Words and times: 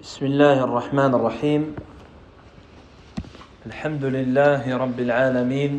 بسم 0.00 0.26
الله 0.26 0.64
الرحمن 0.64 1.12
الرحيم. 1.14 1.76
الحمد 3.66 4.04
لله 4.04 4.64
رب 4.64 5.00
العالمين. 5.00 5.72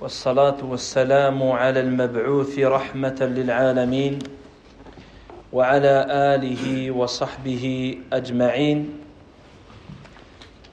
والصلاة 0.00 0.58
والسلام 0.58 1.38
على 1.38 1.80
المبعوث 1.80 2.58
رحمة 2.58 3.18
للعالمين 3.22 4.18
وعلى 5.52 5.94
آله 6.34 6.90
وصحبه 6.90 7.64
أجمعين. 8.12 8.78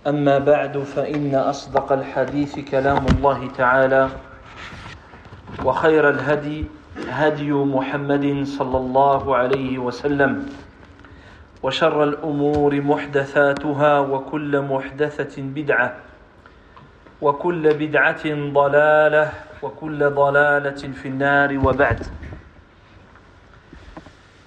أما 0.08 0.40
بعد 0.40 0.78
فإن 0.98 1.36
أصدق 1.36 1.92
الحديث 1.92 2.60
كلام 2.60 3.06
الله 3.06 3.40
تعالى 3.58 4.10
وخير 5.62 6.10
الهدي 6.10 6.66
هدي 7.10 7.52
محمد 7.54 8.44
صلى 8.50 8.78
الله 8.78 9.36
عليه 9.36 9.78
وسلم. 9.78 10.65
وشر 11.66 12.04
الأمور 12.04 12.82
محدثاتها 12.82 14.00
وكل 14.00 14.62
محدثة 14.62 15.42
بدعة 15.42 15.96
وكل 17.22 17.74
بدعة 17.74 18.26
ضلالة 18.54 19.32
وكل 19.62 20.10
ضلالة 20.10 20.82
في 21.02 21.08
النار 21.08 21.58
وبعد. 21.58 22.06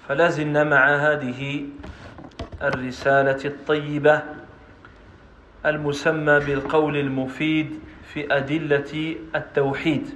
فلازلنا 0.08 0.64
مع 0.64 0.96
هذه 0.96 1.64
الرسالة 2.62 3.44
الطيبة 3.44 4.22
المسمى 5.66 6.38
بالقول 6.40 6.96
المفيد 6.96 7.80
في 8.12 8.36
أدلة 8.36 9.16
التوحيد 9.34 10.06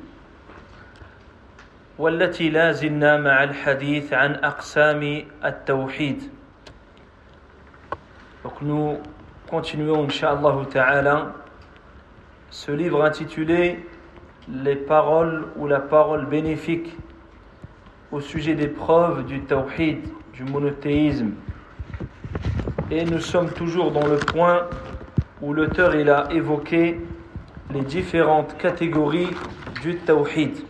والتي 1.98 2.50
لازلنا 2.50 3.16
مع 3.16 3.44
الحديث 3.44 4.12
عن 4.12 4.34
أقسام 4.34 5.24
التوحيد. 5.44 6.41
Donc 8.43 8.61
nous 8.61 8.97
continuons, 9.49 10.05
Inch'Allah 10.05 10.55
Ta'ala, 10.69 11.33
ce 12.49 12.71
livre 12.71 13.03
intitulé 13.03 13.85
Les 14.47 14.75
paroles 14.75 15.47
ou 15.57 15.67
la 15.67 15.79
parole 15.79 16.25
bénéfique 16.25 16.95
au 18.11 18.21
sujet 18.21 18.55
des 18.55 18.67
preuves 18.67 19.25
du 19.25 19.41
tawhid, 19.41 19.99
du 20.33 20.43
monothéisme. 20.43 21.31
Et 22.89 23.03
nous 23.03 23.19
sommes 23.19 23.51
toujours 23.51 23.91
dans 23.91 24.07
le 24.07 24.17
point 24.17 24.67
où 25.41 25.53
l'auteur 25.53 25.95
il 25.95 26.09
a 26.09 26.31
évoqué 26.31 27.01
les 27.73 27.81
différentes 27.81 28.57
catégories 28.57 29.29
du 29.81 29.97
tawhid. 29.97 30.63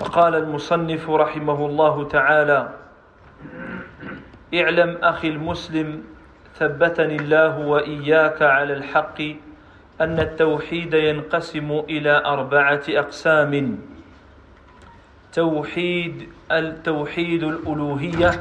وقال 0.00 0.34
المصنف 0.34 1.10
رحمه 1.10 1.66
الله 1.66 2.08
تعالى 2.08 2.74
اعلم 4.54 4.98
أخي 5.02 5.28
المسلم 5.28 6.02
ثبتني 6.59 7.15
الله 7.15 7.59
وإياك 7.59 8.41
على 8.41 8.73
الحق 8.73 9.21
أن 10.01 10.19
التوحيد 10.19 10.93
ينقسم 10.93 11.71
إلى 11.89 12.25
أربعة 12.25 12.83
أقسام. 12.89 13.79
توحيد 15.33 16.29
التوحيد 16.51 17.43
الألوهية 17.43 18.31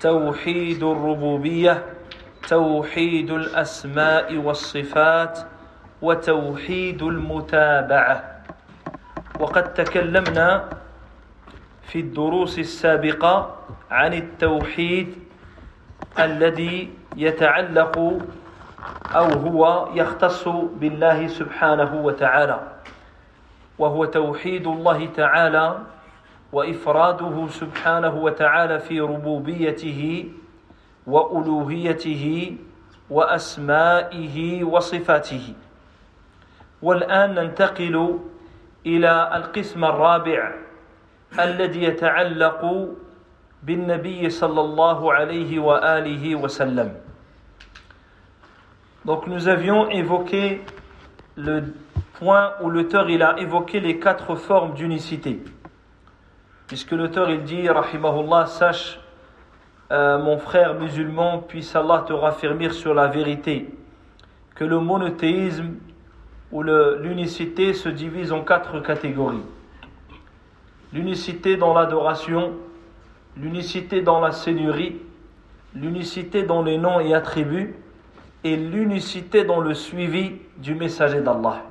توحيد 0.00 0.82
الربوبية 0.82 1.84
توحيد 2.48 3.30
الأسماء 3.30 4.36
والصفات 4.36 5.38
وتوحيد 6.02 7.02
المتابعة. 7.02 8.42
وقد 9.40 9.74
تكلمنا 9.74 10.68
في 11.82 12.00
الدروس 12.00 12.58
السابقة 12.58 13.56
عن 13.90 14.14
التوحيد 14.14 15.14
الذي 16.18 17.01
يتعلق 17.16 17.98
أو 19.14 19.24
هو 19.24 19.88
يختص 19.94 20.48
بالله 20.48 21.26
سبحانه 21.26 21.94
وتعالى 21.94 22.60
وهو 23.78 24.04
توحيد 24.04 24.66
الله 24.66 25.06
تعالى 25.06 25.78
وإفراده 26.52 27.46
سبحانه 27.48 28.14
وتعالى 28.14 28.80
في 28.80 29.00
ربوبيته 29.00 30.30
وألوهيته 31.06 32.56
وأسمائه 33.10 34.64
وصفاته. 34.64 35.54
والآن 36.82 37.34
ننتقل 37.34 38.18
إلى 38.86 39.30
القسم 39.36 39.84
الرابع 39.84 40.54
الذي 41.40 41.82
يتعلق 41.82 42.88
بالنبي 43.62 44.30
صلى 44.30 44.60
الله 44.60 45.12
عليه 45.12 45.58
وآله 45.58 46.36
وسلم. 46.36 47.01
Donc 49.04 49.26
nous 49.26 49.48
avions 49.48 49.90
évoqué 49.90 50.60
le 51.36 51.74
point 52.18 52.52
où 52.60 52.70
l'auteur 52.70 53.06
a 53.06 53.40
évoqué 53.40 53.80
les 53.80 53.98
quatre 53.98 54.36
formes 54.36 54.74
d'unicité. 54.74 55.42
Puisque 56.68 56.92
l'auteur 56.92 57.28
il 57.30 57.42
dit, 57.42 57.68
rahimahullah, 57.68 58.46
sache, 58.46 59.00
euh, 59.90 60.18
mon 60.18 60.38
frère 60.38 60.74
musulman, 60.74 61.38
puisse 61.38 61.74
Allah 61.74 62.04
te 62.06 62.12
raffermir 62.12 62.72
sur 62.72 62.94
la 62.94 63.08
vérité, 63.08 63.68
que 64.54 64.64
le 64.64 64.78
monothéisme 64.78 65.74
ou 66.52 66.62
l'unicité 66.62 67.72
se 67.74 67.88
divise 67.88 68.30
en 68.30 68.42
quatre 68.42 68.78
catégories. 68.80 69.42
L'unicité 70.92 71.56
dans 71.56 71.74
l'adoration, 71.74 72.52
l'unicité 73.36 74.02
dans 74.02 74.20
la 74.20 74.30
seigneurie, 74.30 75.00
l'unicité 75.74 76.42
dans 76.42 76.62
les 76.62 76.78
noms 76.78 77.00
et 77.00 77.14
attributs, 77.14 77.74
et 78.44 78.56
l'unicité 78.56 79.44
dans 79.44 79.60
le 79.60 79.74
suivi 79.74 80.32
du 80.56 80.74
messager 80.74 81.20
d'Allah. 81.20 81.62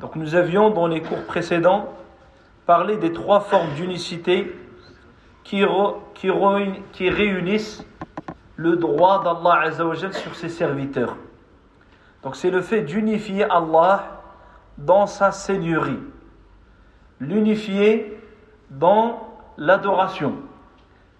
Donc 0.00 0.16
nous 0.16 0.34
avions 0.34 0.70
dans 0.70 0.86
les 0.86 1.00
cours 1.00 1.24
précédents 1.24 1.94
parlé 2.66 2.96
des 2.96 3.12
trois 3.12 3.40
formes 3.40 3.72
d'unicité 3.74 4.52
qui, 5.44 5.64
réunissent 5.64 7.84
le 8.56 8.76
droit 8.76 9.22
d'Allah 9.22 9.70
sur 10.12 10.34
ses 10.34 10.48
serviteurs. 10.48 11.16
Donc 12.22 12.36
c'est 12.36 12.50
le 12.50 12.62
fait 12.62 12.82
d'unifier 12.82 13.44
Allah 13.44 14.22
dans 14.78 15.06
sa 15.06 15.30
seigneurie, 15.30 16.00
l'unifier 17.20 18.18
dans 18.70 19.28
l'adoration 19.56 20.36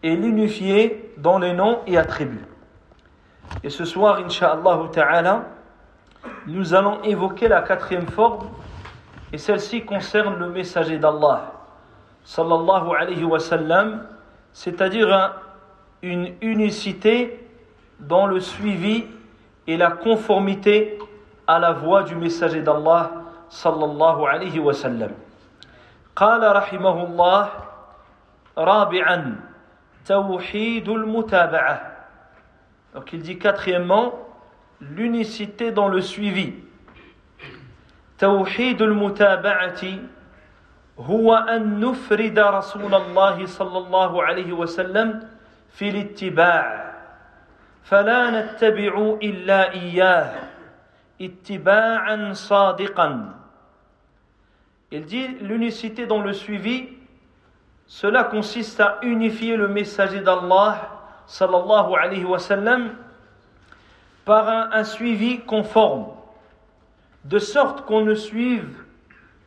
et 0.02 0.16
l'unifier 0.16 1.12
dans 1.18 1.38
les 1.38 1.52
noms 1.52 1.78
et 1.86 1.96
attributs. 1.96 2.46
Et 3.63 3.69
ce 3.69 3.85
soir, 3.85 4.19
Inch'Allah 4.19 4.79
Ta'ala, 4.91 5.43
nous 6.47 6.73
allons 6.73 7.01
évoquer 7.03 7.47
la 7.47 7.61
quatrième 7.61 8.07
forme, 8.07 8.47
et 9.31 9.37
celle-ci 9.37 9.85
concerne 9.85 10.37
le 10.37 10.49
messager 10.49 10.97
d'Allah, 10.97 11.53
sallallahu 12.23 12.91
alayhi 12.97 13.23
wa 13.23 13.39
sallam, 13.39 14.05
c'est-à-dire 14.53 15.35
une 16.01 16.33
unicité 16.41 17.47
dans 17.99 18.25
le 18.25 18.39
suivi 18.39 19.05
et 19.67 19.77
la 19.77 19.91
conformité 19.91 20.97
à 21.47 21.59
la 21.59 21.71
voix 21.71 22.03
du 22.03 22.15
messager 22.15 22.61
d'Allah, 22.61 23.11
sallallahu 23.49 24.25
alayhi 24.25 24.59
wa 24.59 24.73
sallam. 24.73 25.11
قال 26.19 26.43
رحمه 26.55 27.03
الله 27.03 27.49
رابعا 28.57 29.35
توحيد 30.05 30.89
المتابعه 30.89 31.92
donc 32.93 33.13
il 33.13 33.21
dit 33.21 33.37
quatrièmement, 33.37 34.13
l'unicité 34.81 35.71
dans 35.71 35.87
le 35.87 36.01
suivi. 36.01 36.53
توحيد 38.19 38.81
المتابعة 38.81 39.83
هو 40.99 41.35
أن 41.35 41.79
نفرد 41.79 42.39
رسول 42.39 42.95
الله 42.95 43.45
صلى 43.45 43.77
الله 43.77 44.23
عليه 44.23 44.51
وسلم 44.53 45.23
في 45.71 45.89
الاتباع 45.89 46.91
فلا 47.83 48.21
نتبع 48.29 49.17
إلا 49.23 49.71
إياه 49.71 50.35
اتباعا 51.21 52.33
صادقا 52.33 53.35
Il 54.91 55.05
dit 55.05 55.27
l'unicité 55.41 56.07
dans 56.07 56.19
le 56.19 56.33
suivi, 56.33 56.89
cela 57.85 58.23
consiste 58.23 58.79
à 58.79 58.97
unifier 59.03 59.55
le 59.55 59.67
messager 59.67 60.19
d'Allah 60.19 60.92
sallallahu 61.27 61.95
alayhi 61.95 62.25
wa 62.25 62.39
sallam 62.39 62.95
par 64.25 64.47
un, 64.47 64.69
un, 64.71 64.83
suivi 64.83 65.39
conforme, 65.41 66.07
de 67.25 67.39
sorte 67.39 67.85
qu'on 67.85 68.01
ne 68.01 68.15
suive 68.15 68.85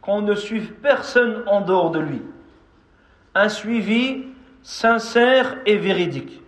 qu'on 0.01 0.21
ne 0.21 0.35
suive 0.35 0.73
personne 0.75 1.45
en 1.47 1.61
dehors 1.61 1.93
de 1.93 2.01
lui. 2.01 2.23
Un 3.35 3.49
suivi 3.49 4.27
sincère 4.63 5.57
et 5.65 5.77
véridique. 5.77 6.43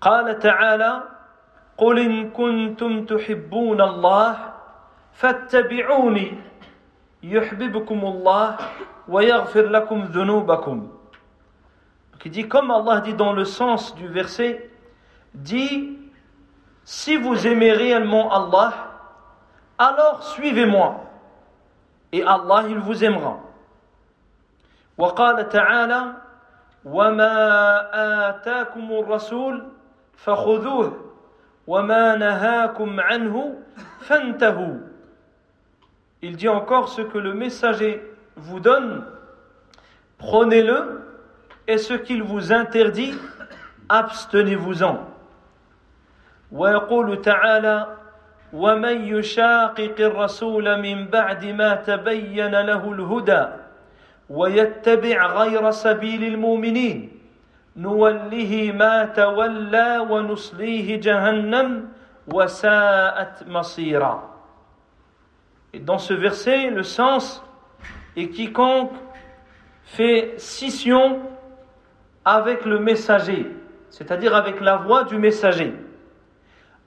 قال 0.00 0.38
تعالى 0.38 1.02
قل 1.78 1.98
إن 1.98 2.30
كنتم 2.30 3.04
تحبون 3.04 3.80
الله 3.80 4.36
فاتبعوني 5.12 6.38
يحببكم 7.22 8.00
الله 8.04 8.56
ويغفر 9.08 9.66
لكم 9.68 10.02
ذنوبكم 10.02 10.88
qui 12.22 12.30
dit, 12.30 12.48
comme 12.48 12.70
Allah 12.70 13.00
dit 13.00 13.14
dans 13.14 13.32
le 13.32 13.44
sens 13.44 13.94
du 13.94 14.08
verset, 14.08 14.70
dit, 15.34 15.98
si 16.84 17.16
vous 17.16 17.46
aimez 17.46 17.72
réellement 17.72 18.32
Allah, 18.32 18.72
alors 19.78 20.22
suivez-moi, 20.24 21.04
et 22.12 22.22
Allah, 22.22 22.64
il 22.68 22.78
vous 22.78 23.04
aimera. 23.04 23.40
وقال 24.98 25.48
تعالى 25.48 26.14
وما 26.84 27.34
آتاكم 28.28 28.92
الرسول 28.92 29.66
فخذوه 30.16 30.92
وما 31.66 32.14
نهاكم 32.16 33.00
عنه 33.00 33.54
فانتهوا 34.00 34.74
Il 36.20 36.36
dit 36.36 36.48
encore 36.48 36.88
ce 36.88 37.02
que 37.02 37.16
le 37.16 37.32
messager 37.32 38.02
vous 38.34 38.58
donne, 38.58 39.04
prenez-le, 40.18 41.01
et 41.66 41.78
ce 41.78 41.94
qu'il 41.94 42.22
vous 42.22 42.52
interdit, 42.52 43.14
abstenez-vous-en. 43.88 44.98
ويقول 46.52 47.20
تعالى 47.22 47.86
ومن 48.52 49.04
يشاقق 49.04 49.94
الرسول 50.00 50.82
من 50.82 51.06
بعد 51.06 51.44
ما 51.44 51.74
تبين 51.74 52.54
له 52.60 52.92
الهدى 52.92 53.46
ويتبع 54.30 55.26
غير 55.26 55.70
سبيل 55.70 56.24
المؤمنين 56.24 57.12
نوله 57.76 58.72
ما 58.74 59.04
تولى 59.04 59.98
ونصليه 60.10 61.00
جهنم 61.00 61.88
وساءت 62.32 63.48
مصيرا 63.48 64.34
Et 65.74 65.80
dans 65.80 65.98
ce 65.98 66.14
verset, 66.14 66.70
le 66.70 66.82
sens 66.82 67.44
est 68.16 68.30
quiconque 68.30 68.92
fait 69.84 70.32
scission 70.38 71.20
avec 72.25 72.65
le 72.65 72.79
messager, 72.79 73.47
c'est-à-dire 73.89 74.35
avec 74.35 74.61
la 74.61 74.77
voix 74.77 75.03
du 75.03 75.17
messager, 75.17 75.73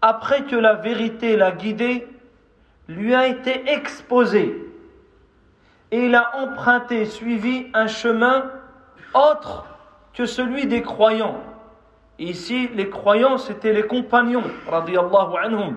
après 0.00 0.44
que 0.44 0.56
la 0.56 0.74
vérité, 0.74 1.36
l'a 1.36 1.52
guidé, 1.52 2.06
lui 2.88 3.14
a 3.14 3.26
été 3.26 3.70
exposée, 3.70 4.62
et 5.90 6.06
il 6.06 6.14
a 6.14 6.36
emprunté, 6.36 7.04
suivi 7.04 7.68
un 7.74 7.86
chemin 7.86 8.50
autre 9.14 9.66
que 10.14 10.26
celui 10.26 10.66
des 10.66 10.82
croyants. 10.82 11.40
ici, 12.18 12.68
les 12.74 12.88
croyants, 12.88 13.36
c'étaient 13.36 13.72
les 13.72 13.86
compagnons, 13.86 14.44
anhum. 14.70 15.76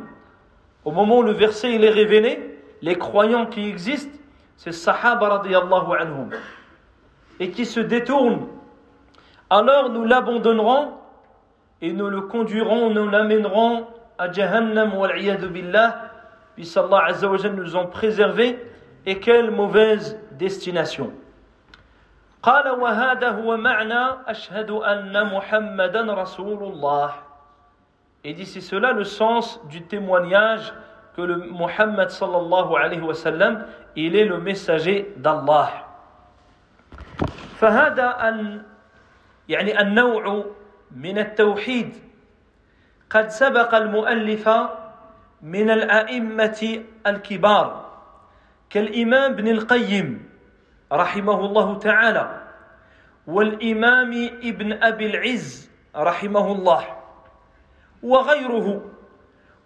Au 0.86 0.92
moment 0.92 1.18
où 1.20 1.24
le 1.24 1.34
verset 1.34 1.74
est 1.74 1.90
révélé, 1.90 2.60
les 2.82 2.98
croyants 2.98 3.46
qui 3.46 3.68
existent, 3.68 4.18
c'est 4.56 4.72
Sahaba 4.72 5.42
anhum, 6.00 6.30
et 7.40 7.52
qui 7.52 7.66
se 7.66 7.80
détournent 7.80 8.48
Alors 9.51 9.91
nous 9.91 10.05
l'abandonnerons 10.05 10.93
et 11.81 11.93
nous 11.93 12.09
le 12.09 12.23
conduirons, 12.23 12.91
nous 12.91 13.09
l'amènerons 13.09 13.87
à 14.19 14.31
Jahannam 14.33 14.95
wal 14.95 15.13
billah, 15.53 15.97
puisse 16.55 16.77
Allah 16.77 17.05
azza 17.09 17.29
wa 17.29 17.37
nous 17.37 17.77
en 17.77 17.87
préserver, 17.87 18.59
et 19.07 19.19
quelle 19.21 19.51
mauvaise 19.51 20.19
destination. 20.33 21.13
قال 22.45 22.69
وهذا 22.69 23.31
هو 23.41 23.57
معنى 23.57 24.29
أشهد 24.29 24.71
أن 24.71 25.33
محمدا 25.33 26.13
رسول 26.13 26.63
الله 26.63 27.11
Et 28.25 28.33
dit 28.35 28.47
c'est 28.47 28.61
cela 28.61 28.93
le 28.93 29.05
sens 29.05 29.61
du 29.69 29.83
témoignage 29.83 30.73
que 31.17 31.23
le 31.23 31.37
Muhammad 31.37 32.09
sallallahu 32.11 32.75
alayhi 32.77 33.01
wa 33.01 33.15
sallam, 33.15 33.65
il 33.97 34.17
est 34.17 34.25
le 34.25 34.39
messager 34.41 35.13
d'Allah. 35.17 35.71
فهذا 37.61 38.29
ال 38.29 38.63
يعني 39.50 39.82
النوع 39.82 40.46
من 40.96 41.18
التوحيد. 41.18 41.96
قد 43.10 43.28
سبق 43.30 43.76
المؤلف 43.76 44.50
من 45.42 45.70
الأئمة 45.70 46.84
الكبار 47.08 47.90
كالإمام 48.70 49.32
ابن 49.32 49.48
القيم 49.48 50.30
رحمه 50.94 51.46
الله 51.46 51.80
تعالى 51.80 52.42
والإمام 53.28 54.30
ابن 54.44 54.74
أبي 54.84 55.06
العز 55.06 55.70
رحمه 55.96 56.52
الله 56.52 56.86
وغيره 58.04 58.92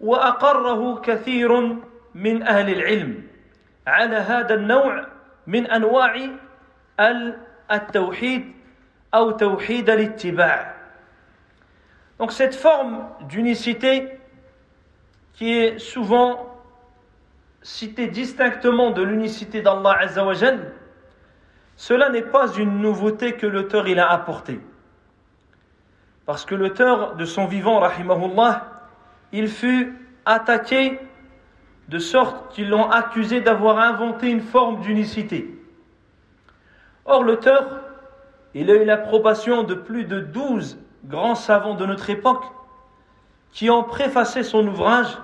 وأقره 0.01 1.01
كثير 1.01 1.77
من 2.15 2.43
أهل 2.43 2.69
العلم 2.69 3.27
على 3.87 4.15
هذا 4.15 4.53
النوع 4.55 5.05
من 5.47 5.67
أنواع 5.67 6.29
التوحيد 7.71 8.53
Donc 12.19 12.31
cette 12.31 12.55
forme 12.55 13.05
d'unicité 13.27 14.19
qui 15.33 15.51
est 15.51 15.79
souvent 15.79 16.49
citée 17.61 18.07
distinctement 18.07 18.91
de 18.91 19.01
l'unicité 19.03 19.61
d'Allah 19.61 19.97
Azzawajal, 19.99 20.73
cela 21.75 22.09
n'est 22.09 22.21
pas 22.21 22.53
une 22.53 22.79
nouveauté 22.79 23.33
que 23.33 23.47
l'auteur 23.47 23.87
il 23.87 23.99
a 23.99 24.11
apportée. 24.11 24.59
Parce 26.25 26.45
que 26.45 26.55
l'auteur 26.55 27.15
de 27.15 27.25
son 27.25 27.45
vivant, 27.45 27.79
rahimahullah, 27.79 28.87
il 29.31 29.47
fut 29.47 29.97
attaqué 30.25 30.99
de 31.89 31.99
sorte 31.99 32.53
qu'ils 32.53 32.69
l'ont 32.69 32.89
accusé 32.89 33.41
d'avoir 33.41 33.77
inventé 33.79 34.29
une 34.29 34.41
forme 34.41 34.81
d'unicité. 34.81 35.53
Or, 37.05 37.23
l'auteur, 37.23 37.82
il 38.53 38.69
a 38.69 38.75
eu 38.75 38.85
l'approbation 38.85 39.63
de 39.63 39.73
plus 39.73 40.05
de 40.05 40.19
douze 40.19 40.77
grands 41.05 41.35
savants 41.35 41.75
de 41.75 41.85
notre 41.85 42.09
époque 42.09 42.43
qui 43.51 43.69
ont 43.69 43.83
préfacé 43.83 44.43
son 44.43 44.67
ouvrage 44.67 45.17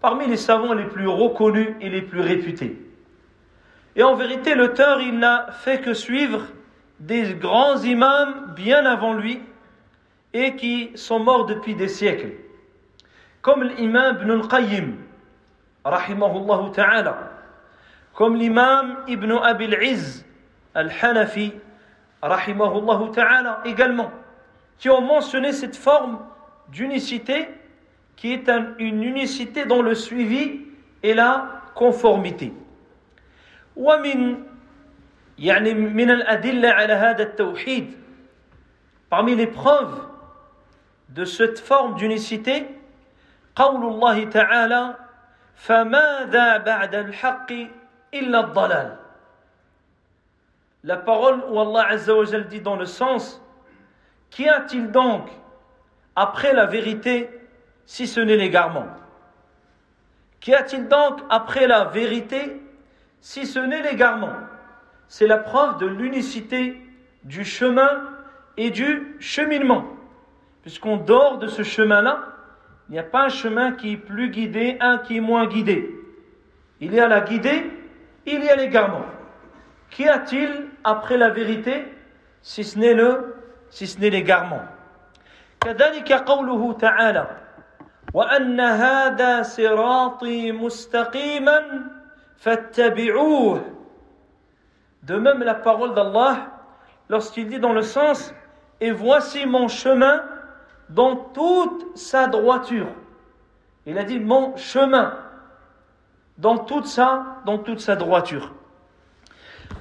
parmi 0.00 0.26
les 0.26 0.36
savants 0.36 0.74
les 0.74 0.84
plus 0.84 1.08
reconnus 1.08 1.74
et 1.80 1.88
les 1.88 2.02
plus 2.02 2.20
réputés. 2.20 2.80
Et 3.96 4.02
en 4.02 4.14
vérité, 4.14 4.54
l'auteur, 4.54 5.00
il 5.00 5.18
n'a 5.18 5.50
fait 5.50 5.80
que 5.80 5.92
suivre 5.92 6.42
des 7.00 7.34
grands 7.34 7.78
imams 7.82 8.52
bien 8.54 8.86
avant 8.86 9.14
lui 9.14 9.40
et 10.32 10.56
qui 10.56 10.92
sont 10.94 11.18
morts 11.18 11.46
depuis 11.46 11.74
des 11.74 11.88
siècles 11.88 12.32
comme 13.48 13.62
l'imam 13.62 14.18
Ibn 14.20 14.30
al-Qayyim, 14.30 14.96
rahimahullah 15.84 16.70
ta'ala, 16.74 17.30
comme 18.14 18.36
l'imam 18.36 18.98
Ibn 19.06 19.32
Abil 19.42 19.74
Izz 19.82 20.24
al-Hanafi, 20.74 21.52
rahimahullah 22.21 23.11
ta'ala 23.13 23.61
également, 23.65 24.11
qui 24.77 24.89
ont 24.89 25.01
mentionné 25.01 25.51
cette 25.51 25.75
forme 25.75 26.19
d'unicité 26.69 27.47
qui 28.15 28.33
est 28.33 28.49
une 28.79 29.03
unicité 29.03 29.65
dans 29.65 29.81
le 29.81 29.95
suivi 29.95 30.61
et 31.01 31.13
la 31.13 31.61
conformité. 31.75 32.53
ومن 33.75 34.43
يعني 35.39 35.73
من 35.73 36.09
الأدلة 36.09 36.69
على 36.69 36.93
هذا 36.93 37.23
التوحيد 37.23 37.91
parmi 39.09 39.35
les 39.35 39.47
preuves 39.47 39.99
de 41.09 41.25
cette 41.25 41.59
forme 41.59 41.95
d'unicité 41.95 42.65
قول 43.55 43.85
الله 43.85 44.23
تعالى 44.23 44.95
فماذا 45.55 46.57
بعد 46.57 46.95
الحق 46.95 47.51
إلا 48.13 48.39
الضلال 48.39 48.95
la 50.84 50.96
parole 50.96 51.42
où 51.50 51.58
Allah 51.58 51.88
Azza 51.88 52.14
wa 52.14 52.24
Jal 52.24 52.46
dit 52.46 52.60
dans 52.60 52.76
le 52.76 52.86
sens 52.86 53.42
Qu'y 54.30 54.48
a-t-il 54.48 54.90
donc 54.90 55.28
après 56.14 56.52
la 56.52 56.66
vérité 56.66 57.28
si 57.86 58.06
ce 58.06 58.20
n'est 58.20 58.36
l'égarement? 58.36 58.86
Qu'y 60.40 60.54
a-t-il 60.54 60.86
donc 60.88 61.20
après 61.30 61.66
la 61.66 61.84
vérité 61.84 62.60
si 63.20 63.46
ce 63.46 63.58
n'est 63.58 63.82
l'égarement? 63.82 64.32
C'est 65.08 65.26
la 65.26 65.38
preuve 65.38 65.78
de 65.78 65.86
l'unicité 65.86 66.80
du 67.24 67.44
chemin 67.44 68.04
et 68.56 68.70
du 68.70 69.16
cheminement. 69.18 69.84
Puisqu'on 70.62 70.98
dort 70.98 71.38
de 71.38 71.46
ce 71.46 71.62
chemin-là, 71.62 72.24
il 72.88 72.92
n'y 72.92 72.98
a 72.98 73.04
pas 73.04 73.24
un 73.24 73.28
chemin 73.28 73.72
qui 73.72 73.92
est 73.92 73.96
plus 73.96 74.30
guidé, 74.30 74.76
un 74.80 74.98
qui 74.98 75.16
est 75.16 75.20
moins 75.20 75.46
guidé. 75.46 75.94
Il 76.80 76.94
y 76.94 77.00
a 77.00 77.08
la 77.08 77.20
guidée, 77.20 77.70
il 78.26 78.44
y 78.44 78.48
a 78.48 78.56
l'égarement. 78.56 79.04
Qu'y 79.89 80.07
a-t-il 80.07 80.69
après 80.83 81.17
la 81.17 81.29
vérité 81.29 81.85
si 82.41 82.63
ce 82.63 82.79
n'est 82.79 82.93
le 82.93 83.35
si 83.69 83.87
ce 83.87 83.99
n'est 83.99 84.09
l'égarement 84.09 84.61
كذلك 85.63 86.11
قوله 86.11 86.73
تعالى 86.73 87.27
وأن 88.13 88.59
هذا 88.59 89.41
صراطي 89.41 90.51
مستقيما 90.51 91.59
فاتبعوه 92.37 93.61
De 95.03 95.15
même 95.15 95.43
la 95.43 95.55
parole 95.55 95.93
d'Allah 95.93 96.47
lorsqu'il 97.09 97.49
dit 97.49 97.59
dans 97.59 97.73
le 97.73 97.81
sens 97.81 98.33
et 98.79 98.91
voici 98.91 99.45
mon 99.45 99.67
chemin 99.67 100.23
dans 100.89 101.17
toute 101.17 101.97
sa 101.97 102.27
droiture. 102.27 102.87
Il 103.85 103.97
a 103.97 104.03
dit 104.05 104.19
mon 104.19 104.55
chemin 104.55 105.13
dans 106.37 106.57
toute 106.57 106.85
sa 106.85 107.41
dans 107.45 107.57
toute 107.57 107.79
sa 107.79 107.95
droiture. 107.97 108.53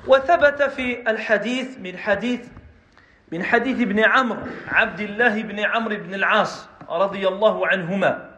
وثبت 0.08 0.64
في 0.64 1.10
الحديث 1.12 1.78
من 1.80 1.98
حديث 1.98 2.40
من 3.32 3.44
حديث 3.44 3.82
ابن 3.82 4.00
عمرو 4.00 4.40
عبد 4.68 5.00
الله 5.00 5.42
بن 5.42 5.60
عمرو 5.60 5.96
بن 5.96 6.14
العاص 6.14 6.68
رضي 6.90 7.28
الله 7.28 7.68
عنهما 7.68 8.30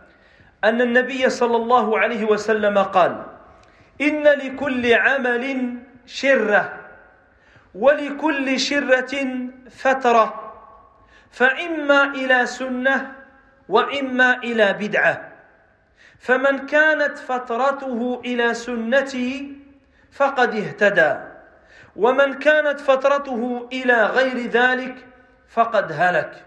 أن 0.64 0.82
النبي 0.82 1.30
صلى 1.30 1.56
الله 1.56 2.00
عليه 2.00 2.26
وسلم 2.26 2.78
قال 2.78 3.26
إن 4.02 4.24
لكل 4.24 4.94
عمل 4.94 5.76
شرة 6.06 6.80
ولكل 7.76 8.60
شرة 8.60 9.28
فترة 9.70 10.54
فإما 11.32 12.04
إلى 12.04 12.46
سنة 12.46 13.12
وإما 13.70 14.38
إلى 14.38 14.74
بدعة 14.74 15.30
فمن 16.20 16.66
كانت 16.66 17.18
فترته 17.18 18.22
إلى 18.26 18.54
سنتي 18.54 19.56
فقد 20.12 20.56
اهتدى. 20.56 21.29
ومن 22.00 22.34
كانت 22.34 22.80
فترته 22.80 23.68
إلى 23.72 24.06
غير 24.06 24.38
ذلك 24.38 25.08
فقد 25.50 25.92
هلك 25.92 26.46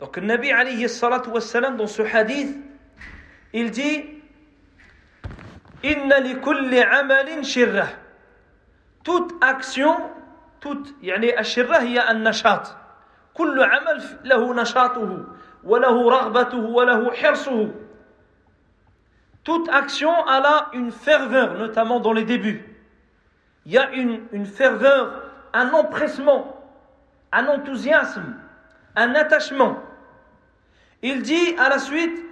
Donc 0.00 0.16
le 0.16 0.26
Nabi 0.26 0.50
alayhi 0.50 0.88
salatu 0.88 1.30
wassalam 1.30 1.76
dans 1.76 1.86
ce 1.86 2.02
hadith, 2.02 2.56
il 3.52 3.70
dit 3.70 4.04
Inna 5.84 6.18
li 6.18 6.34
kulli 6.40 6.80
amalin 6.80 7.44
shirrah. 7.44 7.86
Toute 9.04 9.32
action, 9.40 9.96
toute, 10.60 10.92
يعني 11.00 11.40
الشرة 11.40 11.78
هي 11.78 12.10
النشاط. 12.10 12.76
كل 13.34 13.62
عمل 13.62 14.02
له 14.24 14.54
نشاطه 14.54 15.24
وله 15.64 16.10
رغبته 16.10 16.58
وله 16.58 17.12
حرصه. 17.12 17.70
Toute 19.44 19.68
action 19.68 20.12
a 20.26 20.70
une 20.72 20.90
ferveur, 20.90 21.54
notamment 21.54 22.00
dans 22.00 22.12
les 22.12 22.24
débuts. 22.24 22.73
Il 23.66 23.72
y 23.72 23.78
a 23.78 23.90
une, 23.92 24.20
une 24.32 24.46
ferveur, 24.46 25.22
un 25.52 25.72
empressement, 25.72 26.60
un 27.32 27.46
enthousiasme, 27.46 28.36
un 28.96 29.14
attachement. 29.14 29.78
Il 31.02 31.22
dit 31.22 31.54
à 31.58 31.68
la 31.68 31.78
suite 31.78 32.24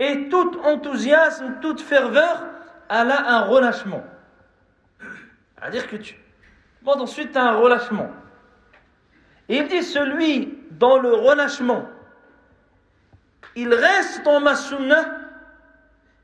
Et 0.00 0.28
tout 0.28 0.60
enthousiasme, 0.64 1.56
toute 1.60 1.80
ferveur, 1.80 2.44
elle 2.88 3.10
a 3.10 3.30
un 3.36 3.40
relâchement. 3.42 4.02
C'est-à-dire 5.58 5.88
que 5.88 5.96
tu. 5.96 6.16
Bon, 6.82 6.92
ensuite, 6.92 7.32
tu 7.32 7.38
as 7.38 7.42
un 7.42 7.56
relâchement. 7.56 8.10
il 9.48 9.66
dit 9.68 9.82
celui 9.82 10.58
dans 10.70 10.98
le 10.98 11.12
relâchement, 11.12 11.88
il 13.56 13.74
reste 13.74 14.24
dans 14.24 14.40
ma 14.40 14.54
sunnah. 14.54 15.04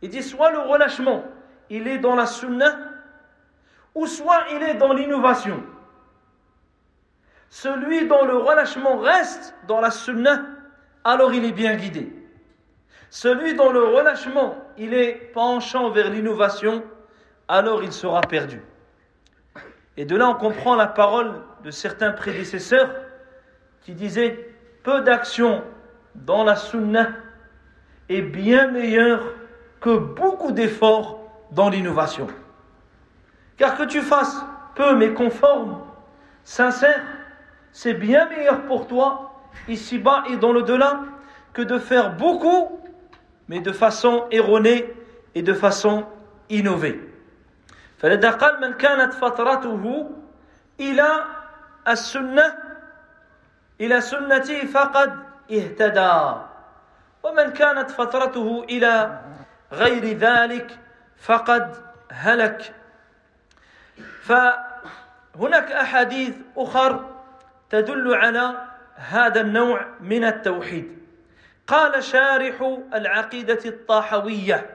Il 0.02 0.10
dit 0.10 0.22
soit 0.22 0.52
le 0.52 0.60
relâchement, 0.60 1.24
il 1.70 1.88
est 1.88 1.98
dans 1.98 2.14
la 2.14 2.26
sunnah, 2.26 2.76
ou 3.94 4.06
soit 4.06 4.44
il 4.52 4.62
est 4.62 4.74
dans 4.74 4.92
l'innovation. 4.92 5.62
Celui 7.50 8.06
dont 8.06 8.24
le 8.24 8.36
relâchement 8.36 8.98
reste 8.98 9.54
dans 9.68 9.80
la 9.80 9.90
sunnah, 9.90 10.42
alors 11.04 11.32
il 11.32 11.44
est 11.44 11.52
bien 11.52 11.76
guidé. 11.76 12.12
Celui 13.10 13.54
dont 13.54 13.70
le 13.70 13.84
relâchement, 13.84 14.56
il 14.76 14.92
est 14.92 15.12
penchant 15.32 15.90
vers 15.90 16.10
l'innovation, 16.10 16.82
alors 17.46 17.82
il 17.84 17.92
sera 17.92 18.20
perdu. 18.22 18.60
Et 19.96 20.04
de 20.04 20.16
là, 20.16 20.28
on 20.28 20.34
comprend 20.34 20.74
la 20.74 20.88
parole 20.88 21.32
de 21.62 21.70
certains 21.70 22.10
prédécesseurs 22.10 22.90
qui 23.82 23.92
disaient 23.92 24.52
peu 24.82 25.02
d'action 25.02 25.62
dans 26.14 26.42
la 26.42 26.56
sunnah 26.56 27.10
est 28.08 28.22
bien 28.22 28.68
meilleur 28.68 29.22
que 29.80 29.96
beaucoup 29.96 30.52
d'efforts 30.52 31.23
dans 31.53 31.69
l'innovation. 31.69 32.27
Car 33.57 33.75
que 33.75 33.83
tu 33.83 34.01
fasses 34.01 34.37
peu 34.75 34.95
mais 34.95 35.13
conforme, 35.13 35.81
sincère, 36.43 37.01
c'est 37.71 37.93
bien 37.93 38.27
meilleur 38.29 38.61
pour 38.63 38.87
toi, 38.87 39.33
ici-bas 39.67 40.23
et 40.29 40.37
dans 40.37 40.53
le 40.53 40.63
delà, 40.63 41.01
que 41.53 41.61
de 41.61 41.77
faire 41.77 42.15
beaucoup, 42.15 42.79
mais 43.47 43.59
de 43.59 43.71
façon 43.71 44.25
erronée 44.31 44.93
et 45.35 45.41
de 45.41 45.53
façon 45.53 46.05
innovée. 46.49 46.99
فلذا 47.99 48.31
قال 48.31 48.61
من 48.61 48.73
كانت 48.73 49.13
فترته 49.13 50.09
إلى 50.79 51.09
السنة 51.87 52.53
إلى 53.81 54.01
سنتي 54.01 54.67
فقد 54.67 55.19
اهتدى 55.51 56.17
ومن 57.23 57.51
كانت 57.51 57.91
فترته 57.91 58.65
إلى 58.69 59.21
غير 59.71 60.17
ذلك 60.17 60.79
فقد 61.18 61.76
هلك 62.12 62.74
فهناك 64.22 65.72
أحاديث 65.72 66.36
أخر 66.56 67.10
تدل 67.70 68.14
على 68.14 68.68
هذا 68.94 69.40
النوع 69.40 69.86
من 70.00 70.24
التوحيد 70.24 70.98
قال 71.66 72.04
شارح 72.04 72.78
العقيدة 72.94 73.58
الطاحوية 73.64 74.70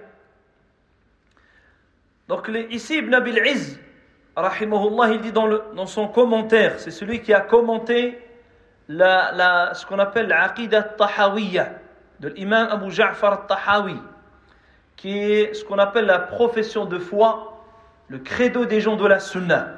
Donc 2.29 2.47
ici 2.69 2.97
Ibn 2.97 3.15
Abil 3.15 3.39
Izz, 3.43 3.79
rahimahullah, 4.37 5.09
il 5.13 5.21
dit 5.21 5.31
dans, 5.31 5.47
le, 5.47 5.63
dans 5.75 5.87
son 5.87 6.07
commentaire, 6.07 6.79
c'est 6.79 6.91
celui 6.91 7.23
qui 7.23 7.33
a 7.33 7.41
commenté 7.41 8.23
la, 8.87 9.31
la, 9.31 9.73
ce 9.73 9.83
qu'on 9.83 9.97
appelle 9.97 10.27
l'Aqidah 10.27 10.83
Tahawiyya 10.83 11.69
de 12.19 12.29
l'imam 12.29 12.67
Abu 12.69 12.91
Ja'far 12.91 13.47
Tahawi, 13.47 13.99
qui 14.99 15.17
est 15.17 15.53
ce 15.53 15.63
qu'on 15.63 15.77
appelle 15.77 16.05
la 16.05 16.19
profession 16.19 16.83
de 16.83 16.99
foi, 16.99 17.63
le 18.09 18.19
credo 18.19 18.65
des 18.65 18.81
gens 18.81 18.97
de 18.97 19.07
la 19.07 19.19
Sunna. 19.19 19.77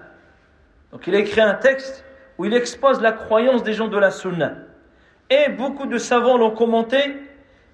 Donc 0.91 1.05
il 1.05 1.13
a 1.13 1.19
écrit 1.19 1.41
un 1.41 1.53
texte 1.53 2.03
où 2.39 2.45
il 2.45 2.55
expose 2.55 2.99
la 3.01 3.11
croyance 3.11 3.61
des 3.61 3.73
gens 3.73 3.87
de 3.87 3.99
la 3.99 4.09
Sunna. 4.09 4.53
Et 5.29 5.49
beaucoup 5.49 5.85
de 5.85 5.99
savants 5.99 6.37
l'ont 6.37 6.49
commenté, 6.49 6.97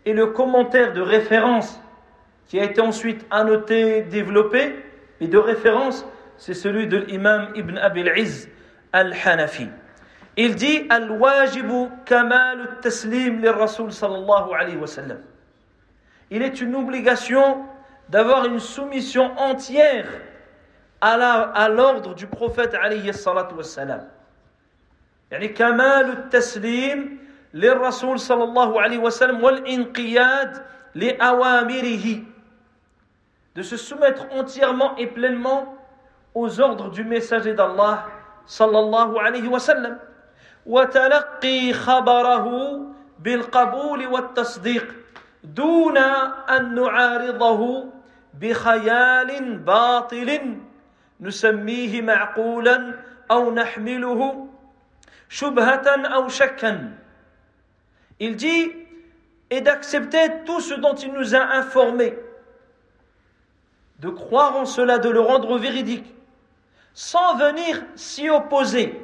et 0.06 0.12
le 0.12 0.28
commentaire 0.28 0.92
de 0.92 1.00
référence 1.00 1.80
qui 2.48 2.60
a 2.60 2.66
été 2.66 2.82
ensuite 2.82 3.26
annoté, 3.32 4.02
développé, 4.02 4.76
et 5.22 5.28
de 5.28 5.38
référence, 5.38 6.06
c'est 6.36 6.54
celui 6.54 6.88
de 6.88 6.98
l'imam 6.98 7.54
Ibn 7.56 7.78
Abil 7.78 8.12
Izz 8.18 8.50
al-Hanafi. 8.92 9.70
Il 10.36 10.56
dit 10.56 10.86
Al-wajibu 10.90 11.88
kamal 12.06 12.80
taslim 12.82 13.44
rasul 13.46 13.94
sallallahu 13.94 14.54
alayhi 14.54 14.76
wa 14.78 14.88
sallam 14.88 15.20
Il 16.31 16.43
est 16.43 16.61
une 16.61 16.75
obligation 16.75 17.65
d'avoir 18.09 18.47
une 18.47 18.61
soumission 18.61 19.37
entière 19.39 20.07
à 21.01 21.69
l'ordre 21.69 22.15
du 22.15 22.27
prophète 22.27 22.75
alayhi 22.75 23.13
salatu 23.13 23.55
wa 23.55 23.65
sallam. 23.65 24.09
يعني 25.33 25.49
كمال 25.49 26.11
التسليم 26.11 27.19
للرسول 27.55 28.21
صلى 28.21 28.45
الله 28.45 28.81
عليه 28.81 28.99
وسلم 28.99 29.45
والانقياد 29.45 30.63
لأوامره 30.95 32.07
de 33.55 33.63
se 33.63 33.77
soumettre 33.77 34.27
entièrement 34.33 34.95
et 34.97 35.07
pleinement 35.07 35.75
aux 36.35 36.61
ordres 36.61 36.91
du 36.91 37.05
messager 37.05 37.55
d'Allah 37.55 38.05
sallallahu 38.47 39.19
alayhi 39.19 39.49
wa 39.49 39.59
sallam 39.61 39.99
وتلقي 40.67 41.73
خبره 41.73 42.47
بالقبول 43.19 44.07
والتصديق 44.07 44.95
دون 45.47 45.97
أن 45.99 46.75
نعارضه 46.75 47.85
بخيال 48.41 49.59
باطل 49.59 50.57
نسميه 51.21 52.03
معقولا 52.03 52.95
أو 53.31 53.55
نحمله 53.55 54.49
Il 58.21 58.37
dit 58.37 58.73
et 59.51 59.61
d'accepter 59.63 60.45
tout 60.45 60.61
ce 60.61 60.75
dont 60.75 60.95
il 60.95 61.13
nous 61.13 61.35
a 61.35 61.41
informé, 61.41 62.19
de 64.01 64.11
croire 64.11 64.57
en 64.57 64.67
cela, 64.67 64.99
de 64.99 65.09
le 65.09 65.21
rendre 65.21 65.59
véridique, 65.59 66.15
sans 66.93 67.37
venir 67.37 67.83
s'y 67.95 68.29
opposer, 68.29 69.01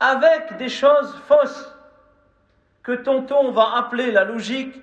avec 0.00 0.56
des 0.56 0.70
choses 0.70 1.14
fausses 1.26 1.74
que 2.82 2.92
tantôt 2.92 3.36
on 3.40 3.50
va 3.50 3.76
appeler 3.76 4.10
la 4.10 4.24
logique, 4.24 4.74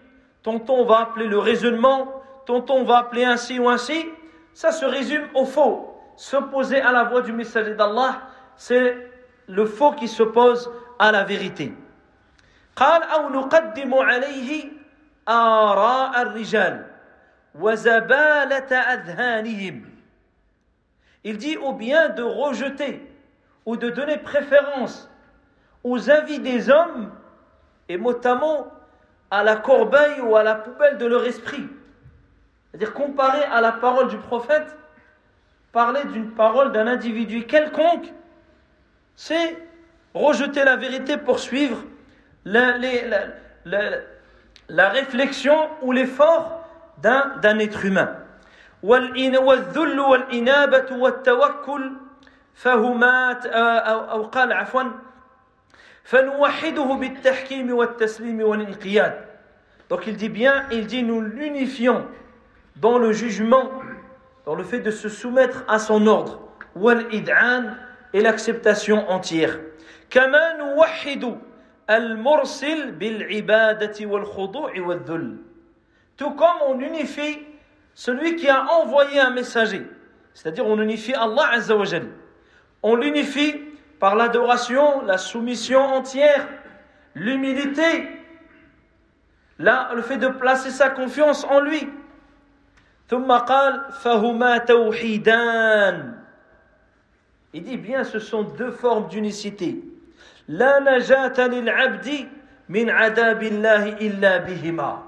tantôt 0.44 0.76
on 0.76 0.86
va 0.86 1.00
appeler 1.00 1.28
le 1.28 1.40
raisonnement, 1.40 2.22
tantôt 2.46 2.76
on 2.76 2.84
va 2.84 3.00
appeler 3.00 3.26
ainsi 3.26 3.60
ou 3.60 3.70
ainsi, 3.70 4.06
ça 4.54 4.72
se 4.72 4.86
résume 4.86 5.28
au 5.34 5.46
faux. 5.46 5.92
S'opposer 6.16 6.80
à 6.82 6.92
la 6.92 7.04
voix 7.04 7.22
du 7.22 7.34
messager 7.34 7.76
d'Allah, 7.76 8.22
c'est 8.56 9.12
le 9.48 9.66
faux 9.66 9.92
qui 9.92 10.08
s'oppose 10.08 10.72
à 11.00 11.12
la 11.12 11.24
vérité. 11.24 11.74
قال 12.76 13.04
أو 13.04 13.30
نقدم 13.30 13.94
عليه 13.94 14.66
آراء 15.28 16.22
الرجال 16.22 16.86
وزبالة 17.56 18.76
أذهانهم 18.76 19.96
Il 21.24 21.38
dit 21.38 21.58
ou 21.58 21.74
bien 21.74 22.10
de 22.10 22.22
rejeter 22.22 23.02
ou 23.66 23.78
de 23.78 23.90
donner 23.90 24.18
préférence 24.18 25.10
aux 25.84 26.10
avis 26.10 26.40
des 26.40 26.70
hommes 26.70 27.12
et 27.90 27.98
notamment 27.98 28.68
à 29.32 29.44
la 29.44 29.56
corbeille 29.56 30.22
ou 30.22 30.36
à 30.36 30.44
la 30.44 30.56
poubelle 30.56 30.98
de 30.98 31.06
leur 31.06 31.26
esprit. 31.26 31.68
C'est-à-dire 32.70 32.94
comparé 32.94 33.44
à 33.44 33.62
la 33.62 33.72
parole 33.72 34.10
du 34.10 34.18
prophète, 34.18 34.76
parler 35.72 36.04
d'une 36.06 36.32
parole 36.32 36.72
d'un 36.72 36.88
individu 36.88 37.46
quelconque, 37.46 38.12
c'est 39.16 39.58
rejeter 40.14 40.64
la 40.64 40.76
vérité 40.76 41.18
pour 41.18 41.40
suivre 41.40 41.84
la, 42.46 42.78
la 44.70 44.90
réflexion 44.90 45.70
ou 45.82 45.92
l'effort 45.92 46.66
d'un 47.02 47.60
être 47.60 47.86
humain. 47.86 48.16
والذل 48.86 50.00
والإنابة 50.00 50.96
والتوكل 50.96 51.92
فهما 52.56 53.32
أو 54.12 54.24
قال 54.24 54.54
عفوا 54.54 54.84
donc 59.89 60.07
il 60.07 60.17
dit 60.17 60.29
bien, 60.29 60.65
il 60.71 60.87
dit 60.87 61.03
nous 61.03 61.21
l'unifions 61.21 62.07
dans 62.77 62.99
le 62.99 63.13
jugement, 63.13 63.71
dans 64.45 64.55
le 64.55 64.65
fait 64.65 64.81
de 64.81 64.91
se 64.91 65.09
soumettre 65.09 65.65
à 65.69 65.79
son 65.79 66.07
ordre, 66.07 66.41
et 68.13 68.21
l'acceptation 68.21 69.09
entière. 69.11 69.59
Tout 76.17 76.31
comme 76.31 76.57
on 76.67 76.81
unifie 76.81 77.39
celui 77.95 78.37
qui 78.37 78.49
a 78.49 78.65
envoyé 78.73 79.21
un 79.21 79.31
messager, 79.31 79.87
c'est-à-dire 80.35 80.67
on 80.67 80.81
unifie 80.81 81.15
Allah 81.15 81.51
Azza 81.53 81.75
On 82.83 82.97
l'unifie 82.97 83.70
par 84.01 84.17
l'adoration, 84.17 85.03
la 85.05 85.19
soumission 85.19 85.81
entière, 85.81 86.49
l'humilité, 87.15 88.09
là, 89.59 89.91
le 89.95 90.01
fait 90.01 90.17
de 90.17 90.29
placer 90.29 90.71
sa 90.71 90.89
confiance 90.89 91.45
en 91.45 91.61
lui. 91.61 91.87
Il 97.53 97.63
dit 97.63 97.77
bien, 97.77 98.05
ce 98.05 98.19
sont 98.19 98.43
deux 98.43 98.71
formes 98.71 99.09
d'unicité. 99.09 99.85
La 100.49 100.77
abdi 100.77 102.27
min 102.69 102.87
illa 104.01 104.39
bihima. 104.39 105.03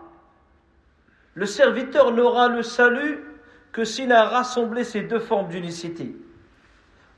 Le 1.34 1.46
serviteur 1.46 2.12
n'aura 2.12 2.48
le 2.48 2.62
salut 2.62 3.24
que 3.72 3.84
s'il 3.84 4.12
a 4.12 4.24
rassemblé 4.24 4.84
ces 4.84 5.00
deux 5.00 5.20
formes 5.20 5.48
d'unicité. 5.48 6.14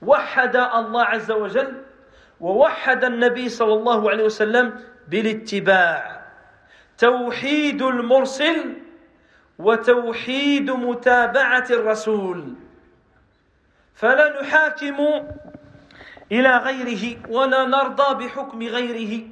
وحد 0.04 0.56
الله 0.56 1.04
عز 1.04 1.32
وجل 1.32 1.74
ووحد 2.40 3.04
النبي 3.04 3.50
صلى 3.50 3.74
الله 3.74 4.10
عليه 4.10 4.24
وسلم 4.24 4.80
بالاتباع 5.08 6.22
توحيد 6.98 7.82
المرسل 7.82 8.74
وتوحيد 9.60 10.72
متابعه 10.72 11.66
الرسول 11.70 12.54
فلا 13.94 14.42
نحاكم 14.42 14.98
الى 16.32 16.58
غيره 16.58 17.18
ولا 17.30 17.66
نرضى 17.66 18.26
بحكم 18.26 18.64
غيره 18.64 19.28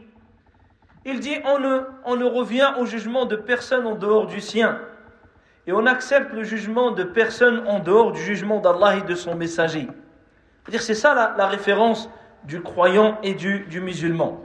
Il 1.06 1.22
dit 1.22 1.38
on 1.46 1.58
ne, 1.60 1.80
on 2.04 2.18
ne 2.18 2.26
revient 2.26 2.74
au 2.80 2.86
jugement 2.86 3.26
de 3.26 3.38
personne 3.38 3.88
en 3.88 3.96
dehors 3.96 4.28
du 4.28 4.42
sien 4.42 4.78
et 5.66 5.72
on 5.72 5.86
accepte 5.86 6.34
le 6.34 6.44
jugement 6.44 6.92
de 6.92 7.04
personne 7.04 7.66
en 7.66 7.80
dehors 7.80 8.12
du 8.12 8.22
jugement 8.22 8.60
d'Allah 8.60 8.98
et 8.98 9.02
de 9.02 9.16
son 9.16 9.34
messager. 9.36 9.88
C'est-à-dire 10.64 10.82
c'est 10.82 10.96
ça 10.96 11.14
la, 11.14 11.36
la, 11.38 11.48
référence 11.48 12.10
du 12.44 12.62
croyant 12.62 13.20
et 13.24 13.34
du, 13.34 13.62
du 13.70 13.82
musulman. 13.82 14.44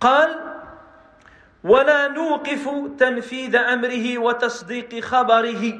قال 0.00 0.30
ولا 1.64 2.08
نوقف 2.08 2.68
تنفيذ 2.98 3.56
أمره 3.56 4.18
وتصديق 4.18 5.00
خبره 5.00 5.74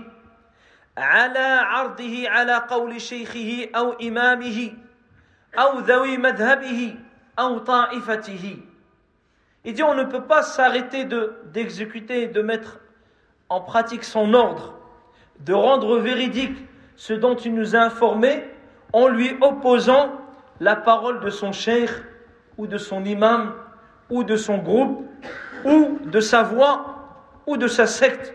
على 0.98 1.48
عرضه 1.62 2.28
على 2.28 2.54
قول 2.56 3.00
شيخه 3.00 3.68
أو 3.76 3.92
إمامه 3.92 4.72
أو 5.58 5.78
ذوي 5.78 6.16
مذهبه 6.16 6.94
أو 7.38 7.58
طائفته 7.58 8.56
Il 9.64 9.74
dit 9.74 9.82
on 9.82 9.94
ne 9.94 10.04
peut 10.04 10.22
pas 10.22 10.42
s'arrêter 10.42 11.04
d'exécuter, 11.52 12.28
de, 12.28 12.32
de 12.32 12.42
mettre 12.42 12.78
en 13.48 13.60
pratique 13.60 14.04
son 14.04 14.32
ordre, 14.32 14.78
de 15.40 15.52
rendre 15.52 15.98
véridique 15.98 16.56
ce 16.96 17.12
dont 17.12 17.34
il 17.34 17.54
nous 17.54 17.76
a 17.76 17.80
informé 17.80 18.44
en 18.92 19.08
lui 19.08 19.36
opposant 19.40 20.12
la 20.60 20.76
parole 20.76 21.20
de 21.20 21.30
son 21.30 21.52
cheikh 21.52 21.90
ou 22.56 22.66
de 22.66 22.78
son 22.78 23.04
imam 23.04 23.54
ou 24.10 24.24
de 24.24 24.36
son 24.36 24.58
groupe 24.58 25.06
ou 25.64 25.98
de 26.04 26.20
sa 26.20 26.42
voix 26.42 27.08
ou 27.46 27.56
de 27.56 27.68
sa 27.68 27.86
secte. 27.86 28.34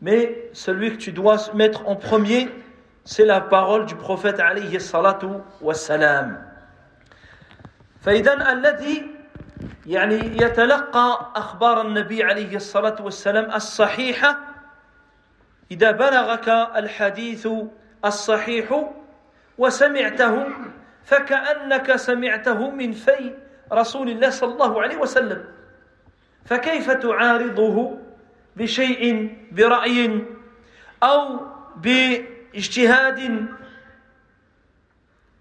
Mais 0.00 0.50
celui 0.52 0.92
que 0.92 0.96
tu 0.96 1.12
dois 1.12 1.36
mettre 1.54 1.88
en 1.88 1.96
premier, 1.96 2.48
c'est 3.04 3.24
la 3.24 3.40
parole 3.40 3.86
du 3.86 3.94
prophète 3.94 4.40
alayhi 4.40 4.80
salatu 4.80 5.26
wassalam. 5.60 6.38
فإذا 8.04 8.52
الذي 8.52 9.10
يعني 9.86 10.36
يتلقى 10.42 11.32
أخبار 11.36 11.80
النبي 11.80 12.22
عليه 12.22 12.56
الصلاة 12.56 12.96
والسلام 13.00 13.52
الصحيحة 13.54 14.38
إذا 15.70 15.90
بلغك 15.90 16.48
الحديث 16.76 17.48
الصحيح 18.05 18.91
وسمعته 19.57 20.45
فكأنك 21.03 21.95
سمعته 21.95 22.69
من 22.71 22.91
في 22.91 23.33
رسول 23.73 24.09
الله 24.09 24.29
صلى 24.29 24.53
الله 24.53 24.81
عليه 24.81 24.97
وسلم. 24.97 25.45
فكيف 26.45 26.91
تعارضه 26.91 27.99
بشيء 28.55 29.35
برأي 29.51 30.25
أو 31.03 31.39
باجتهاد؟ 31.75 33.45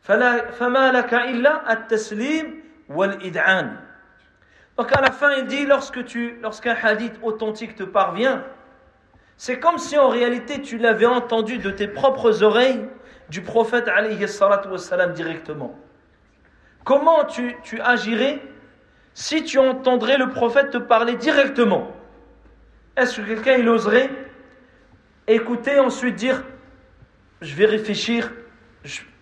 فلا 0.02 0.50
فما 0.50 0.92
لك 0.92 1.14
إلا 1.14 1.72
التسليم 1.72 2.62
والإدعان. 2.88 3.76
Donc 4.78 4.92
à 4.92 5.00
la 5.00 5.10
fin, 5.10 5.32
il 5.34 5.46
dit, 5.46 5.66
lorsque 5.66 6.04
tu, 6.04 6.38
lorsqu'un 6.40 6.76
hadith 6.80 7.18
authentique 7.22 7.74
te 7.74 7.82
parvient, 7.82 8.44
C'est 9.38 9.60
comme 9.60 9.78
si 9.78 9.96
en 9.96 10.08
réalité 10.08 10.60
tu 10.62 10.78
l'avais 10.78 11.06
entendu 11.06 11.58
de 11.58 11.70
tes 11.70 11.86
propres 11.86 12.42
oreilles 12.42 12.84
du 13.30 13.40
prophète 13.40 13.88
directement. 15.14 15.78
Comment 16.84 17.24
tu, 17.24 17.56
tu 17.62 17.80
agirais 17.80 18.42
si 19.14 19.44
tu 19.44 19.58
entendrais 19.58 20.18
le 20.18 20.30
prophète 20.30 20.70
te 20.70 20.78
parler 20.78 21.14
directement? 21.14 21.92
Est-ce 22.96 23.20
que 23.20 23.26
quelqu'un 23.26 23.54
il 23.58 23.68
oserait 23.68 24.10
écouter 25.28 25.78
ensuite 25.78 26.16
dire 26.16 26.42
je 27.40 27.54
vais 27.54 27.66
réfléchir, 27.66 28.32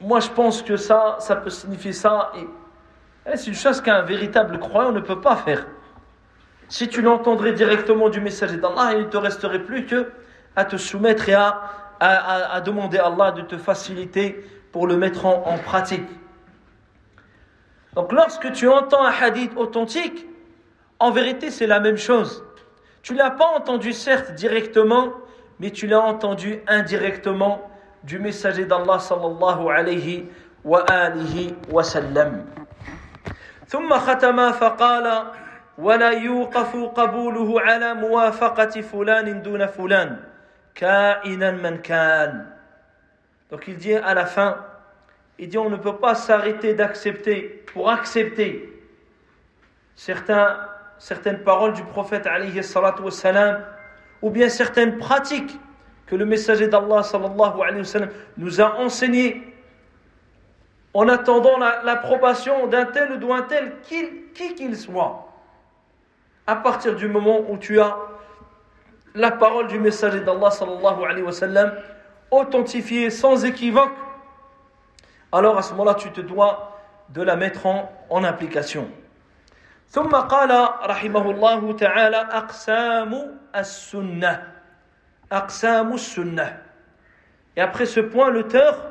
moi 0.01 0.21
je 0.21 0.31
pense 0.31 0.63
que 0.63 0.79
ça, 0.79 1.17
ça 1.19 1.37
peut 1.37 1.51
signifier 1.51 1.93
ça 1.93 2.33
et, 2.35 2.47
eh, 3.31 3.37
c'est 3.37 3.49
une 3.49 3.55
chose 3.55 3.83
qu'un 3.83 4.01
véritable 4.01 4.59
croyant 4.61 4.93
ne 4.93 5.01
peut 5.01 5.21
pas 5.21 5.37
faire. 5.37 5.67
Si 6.70 6.88
tu 6.88 7.02
l'entendrais 7.02 7.52
directement 7.54 8.10
du 8.10 8.22
messager 8.22 8.58
d'Allah, 8.58 8.94
il 8.94 9.00
ne 9.00 9.10
te 9.10 9.18
resterait 9.18 9.60
plus 9.60 9.86
que 9.86 10.12
à 10.56 10.66
te 10.66 10.78
soumettre 10.78 11.28
et 11.30 11.34
à, 11.34 11.62
à, 12.00 12.62
demander 12.62 12.98
à 12.98 13.08
Allah 13.08 13.32
de 13.32 13.42
te 13.42 13.58
faciliter 13.58 14.44
pour 14.72 14.88
le 14.88 14.98
mettre 14.98 15.26
en, 15.26 15.58
pratique. 15.58 16.08
Donc 17.94 18.12
lorsque 18.12 18.52
tu 18.54 18.68
entends 18.68 19.04
un 19.06 19.12
hadith 19.12 19.52
authentique, 19.56 20.26
en 21.00 21.12
vérité 21.12 21.52
c'est 21.52 21.68
la 21.68 21.80
même 21.80 21.98
chose. 21.98 22.44
Tu 23.02 23.14
ne 23.14 23.18
l'as 23.18 23.32
pas 23.32 23.48
entendu 23.56 23.94
certes 23.94 24.34
directement, 24.34 25.10
mais 25.60 25.72
tu 25.72 25.88
l'as 25.88 26.02
entendu 26.02 26.62
indirectement 26.68 27.70
du 28.04 28.18
messager 28.18 28.66
d'Allah 28.66 29.00
sallallahu 29.00 29.70
alayhi 29.70 30.26
wa 30.64 30.82
alihi 30.88 31.56
wa 31.70 31.84
sallam. 31.84 32.46
ثم 33.72 33.94
ختم 33.94 34.52
فقال 34.52 35.24
ولا 35.78 36.10
يوقف 36.10 36.76
قبوله 36.76 37.62
على 37.62 37.94
موافقة 37.94 38.82
فلان 38.82 39.42
دون 39.42 39.66
فلان 39.68 40.20
كائنا 40.76 41.52
من 41.52 41.78
كان 41.78 42.46
Donc 43.50 43.68
il 43.68 43.76
dit 43.76 43.94
à 43.94 44.14
la 44.14 44.26
fin, 44.26 44.64
il 45.38 45.50
dit 45.50 45.58
on 45.58 45.70
ne 45.70 45.76
peut 45.76 45.98
pas 45.98 46.16
s'arrêter 46.16 46.74
d'accepter, 46.74 47.66
pour 47.74 47.90
accepter 47.90 48.82
certains, 49.94 50.58
certaines 50.98 51.40
paroles 51.40 51.74
du 51.74 51.84
prophète 51.84 52.26
alayhi 52.28 52.64
salatu 52.64 53.02
wassalam, 53.02 53.62
ou 54.22 54.30
bien 54.30 54.48
certaines 54.48 54.98
pratiques 54.98 55.60
que 56.06 56.16
le 56.16 56.26
messager 56.26 56.70
d'Allah 56.70 57.04
sallallahu 57.04 57.62
alayhi 57.62 57.80
wa 57.80 57.84
sallam 57.84 58.10
nous 58.38 58.62
a 58.62 58.78
enseignées 58.78 59.54
en 60.94 61.10
attendant 61.10 61.58
l'approbation 61.58 62.68
d'un 62.68 62.86
tel 62.86 63.12
ou 63.12 63.18
d'un 63.18 63.42
tel, 63.42 63.74
qui 63.84 64.54
qu'il 64.56 64.78
soit 64.78 65.25
à 66.48 66.56
partir 66.56 66.96
du 66.96 67.08
moment 67.08 67.42
où 67.50 67.58
tu 67.58 67.80
as 67.80 67.98
la 69.16 69.32
parole 69.32 69.68
du 69.68 69.80
messager 69.80 70.22
d'Allah 70.22 70.52
sallallahu 70.52 71.04
alayhi 71.04 71.24
wa 71.24 71.32
sallam 71.32 71.74
authentifiée 72.30 73.10
sans 73.10 73.44
équivoque, 73.46 73.92
alors 75.32 75.58
à 75.58 75.62
ce 75.62 75.72
moment-là 75.72 75.96
tu 75.96 76.12
te 76.12 76.22
dois 76.22 76.80
de 77.10 77.22
la 77.22 77.36
mettre 77.36 77.66
en, 77.66 77.92
en 78.10 78.24
application. 78.24 78.90
ثم 79.92 80.08
قال 80.08 80.52
رحمه 80.88 81.32
الله 81.32 81.74
تعالى 81.74 82.18
أقسام 82.18 83.12
السنة 83.56 84.44
أقسام 85.32 85.94
السنة 85.94 86.58
Et 87.58 87.62
après 87.62 87.86
ce 87.86 88.00
point, 88.00 88.30
l'auteur, 88.30 88.82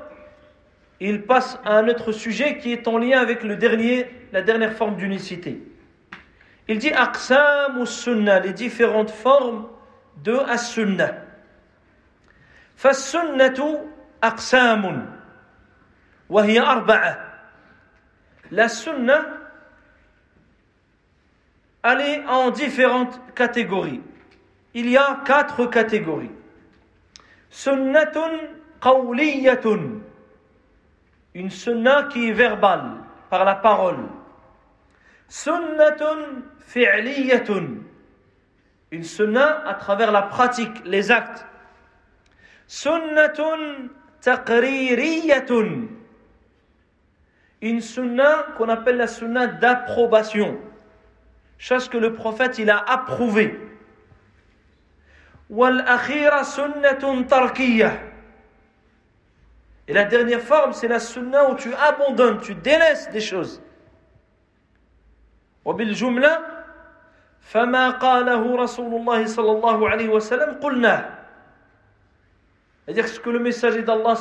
il 1.00 1.22
passe 1.22 1.58
à 1.64 1.76
un 1.78 1.88
autre 1.88 2.12
sujet 2.12 2.58
qui 2.58 2.72
est 2.72 2.86
en 2.86 2.98
lien 2.98 3.18
avec 3.18 3.42
le 3.42 3.56
dernier, 3.56 4.06
la 4.32 4.42
dernière 4.42 4.74
forme 4.74 4.96
d'unicité. 4.96 5.62
Il 6.68 6.78
dit 6.78 6.92
Aqsam 6.92 7.78
ou 7.78 7.86
Sunnah, 7.86 8.40
les 8.40 8.52
différentes 8.52 9.10
formes 9.10 9.68
de 10.18 10.36
As-Sunnah. 10.36 11.30
فالسنة 12.80 13.88
أقسام 14.22 15.06
وهي 16.30 16.60
أربعة 16.60 17.30
La 18.52 18.68
Sunnah, 18.68 19.26
elle 21.84 22.00
est 22.00 22.26
en 22.26 22.50
différentes 22.50 23.20
catégories. 23.36 24.00
Il 24.74 24.90
y 24.90 24.96
a 24.96 25.20
quatre 25.24 25.66
catégories. 25.66 26.32
Sunnatun 27.48 28.32
qawliyatun. 28.80 30.00
Une 31.34 31.50
sunnah 31.50 32.08
qui 32.10 32.30
est 32.30 32.32
verbale, 32.32 32.90
par 33.28 33.44
la 33.44 33.54
parole. 33.54 34.08
Sunnatun 35.28 36.42
fi'liyatun. 36.66 37.82
Une 38.90 39.04
sunnah 39.04 39.66
à 39.66 39.74
travers 39.74 40.10
la 40.12 40.22
pratique, 40.22 40.84
les 40.84 41.10
actes. 41.10 41.46
Sunnatun 42.66 43.88
taqririyatun. 44.20 45.88
Une 47.62 47.80
sunnah 47.80 48.46
qu'on 48.56 48.68
appelle 48.68 48.96
la 48.96 49.06
sunnah 49.06 49.46
d'approbation. 49.46 50.58
Chose 51.58 51.88
que 51.88 51.98
le 51.98 52.14
prophète 52.14 52.58
il 52.58 52.70
a 52.70 52.78
approuvé. 52.78 53.58
والأخيرة 55.50 56.44
sunnatun 56.44 57.24
tarkiyah. 57.24 57.92
Et 59.88 59.92
la 59.92 60.04
dernière 60.04 60.40
forme, 60.40 60.72
c'est 60.72 60.86
la 60.86 61.00
sunnah 61.00 61.50
où 61.50 61.56
tu 61.56 61.74
abandonnes, 61.74 62.40
tu 62.40 62.54
délaisses 62.54 63.10
des 63.10 63.20
choses. 63.20 63.60
وبالجملة 65.64 66.53
فما 67.44 67.90
قاله 67.90 68.56
رسول 68.56 68.94
الله 68.94 69.26
صلى 69.26 69.52
الله 69.52 69.88
عليه 69.88 70.08
وسلم 70.08 70.60
قلناه 70.62 71.20
c'est-à-dire 72.90 73.08
ce 73.08 73.20
que 73.20 73.30
le 73.30 73.38
messager 73.38 73.82
d'Allah 73.82 74.14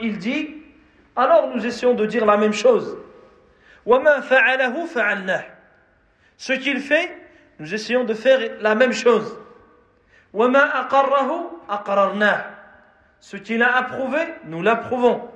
il 0.00 0.16
dit, 0.16 0.54
alors 1.14 1.54
nous 1.54 1.66
essayons 1.66 1.92
de 1.92 2.06
dire 2.06 2.24
la 2.24 2.38
même 2.38 2.54
chose. 2.54 2.96
Ce 6.38 6.52
qu'il 6.54 6.80
fait, 6.80 7.14
nous 7.58 7.74
essayons 7.74 8.04
de 8.04 8.14
faire 8.14 8.40
la 8.62 8.74
même 8.74 8.94
chose. 8.94 9.38
Ce 13.20 13.36
qu'il 13.36 13.62
a 13.62 13.76
approuvé, 13.76 14.20
nous 14.46 14.62
l'approuvons. 14.62 15.28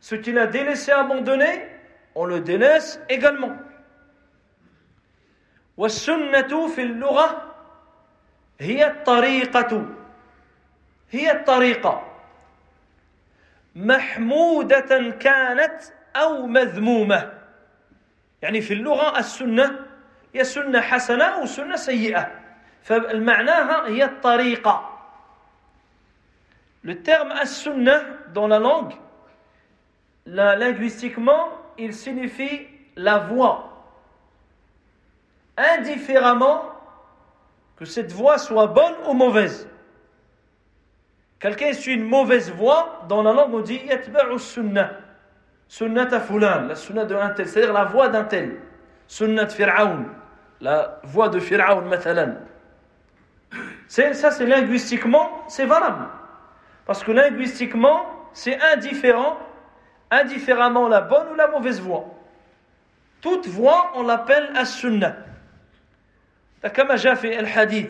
Ce 0.00 0.14
qu'il 0.14 0.38
a 0.38 0.46
délaissé, 0.46 0.92
abandonné, 0.92 1.68
on 2.14 2.24
le 2.24 2.40
délaisse 2.40 3.02
également. 3.10 3.52
والسنة 5.81 6.67
في 6.67 6.81
اللغة 6.81 7.53
هي 8.59 8.87
الطريقة 8.87 9.85
هي 11.11 11.31
الطريقة. 11.31 12.07
محمودة 13.75 15.09
كانت 15.09 15.81
أو 16.15 16.45
مذمومة. 16.45 17.33
يعني 18.41 18.61
في 18.61 18.73
اللغة 18.73 19.19
السنة 19.19 19.79
هي 20.35 20.43
سنة 20.43 20.81
حسنة 20.81 21.25
أو 21.25 21.45
سنة 21.45 21.75
سيئة. 21.75 22.31
فالمعناها 22.83 23.87
هي 23.87 24.03
الطريقة. 24.03 24.87
Le 26.83 27.01
terme 27.01 27.31
as-sunnah 27.31 28.01
dans 28.33 28.47
la 28.47 28.59
langue, 28.59 28.93
la, 30.27 30.55
linguistiquement, 30.55 31.49
il 31.79 31.93
signifie 31.93 32.67
la 32.95 33.17
voie. 33.17 33.70
Indifféremment 35.77 36.63
que 37.75 37.85
cette 37.85 38.11
voie 38.11 38.37
soit 38.37 38.67
bonne 38.67 38.95
ou 39.07 39.13
mauvaise. 39.13 39.67
Quelqu'un 41.39 41.73
suit 41.73 41.93
une 41.93 42.03
mauvaise 42.03 42.51
voie, 42.51 43.03
dans 43.09 43.23
la 43.23 43.33
langue 43.33 43.53
on 43.53 43.59
dit 43.61 43.81
yatba'u 43.85 44.37
sunnah. 44.39 44.91
Sunnat 45.67 46.19
fulan, 46.19 46.67
la 46.67 46.75
sunnah 46.75 47.05
de 47.05 47.15
un 47.15 47.29
tel, 47.29 47.47
c'est-à-dire 47.47 47.73
la 47.73 47.85
voie 47.85 48.09
d'un 48.09 48.23
tel. 48.23 48.57
Sunnat 49.07 49.47
fir'aun, 49.47 50.05
la 50.59 50.99
voie 51.03 51.29
de 51.29 51.39
fir'aun, 51.39 51.81
matalan. 51.81 52.35
Ça, 53.87 54.31
c'est 54.31 54.45
linguistiquement, 54.45 55.43
c'est 55.47 55.65
valable. 55.65 56.07
Parce 56.85 57.03
que 57.03 57.11
linguistiquement, 57.11 58.05
c'est 58.33 58.59
indifférent, 58.73 59.37
indifféremment 60.09 60.87
la 60.87 61.01
bonne 61.01 61.27
ou 61.31 61.35
la 61.35 61.47
mauvaise 61.47 61.81
voie. 61.81 62.05
Toute 63.21 63.47
voie, 63.47 63.91
on 63.95 64.03
l'appelle 64.03 64.51
as-sunnah. 64.55 65.15
كما 66.67 66.95
جاء 66.95 67.15
في 67.15 67.39
الحديث 67.39 67.89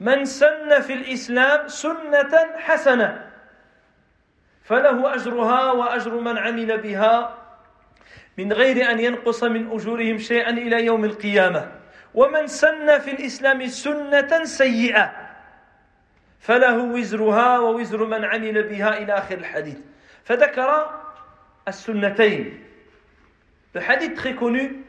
من 0.00 0.24
سن 0.24 0.80
في 0.80 0.92
الإسلام 0.92 1.68
سنة 1.68 2.32
حسنة 2.56 3.30
فله 4.64 5.14
أجرها 5.14 5.72
وأجر 5.72 6.20
من 6.20 6.38
عمل 6.38 6.78
بها 6.78 7.38
من 8.38 8.52
غير 8.52 8.90
أن 8.90 9.00
ينقص 9.00 9.44
من 9.44 9.70
أجورهم 9.72 10.18
شيئا 10.18 10.50
إلى 10.50 10.84
يوم 10.84 11.04
القيامة. 11.04 11.72
ومن 12.14 12.46
سن 12.46 12.98
في 12.98 13.10
الإسلام 13.10 13.66
سنة 13.66 14.44
سيئة 14.44 15.12
فله 16.40 16.78
وزرها 16.78 17.58
ووزر 17.58 18.04
من 18.04 18.24
عمل 18.24 18.62
بها 18.62 18.98
إلى 18.98 19.12
آخر 19.12 19.38
الحديث. 19.38 19.78
فذكر 20.24 20.90
السنتين. 21.68 22.58
Le 23.74 23.80
hadith 23.80 24.14
très 24.14 24.34
connu 24.34 24.84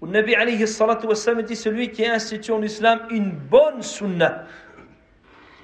où 0.00 0.06
Nabi 0.06 0.34
alayhi 0.34 0.66
salatu 0.66 1.06
dit 1.46 1.56
celui 1.56 1.90
qui 1.90 2.06
institué 2.06 2.52
en 2.52 2.62
islam 2.62 3.00
une 3.10 3.30
bonne 3.30 3.82
sunnah. 3.82 4.44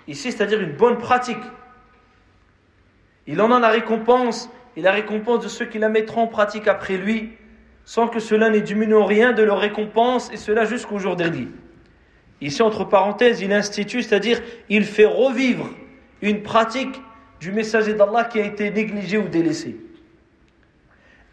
Ici, 0.09 0.33
c'est-à-dire 0.33 0.61
une 0.61 0.73
bonne 0.73 0.99
pratique. 0.99 1.43
Il 3.27 3.41
en 3.41 3.53
a 3.53 3.61
la 3.61 3.69
récompense 3.69 4.51
et 4.77 4.81
la 4.81 4.93
récompense 4.93 5.45
de 5.45 5.49
ceux 5.49 5.67
qui 5.67 5.79
la 5.79 5.89
mettront 5.89 6.23
en 6.23 6.27
pratique 6.27 6.67
après 6.67 6.97
lui, 6.97 7.33
sans 7.85 8.09
que 8.09 8.21
cela 8.21 8.49
n'ait 8.51 8.63
diminué 8.63 9.03
rien 9.05 9.33
de 9.33 9.43
leur 9.43 9.59
récompense, 9.59 10.31
et 10.33 10.37
cela 10.37 10.65
jusqu'au 10.65 10.99
jour 10.99 11.15
dernier. 11.15 11.49
Ici, 12.41 12.63
entre 12.63 12.85
parenthèses, 12.85 13.41
il 13.43 13.53
institue, 13.53 14.03
c'est-à-dire 14.03 14.41
il 14.69 14.85
fait 14.85 15.05
revivre 15.05 15.71
une 16.23 16.43
pratique 16.43 17.01
du 17.39 17.53
messager 17.53 17.95
d'Allah 17.95 18.25
qui 18.25 18.41
a 18.41 18.45
été 18.45 18.71
négligée 18.71 19.19
ou 19.19 19.29
délaissée. 19.29 19.77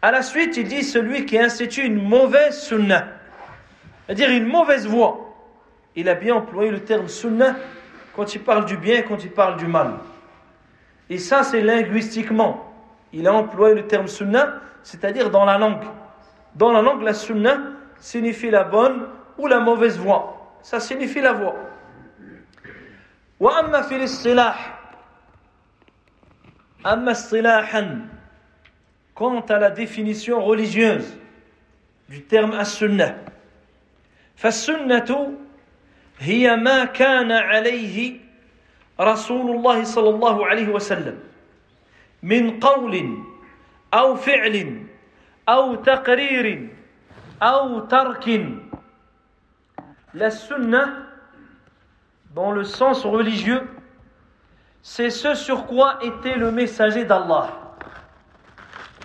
À 0.01 0.11
la 0.11 0.21
suite, 0.21 0.57
il 0.57 0.67
dit 0.67 0.83
celui 0.83 1.25
qui 1.25 1.39
institue 1.39 1.83
une 1.83 2.07
mauvaise 2.07 2.61
sunnah, 2.61 3.07
c'est-à-dire 4.05 4.29
une 4.29 4.45
mauvaise 4.45 4.87
voie. 4.87 5.33
Il 5.95 6.09
a 6.09 6.15
bien 6.15 6.35
employé 6.35 6.69
le 6.71 6.83
terme 6.83 7.07
sunnah 7.07 7.55
quand 8.15 8.35
il 8.35 8.41
parle 8.41 8.65
du 8.65 8.77
bien 8.77 8.99
et 8.99 9.03
quand 9.03 9.23
il 9.23 9.31
parle 9.31 9.57
du 9.57 9.65
mal. 9.65 9.93
Et 11.09 11.17
ça, 11.17 11.43
c'est 11.43 11.61
linguistiquement. 11.61 12.71
Il 13.13 13.27
a 13.27 13.33
employé 13.33 13.75
le 13.75 13.87
terme 13.87 14.07
sunnah, 14.07 14.55
c'est-à-dire 14.83 15.29
dans 15.29 15.45
la 15.45 15.57
langue. 15.57 15.83
Dans 16.55 16.71
la 16.71 16.81
langue, 16.81 17.01
la 17.01 17.13
sunnah 17.13 17.57
signifie 17.99 18.49
la 18.49 18.63
bonne 18.63 19.07
ou 19.37 19.47
la 19.47 19.59
mauvaise 19.59 19.97
voie. 19.97 20.57
Ça 20.61 20.79
signifie 20.79 21.21
la 21.21 21.33
voie. 21.33 21.55
وأما 23.39 23.81
في 23.81 23.95
الاصطلاح 23.95 24.79
أما 26.85 27.11
اصطلاحا 27.11 28.07
quant 29.19 29.41
à 29.41 29.59
la 29.59 29.71
définition 29.71 30.43
religieuse 30.43 31.17
du 32.09 32.21
terme 32.23 32.53
as-sunnah. 32.53 33.15
فالسنة 34.35 35.31
هي 36.19 36.55
ما 36.55 36.85
كان 36.85 37.31
عليه 37.31 38.19
رسول 38.99 39.55
الله 39.55 39.83
صلى 39.83 40.09
الله 40.09 40.47
عليه 40.47 40.67
وسلم 40.69 41.19
من 42.23 42.59
قول 42.59 43.23
أو 43.93 44.15
فعل 44.15 44.83
أو 45.49 45.75
تقرير 45.75 46.69
أو 47.41 47.79
ترك 47.79 48.27
La 50.15 50.31
sunna, 50.31 50.85
dans 52.33 52.51
le 52.51 52.63
sens 52.63 53.03
religieux, 53.03 53.67
c'est 54.81 55.09
ce 55.09 55.33
sur 55.35 55.65
quoi 55.65 55.99
était 56.01 56.37
le 56.37 56.51
messager 56.51 57.03
d'Allah 57.03 57.58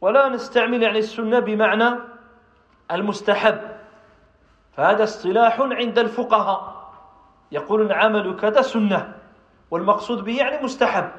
ولا 0.00 0.28
نستعمل 0.28 0.82
يعني 0.82 0.98
السنة 0.98 1.38
بمعنى 1.38 1.98
المستحب. 2.90 3.60
فهذا 4.76 5.04
اصطلاح 5.04 5.60
عند 5.60 5.98
الفقهاء. 5.98 6.90
يقول 7.52 7.82
العمل 7.82 8.36
كذا 8.36 8.62
سنة 8.62 9.14
والمقصود 9.70 10.24
به 10.24 10.36
يعني 10.36 10.64
مستحب. 10.64 11.10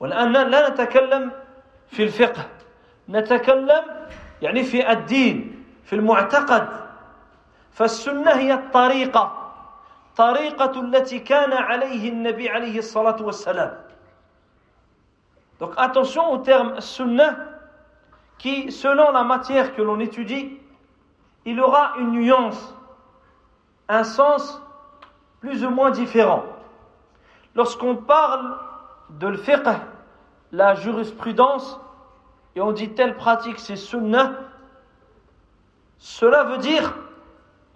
والآن 0.00 0.32
لا 0.32 0.68
نتكلم 0.68 1.32
في 1.88 2.02
الفقه 2.02 2.48
نتكلم 3.08 3.82
يعني 4.42 4.62
في 4.62 4.90
الدين 4.92 5.64
في 5.84 5.96
المعتقد. 5.96 6.68
فالسنة 7.72 8.30
هي 8.30 8.54
الطريقة 8.54 9.54
طريقة 10.16 10.80
التي 10.80 11.18
كان 11.18 11.52
عليه 11.52 12.08
النبي 12.08 12.48
عليه 12.48 12.78
الصلاة 12.78 13.22
والسلام. 13.22 13.78
Donc 15.60 15.78
attention 15.78 16.26
au 16.26 16.38
terme 16.42 16.80
sunnah 16.80 17.51
qui, 18.42 18.72
selon 18.72 19.12
la 19.12 19.22
matière 19.22 19.72
que 19.72 19.80
l'on 19.80 20.00
étudie, 20.00 20.58
il 21.44 21.60
aura 21.60 21.92
une 21.98 22.10
nuance, 22.10 22.74
un 23.88 24.02
sens 24.02 24.60
plus 25.38 25.64
ou 25.64 25.70
moins 25.70 25.92
différent. 25.92 26.42
Lorsqu'on 27.54 27.94
parle 27.94 28.58
de 29.10 29.28
le 29.28 29.40
la 30.50 30.74
jurisprudence, 30.74 31.78
et 32.56 32.60
on 32.60 32.72
dit 32.72 32.90
telle 32.90 33.16
pratique 33.16 33.60
c'est 33.60 33.76
sunnah, 33.76 34.32
cela 35.98 36.42
veut 36.42 36.58
dire 36.58 36.96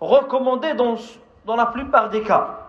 recommandé 0.00 0.74
dans, 0.74 0.96
dans 1.44 1.54
la 1.54 1.66
plupart 1.66 2.10
des 2.10 2.22
cas. 2.22 2.66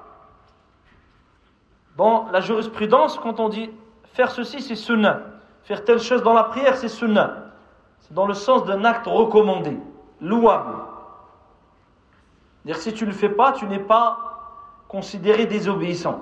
Bon, 1.96 2.28
la 2.32 2.42
jurisprudence, 2.42 3.18
quand 3.18 3.40
on 3.40 3.50
dit 3.50 3.72
faire 4.14 4.30
ceci, 4.30 4.62
c'est 4.62 4.76
sunnah. 4.76 5.22
Faire 5.64 5.84
telle 5.84 6.00
chose 6.00 6.22
dans 6.22 6.34
la 6.34 6.44
prière, 6.44 6.78
c'est 6.78 6.90
sunnah. 6.90 7.47
C'est 8.02 8.14
dans 8.14 8.26
le 8.26 8.34
sens 8.34 8.66
d'un 8.66 8.86
acte 8.86 9.08
recommandé, 9.08 9.78
louable. 10.22 10.76
Dire 12.66 12.78
si 12.78 12.94
tu 12.94 13.06
ne 13.06 13.10
le 13.10 13.16
fais 13.16 13.30
pas, 13.30 13.54
tu 13.54 13.66
n'es 13.66 13.80
pas 13.80 14.18
considéré 14.88 15.46
désobéissant. 15.46 16.22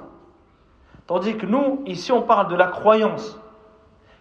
Tandis 1.07 1.37
que 1.37 1.45
nous, 1.45 1.83
ici, 1.85 2.11
on 2.11 2.23
parle 2.23 2.47
de 2.49 2.55
la 2.55 2.67
croyance. 2.67 3.39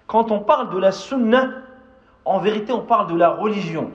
Quand 0.06 0.30
on 0.30 0.40
parle 0.40 0.70
de 0.70 0.78
la 0.78 0.92
sunna, 0.92 1.48
en 2.24 2.38
vérité, 2.38 2.72
on 2.72 2.82
parle 2.82 3.10
de 3.10 3.16
la 3.16 3.30
religion. 3.30 3.90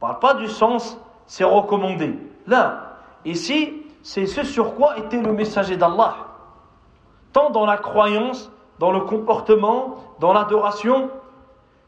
On 0.00 0.06
ne 0.06 0.12
parle 0.12 0.18
pas 0.20 0.34
du 0.34 0.48
sens, 0.48 0.98
c'est 1.26 1.44
recommandé. 1.44 2.16
Là, 2.46 2.96
ici, 3.24 3.82
c'est 4.02 4.26
ce 4.26 4.44
sur 4.44 4.74
quoi 4.74 4.98
était 4.98 5.20
le 5.20 5.32
messager 5.32 5.76
d'Allah. 5.76 6.16
Tant 7.32 7.50
dans 7.50 7.66
la 7.66 7.76
croyance, 7.76 8.50
dans 8.78 8.90
le 8.90 9.00
comportement, 9.00 9.96
dans 10.20 10.32
l'adoration. 10.32 11.10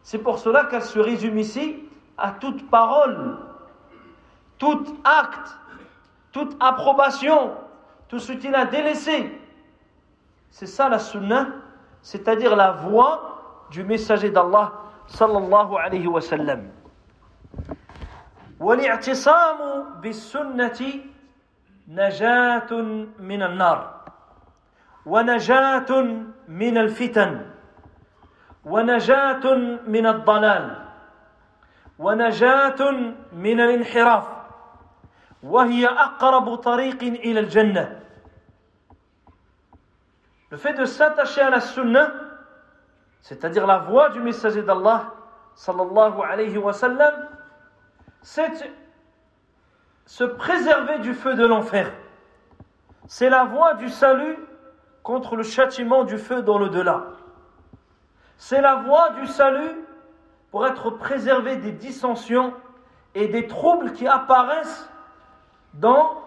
C'est 0.03 0.19
pour 0.19 0.39
cela 0.39 0.65
qu'elle 0.65 0.83
se 0.83 0.99
résume 0.99 1.38
ici 1.38 1.83
à 2.17 2.31
toute 2.31 2.69
parole, 2.69 3.38
tout 4.57 4.86
acte, 5.03 5.57
toute 6.31 6.55
approbation, 6.60 7.51
tout 8.07 8.19
ce 8.19 8.31
qu'il 8.31 8.55
a 8.55 8.65
délaissé. 8.65 9.38
C'est 10.49 10.65
ça 10.65 10.89
la 10.89 10.99
sunnah, 10.99 11.47
c'est-à-dire 12.01 12.55
la 12.55 12.71
voix 12.71 13.65
du 13.69 13.83
messager 13.83 14.29
d'Allah 14.29 14.73
sallallahu 15.07 15.75
alayhi 15.75 16.07
wa 16.07 16.21
sallam. 16.21 16.71
والاعتصام 18.60 19.60
بالسنة 20.01 20.81
نجاة 21.88 22.71
من 23.19 23.41
النار 23.43 23.79
ونجاة 25.05 25.91
من 26.47 26.77
الفتن 26.77 27.45
ونجاة 28.65 29.55
من 29.88 30.07
الضلال 30.07 30.86
ونجاة 31.99 32.91
من 33.33 33.60
الانحراف 33.60 34.27
وهي 35.43 35.88
أقرب 35.88 36.55
طريق 36.55 37.03
إلى 37.03 37.39
الجنة 37.39 37.99
Le 40.49 40.55
fait 40.55 40.73
de 40.73 40.86
s'attacher 40.86 41.41
à 41.41 41.49
la 41.49 41.60
sunna, 41.60 42.10
c'est-à-dire 43.19 43.67
la 43.67 43.79
voix 43.79 44.10
du 44.12 44.21
messager 44.21 44.63
d'Allah, 44.63 45.12
sallallahu 45.55 46.21
alayhi 46.21 46.57
wa 46.57 46.71
sallam, 46.71 47.27
c'est 48.21 48.71
se 50.05 50.23
préserver 50.23 50.99
du 50.99 51.13
feu 51.13 51.36
de 51.36 51.45
l'enfer. 51.45 51.91
C'est 53.07 53.29
la 53.29 53.43
voie 53.43 53.73
du 53.73 53.89
salut 53.89 54.38
contre 55.03 55.36
le 55.36 55.43
châtiment 55.43 56.05
du 56.05 56.17
feu 56.17 56.41
dans 56.41 56.57
le-delà. 56.57 57.07
C'est 58.44 58.61
la 58.61 58.74
voie 58.74 59.11
du 59.11 59.28
salut 59.28 59.70
pour 60.50 60.66
être 60.66 60.90
préservé 60.90 61.59
des 61.59 61.70
dissensions 61.70 62.52
et 63.14 63.28
des 63.28 63.46
troubles 63.46 63.92
qui 63.92 64.09
apparaissent 64.09 64.90
dans 65.74 66.20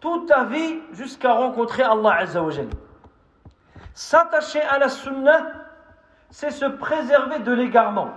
toute 0.00 0.26
ta 0.26 0.44
vie 0.44 0.80
jusqu'à 0.92 1.34
rencontrer 1.34 1.82
Allah 1.82 2.14
Azzawajal. 2.20 2.68
S'attacher 3.92 4.62
à 4.62 4.78
la 4.78 4.88
sunnah, 4.88 5.48
c'est 6.30 6.50
se 6.50 6.64
préserver 6.64 7.40
de 7.40 7.52
l'égarement. 7.52 8.08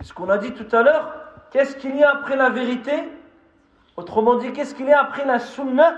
Ce 0.00 0.14
qu'on 0.14 0.30
a 0.30 0.38
dit 0.38 0.52
tout 0.52 0.76
à 0.76 0.84
l'heure, 0.84 1.16
qu'est-ce 1.50 1.74
qu'il 1.74 1.96
y 1.96 2.04
a 2.04 2.12
après 2.12 2.36
la 2.36 2.50
vérité? 2.50 3.02
Autrement 3.96 4.36
dit, 4.36 4.52
qu'est-ce 4.52 4.76
qu'il 4.76 4.86
y 4.86 4.92
a 4.92 5.00
après 5.00 5.24
la 5.24 5.40
sunnah, 5.40 5.96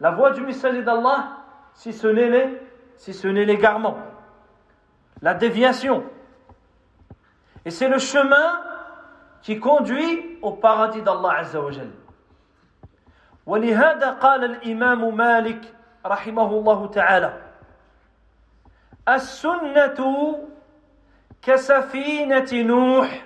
la 0.00 0.10
voix 0.10 0.32
du 0.32 0.40
messager 0.40 0.82
d'Allah, 0.82 1.28
si 1.74 1.92
ce 1.92 2.08
n'est 2.08 3.44
l'égarement, 3.44 3.98
la 5.21 5.33
déviation. 5.33 6.03
Et 7.65 7.71
c'est 7.71 7.89
le 7.89 7.99
chemin 7.99 8.61
qui 9.41 9.59
conduit 9.59 10.39
au 10.41 10.51
paradis 10.53 11.01
d'Allah 11.01 11.37
Azza 11.39 11.61
wa 11.61 11.71
Jal. 11.71 11.91
ولهذا 13.49 14.09
قال 14.21 14.43
الإمام 14.43 15.15
مالك 15.17 15.73
رحمه 16.05 16.49
الله 16.49 16.87
تعالى 16.87 17.33
السنة 19.09 19.99
كسفينة 21.41 22.49
نوح 22.53 23.25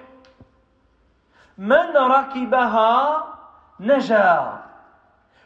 من 1.58 1.98
ركبها 1.98 3.24
نجا 3.80 4.64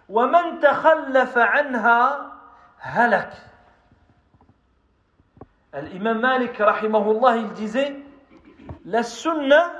ومن 0.09 0.59
تخلف 0.59 1.37
عنها 1.37 2.31
هلك 2.79 3.33
L'imam 5.74 6.20
Malik, 6.20 6.56
rahimahullah, 6.58 7.36
il 7.36 7.52
disait 7.52 7.96
La 8.84 9.02
sunna 9.02 9.70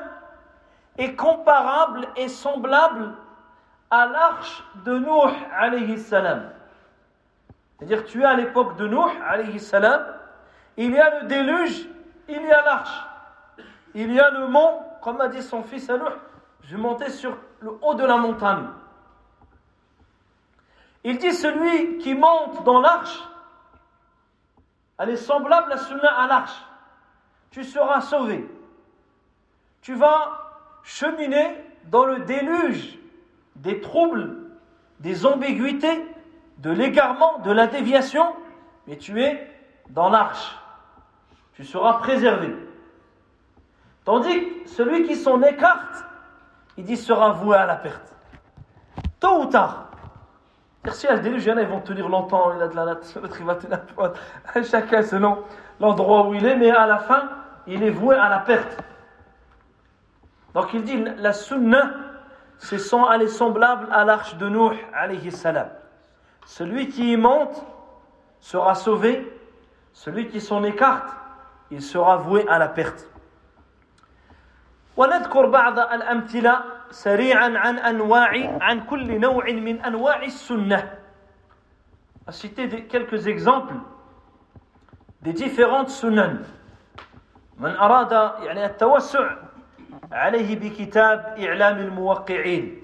est 0.97 1.15
comparable 1.15 2.09
et 2.17 2.29
semblable 2.29 3.13
à 3.91 4.07
l'arche 4.07 4.65
de 4.85 4.99
Nuh, 4.99 5.35
alayhi 5.55 5.99
salam. 5.99 6.51
C'est-à-dire, 7.79 8.05
tu 8.05 8.23
es 8.23 8.25
à 8.25 8.35
l'époque 8.35 8.77
de 8.77 8.89
Nuh, 8.89 9.21
alayhi 9.27 9.61
salam, 9.61 10.03
il 10.79 10.93
y 10.93 10.99
a 10.99 11.21
le 11.21 11.27
déluge, 11.27 11.87
il 12.29 12.41
y 12.41 12.51
a 12.51 12.63
l'arche. 12.63 13.07
Il 13.95 14.13
y 14.13 14.19
a 14.19 14.31
le 14.31 14.47
mont, 14.47 14.81
comme 15.03 15.21
a 15.21 15.29
dit 15.29 15.43
son 15.43 15.63
fils 15.63 15.91
à 15.91 15.99
je 16.63 16.77
montais 16.77 17.11
sur 17.11 17.37
le 17.61 17.77
haut 17.83 17.95
de 17.95 18.05
la 18.05 18.17
montagne. 18.17 18.67
Il 21.05 21.19
dit 21.19 21.33
celui 21.33 21.99
qui 21.99 22.15
monte 22.15 22.63
dans 22.65 22.81
l'arche, 22.81 23.21
elle 25.03 25.11
est 25.11 25.17
semblable 25.17 25.73
à 25.73 25.79
sunna 25.79 26.09
à 26.09 26.29
l'arche. 26.29 26.65
Tu 27.51 27.65
seras 27.65 28.01
sauvé. 28.01 28.49
Tu 29.81 29.95
vas 29.95 30.39
cheminer 30.85 31.57
dans 31.87 32.05
le 32.05 32.21
déluge 32.21 32.99
des 33.57 33.81
troubles, 33.81 34.37
des 35.01 35.27
ambiguïtés, 35.27 36.07
de 36.59 36.71
l'égarement, 36.71 37.41
de 37.41 37.51
la 37.51 37.67
déviation, 37.67 38.37
mais 38.87 38.97
tu 38.97 39.21
es 39.21 39.51
dans 39.91 40.09
l'arche. 40.09 40.57
Tu 41.55 41.65
seras 41.65 41.95
préservé. 41.95 42.55
Tandis 44.05 44.63
que 44.63 44.69
celui 44.69 45.03
qui 45.03 45.17
s'en 45.17 45.43
écarte, 45.43 46.05
il 46.77 46.85
dit 46.85 46.97
sera 46.97 47.33
voué 47.33 47.57
à 47.57 47.67
la 47.67 47.77
perte. 47.77 48.15
Tôt 49.19 49.43
ou 49.43 49.47
tard. 49.47 49.91
Si 50.92 51.06
elle 51.08 51.22
déluge, 51.22 51.46
ils 51.46 51.68
vont 51.68 51.82
tenir 51.82 52.08
longtemps, 52.08 52.54
il 52.56 52.62
a 52.62 52.68
de 52.68 52.76
la 52.76 52.86
l'autre 52.86 53.08
il 53.40 53.46
va 53.46 53.56
tenir 53.56 53.80
chacun 54.64 55.02
selon 55.02 55.44
l'endroit 55.80 56.28
où 56.28 56.34
il 56.34 56.46
est, 56.46 56.56
mais 56.56 56.72
à 56.72 56.88
la 56.88 57.00
fin, 57.00 57.30
il 57.68 57.84
est 57.84 57.90
voué 57.90 58.16
à 58.16 58.30
la 58.30 58.40
perte. 58.40 58.78
Donc 60.54 60.74
il 60.74 60.84
dit 60.84 61.04
la 61.18 61.34
sunna, 61.34 61.92
c'est 62.58 62.80
son, 62.80 63.10
elle 63.12 63.24
est 63.24 63.28
semblable 63.28 63.88
à 63.92 64.06
l'arche 64.06 64.36
de 64.38 64.48
Nuh, 64.48 64.78
alayhi 64.94 65.32
salam. 65.32 65.70
Celui 66.46 66.88
qui 66.88 67.12
y 67.12 67.18
monte 67.18 67.62
sera 68.40 68.74
sauvé, 68.74 69.32
celui 69.92 70.30
qui 70.30 70.40
s'en 70.40 70.64
écarte, 70.64 71.10
il 71.70 71.82
sera 71.82 72.16
voué 72.16 72.48
à 72.48 72.58
la 72.60 72.70
perte. 72.70 73.08
ونذكر 74.98 75.46
بعض 75.46 75.80
À 82.29 82.33
citer 82.33 82.67
des- 82.69 82.85
quelques 82.87 83.27
exemples 83.27 83.75
des 85.23 85.33
différentes 85.33 85.91
sunan. 85.91 86.45
من 87.59 87.71
أراد 87.77 88.13
يعني 88.43 88.65
التوسع 88.67 89.37
عليه 90.13 90.57
بكتاب 90.61 91.35
إعلام 91.39 91.79
الموقعين 91.79 92.83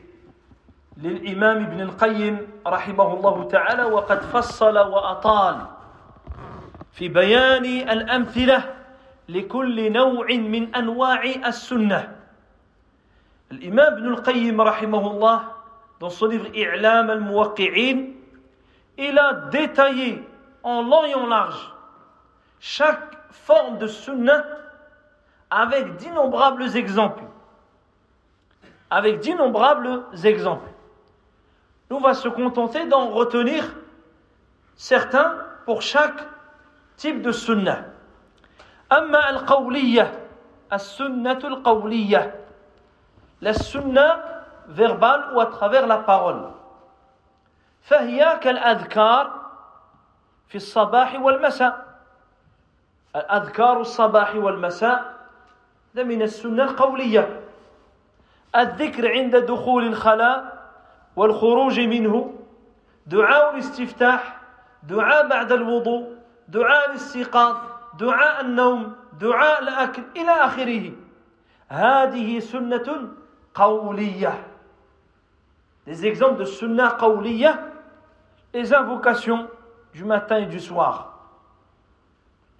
للإمام 0.96 1.56
ابن 1.64 1.80
القيم 1.80 2.34
رحمه 2.66 3.08
الله 3.14 3.44
تعالى 3.48 3.84
وقد 3.84 4.20
فصل 4.22 4.78
وأطال 4.78 5.56
في 6.92 7.08
بيان 7.08 7.64
الأمثلة 7.64 8.74
لكل 9.28 9.92
نوع 9.92 10.26
من 10.32 10.74
أنواع 10.74 11.22
السنة 11.46 12.17
الإمام 13.51 13.93
ابن 13.93 14.07
القيم 14.07 14.61
رحمه 14.61 15.11
الله 15.11 15.41
dans 15.99 16.09
son 16.09 16.27
livre 16.27 16.47
إعلام 16.55 17.11
الموقعين 17.11 18.15
il 18.97 19.17
a 19.17 19.33
détaillé 19.51 20.23
en 20.63 20.81
long 20.83 21.05
et 21.05 21.15
en 21.15 21.27
large 21.27 21.73
chaque 22.59 23.17
forme 23.31 23.77
de 23.77 23.87
sunnah 23.87 24.45
avec 25.49 25.97
d'innombrables 25.97 26.75
exemples. 26.75 27.23
Avec 28.89 29.19
d'innombrables 29.19 30.03
exemples. 30.23 30.69
Nous, 31.89 31.97
on 31.97 31.99
va 31.99 32.13
se 32.13 32.27
contenter 32.27 32.85
d'en 32.87 33.09
retenir 33.09 33.63
certains 34.75 35.37
pour 35.65 35.81
chaque 35.81 36.23
type 36.97 37.21
de 37.21 37.31
sunnah. 37.31 37.85
أما 38.91 39.29
القولية 39.29 40.11
السنة 40.73 41.39
القولية 41.43 42.35
La 43.40 43.52
sunnah 43.52 44.44
verbale 44.68 45.34
ou 45.34 45.40
à 45.40 45.46
travers 45.46 45.86
la 45.86 45.98
parole. 45.98 46.50
فهي 47.82 48.38
كالأذكار 48.42 49.30
في 50.48 50.54
الصباح 50.56 51.20
والمساء. 51.20 51.86
الأذكار 53.16 53.80
الصباح 53.80 54.34
والمساء 54.36 55.14
ده 55.94 56.04
من 56.04 56.22
السنة 56.22 56.64
القولية. 56.64 57.40
الذكر 58.56 59.12
عند 59.12 59.36
دخول 59.36 59.86
الخلاء 59.86 60.58
والخروج 61.16 61.80
منه 61.80 62.34
دعاء 63.06 63.54
الاستفتاح 63.54 64.40
دعاء 64.82 65.28
بعد 65.28 65.52
الوضوء 65.52 66.16
دعاء 66.48 66.90
الاستيقاظ 66.90 67.56
دعاء 67.98 68.40
النوم 68.40 68.96
دعاء 69.20 69.62
الأكل 69.62 70.02
إلى 70.16 70.30
آخره. 70.30 70.92
هذه 71.68 72.38
سنة 72.38 73.08
qawliya, 73.58 74.34
des 75.86 76.06
exemples 76.06 76.38
de 76.38 76.44
sunnah 76.44 76.96
qawliya, 76.98 77.58
les 78.54 78.72
invocations 78.72 79.48
du 79.92 80.04
matin 80.04 80.36
et 80.38 80.46
du 80.46 80.60
soir. 80.60 81.18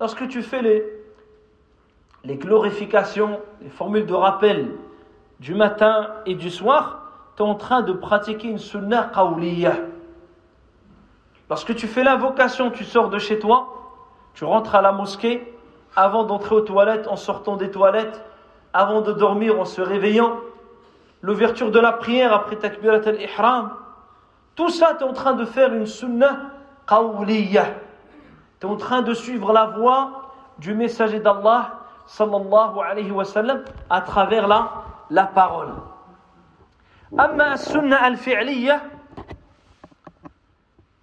Lorsque 0.00 0.26
tu 0.26 0.42
fais 0.42 0.60
les, 0.60 0.84
les 2.24 2.36
glorifications, 2.36 3.40
les 3.60 3.70
formules 3.70 4.06
de 4.06 4.14
rappel 4.14 4.74
du 5.38 5.54
matin 5.54 6.08
et 6.26 6.34
du 6.34 6.50
soir, 6.50 7.04
tu 7.36 7.44
es 7.44 7.46
en 7.46 7.54
train 7.54 7.82
de 7.82 7.92
pratiquer 7.92 8.48
une 8.48 8.58
sunnah 8.58 9.04
qawliya. 9.14 9.76
Lorsque 11.48 11.76
tu 11.76 11.86
fais 11.86 12.02
l'invocation, 12.02 12.70
tu 12.72 12.84
sors 12.84 13.08
de 13.08 13.18
chez 13.18 13.38
toi, 13.38 13.68
tu 14.34 14.44
rentres 14.44 14.74
à 14.74 14.82
la 14.82 14.92
mosquée, 14.92 15.54
avant 15.94 16.24
d'entrer 16.24 16.56
aux 16.56 16.60
toilettes, 16.60 17.06
en 17.06 17.16
sortant 17.16 17.56
des 17.56 17.70
toilettes, 17.70 18.24
avant 18.72 19.00
de 19.00 19.12
dormir, 19.12 19.58
en 19.58 19.64
se 19.64 19.80
réveillant, 19.80 20.38
l'ouverture 21.21 21.71
de 21.71 21.79
la 21.79 21.93
prière 21.93 22.33
après 22.33 22.57
takbirat 22.57 23.01
al-ihram, 23.05 23.71
tout 24.55 24.69
ça, 24.69 24.95
tu 24.97 25.03
es 25.03 25.07
en 25.07 25.13
train 25.13 25.33
de 25.33 25.45
faire 25.45 25.73
une 25.73 25.85
sunnah 25.85 26.51
qawliya. 26.87 27.65
Tu 28.59 28.67
es 28.67 28.69
en 28.69 28.77
train 28.77 29.01
de 29.01 29.13
suivre 29.13 29.51
la 29.51 29.65
voie 29.65 30.31
du 30.59 30.73
messager 30.73 31.19
d'Allah 31.19 31.79
sallallahu 32.05 32.79
alayhi 32.79 33.11
wa 33.11 33.25
sallam 33.25 33.63
à 33.89 34.01
travers 34.01 34.47
la, 34.47 34.83
la 35.09 35.25
parole. 35.25 35.73
أما 37.13 37.53
السنة 37.53 38.07
الفعلية 38.07 38.81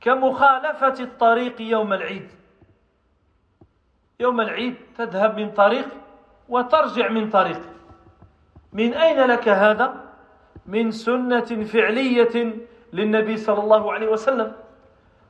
كمخالفة 0.01 0.95
الطريق 1.01 1.61
يوم 1.61 1.93
العيد 1.93 2.29
يوم 4.21 4.41
العيد 4.41 4.75
تذهب 4.99 5.39
من 5.39 5.51
طريق 5.51 5.89
وترجع 6.49 7.09
من 7.09 7.31
طريق 7.31 7.61
من 8.73 8.95
أين 8.95 9.21
لك 9.21 9.49
هذا؟ 9.49 10.04
من 10.66 10.92
سنة 10.92 11.64
فعلية 11.64 12.56
للنبي 12.94 13.38
صلى 13.38 13.60
الله 13.60 13.94
عليه 13.94 14.08
وسلم 14.08 14.54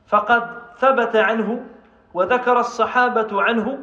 فقد 0.06 0.62
ثبت 0.78 1.16
عنه 1.16 1.66
وذكر 2.14 2.60
الصحابة 2.60 3.42
عنه 3.42 3.78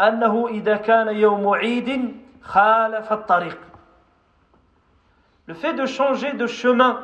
أنه 0.00 0.48
إذا 0.48 0.76
كان 0.76 1.08
يوم 1.08 1.48
عيد 1.48 2.16
خالف 2.42 3.12
الطريق 3.12 3.58
Le 5.46 5.54
fait 5.54 5.72
de 5.72 5.86
changer 5.86 6.34
de 6.34 6.46
chemin 6.46 7.00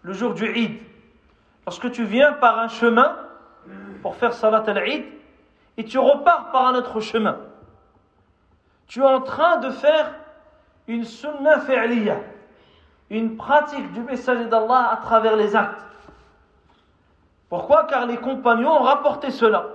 le 0.00 0.14
jour 0.14 0.32
du 0.32 0.46
Eid, 0.46 0.80
lorsque 1.66 1.90
tu 1.90 2.02
viens 2.04 2.32
par 2.32 2.58
un 2.58 2.68
chemin 2.68 3.14
pour 4.00 4.16
faire 4.16 4.32
Salat 4.32 4.64
al-Eid 4.66 5.04
et 5.76 5.84
tu 5.84 5.98
repars 5.98 6.50
par 6.50 6.68
un 6.68 6.76
autre 6.76 7.00
chemin, 7.00 7.36
tu 8.86 9.00
es 9.02 9.06
en 9.06 9.20
train 9.20 9.58
de 9.58 9.68
faire 9.68 10.14
une 10.86 11.04
sunnah 11.04 11.60
fi'liya, 11.60 12.16
une 13.09 13.37
pratique 13.37 13.91
du 13.93 14.01
messager 14.01 14.45
d'Allah 14.45 14.89
à 14.91 14.97
travers 14.97 15.35
les 15.35 15.55
actes. 15.55 15.81
Pourquoi 17.49 17.83
Car 17.83 18.05
les 18.05 18.17
compagnons 18.17 18.71
ont 18.71 18.83
rapporté 18.83 19.29
cela. 19.29 19.67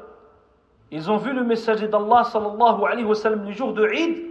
Ils 0.90 1.10
ont 1.10 1.18
vu 1.18 1.32
le 1.32 1.44
messager 1.44 1.86
d'Allah 1.86 2.24
sallallahu 2.24 2.84
alayhi 2.84 3.04
wa 3.04 3.14
sallam 3.14 3.44
le 3.44 3.52
jour 3.52 3.72
de 3.72 3.86
Eid 3.86 4.24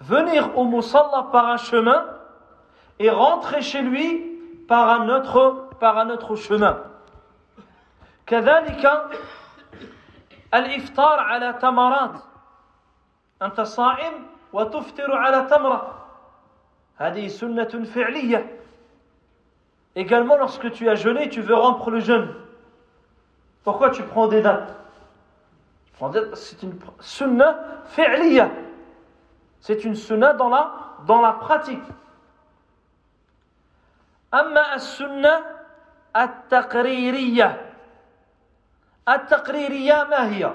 venir 0.00 0.56
au 0.58 0.64
Musalla 0.64 1.28
par 1.30 1.46
un 1.48 1.56
chemin 1.56 2.04
et 2.98 3.10
rentrer 3.10 3.62
chez 3.62 3.82
lui 3.82 4.40
par 4.66 4.88
un 4.88 5.08
autre, 5.08 5.68
par 5.78 5.98
un 5.98 6.10
autre 6.10 6.36
chemin. 6.36 6.78
كذلك 8.26 8.84
الإفطار 10.54 11.20
على 11.20 11.52
تمرات 11.52 12.10
أنت 13.42 13.60
صائم 13.60 14.26
وتفطر 14.52 15.16
على 15.16 15.42
تمرة 15.50 15.82
هذه 15.84 15.97
سنة 15.97 15.97
فعلية 15.97 15.97
Également, 19.96 20.36
lorsque 20.36 20.72
tu 20.72 20.88
as 20.88 20.94
jeûné, 20.94 21.28
tu 21.28 21.40
veux 21.40 21.54
rompre 21.54 21.90
le 21.90 22.00
jeûne. 22.00 22.34
Pourquoi 23.64 23.90
tu 23.90 24.02
prends 24.02 24.28
des 24.28 24.42
dates 24.42 24.74
C'est 26.34 26.62
une 26.62 26.78
sunna 27.00 27.58
fi'liya. 27.86 28.50
C'est 29.60 29.84
une 29.84 29.94
sunna 29.94 30.34
dans 30.34 30.48
la, 30.48 30.72
dans 31.06 31.20
la 31.20 31.32
pratique. 31.32 31.82
أما 34.34 34.74
السنة 34.74 35.46
التقريرية 36.16 37.70
التقريرية 39.08 40.04
ما 40.04 40.28
هي؟ 40.28 40.52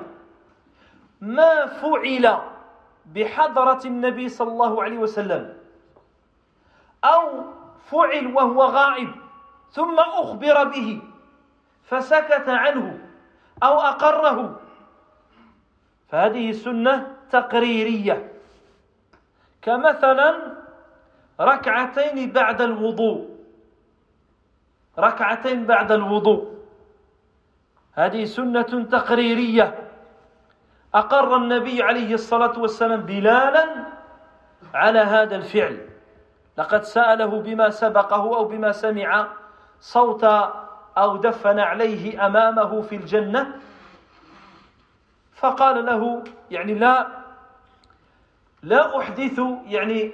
ما 1.21 1.65
فعل 1.65 2.39
بحضرة 3.06 3.82
النبي 3.86 4.30
صلى 4.30 4.52
الله 4.52 4.84
عليه 4.84 4.97
وسلم 4.97 5.54
أو 7.05 7.45
فعل 7.90 8.27
وهو 8.27 8.64
غائب 8.64 9.11
ثم 9.71 9.99
أخبر 9.99 10.64
به 10.64 11.03
فسكت 11.85 12.49
عنه 12.49 12.99
أو 13.62 13.81
أقره. 13.81 14.61
فهذه 16.09 16.53
سنة 16.53 17.17
تقريرية. 17.31 18.33
كمثلا 19.62 20.55
ركعتين 21.40 22.33
بعد 22.33 22.61
الوضوء. 22.61 23.29
ركعتين 24.99 25.67
بعد 25.67 25.93
الوضوء. 25.93 26.55
هذه 27.92 28.25
سنة 28.25 28.87
تقريرية. 28.90 29.90
أقر 30.94 31.37
النبي 31.37 31.83
عليه 31.83 32.15
الصلاة 32.15 32.59
والسلام 32.59 33.00
بلالا 33.00 33.67
على 34.75 34.98
هذا 34.98 35.37
الفعل. 35.37 35.94
لقد 36.59 36.83
سأله 36.83 37.27
بما 37.27 37.71
سبقه 37.71 38.37
أو 38.37 38.44
بما 38.44 38.73
سمع 38.73 39.27
صوت 39.81 40.25
أو 40.98 41.17
دفن 41.17 41.59
عليه 41.59 42.27
أمامه 42.27 42.83
في 42.83 42.96
الجنة. 42.96 43.57
فقال 45.35 45.87
له 45.87 46.25
يعني 46.50 46.75
لا 46.75 47.09
لا 48.63 48.98
أحدث 48.98 49.40
يعني 49.67 50.13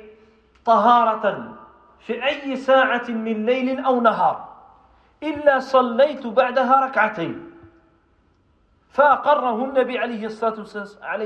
طهارة 0.64 1.55
في 2.01 2.24
أي 2.26 2.57
ساعة 2.57 3.09
من 3.09 3.47
ليل 3.47 3.84
أو 3.84 4.01
نهار 4.01 4.49
إلا 5.22 5.59
صليت 5.59 6.26
بعدها 6.26 6.86
ركعتين. 6.86 7.51
فأقره 8.91 9.64
النبي 9.64 9.99
عليه 9.99 10.26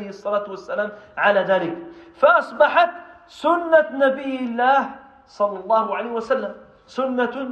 الصلاة 0.08 0.50
والسلام, 0.50 0.92
على 1.16 1.40
ذلك. 1.40 1.78
فأصبحت 2.16 2.90
سنة 3.26 3.88
نبي 3.92 4.38
الله 4.38 5.03
sallallahu 5.26 5.92
alayhi 5.92 6.14
wa 6.14 6.20
sallam. 6.20 6.54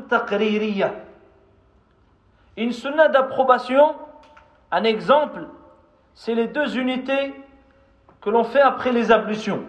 Taqririyya. 0.08 0.92
Une 2.56 2.72
sunna 2.72 3.08
d'approbation, 3.08 3.94
un 4.70 4.84
exemple, 4.84 5.46
c'est 6.14 6.34
les 6.34 6.48
deux 6.48 6.76
unités 6.76 7.34
que 8.20 8.30
l'on 8.30 8.44
fait 8.44 8.60
après 8.60 8.92
les 8.92 9.10
ablutions. 9.10 9.64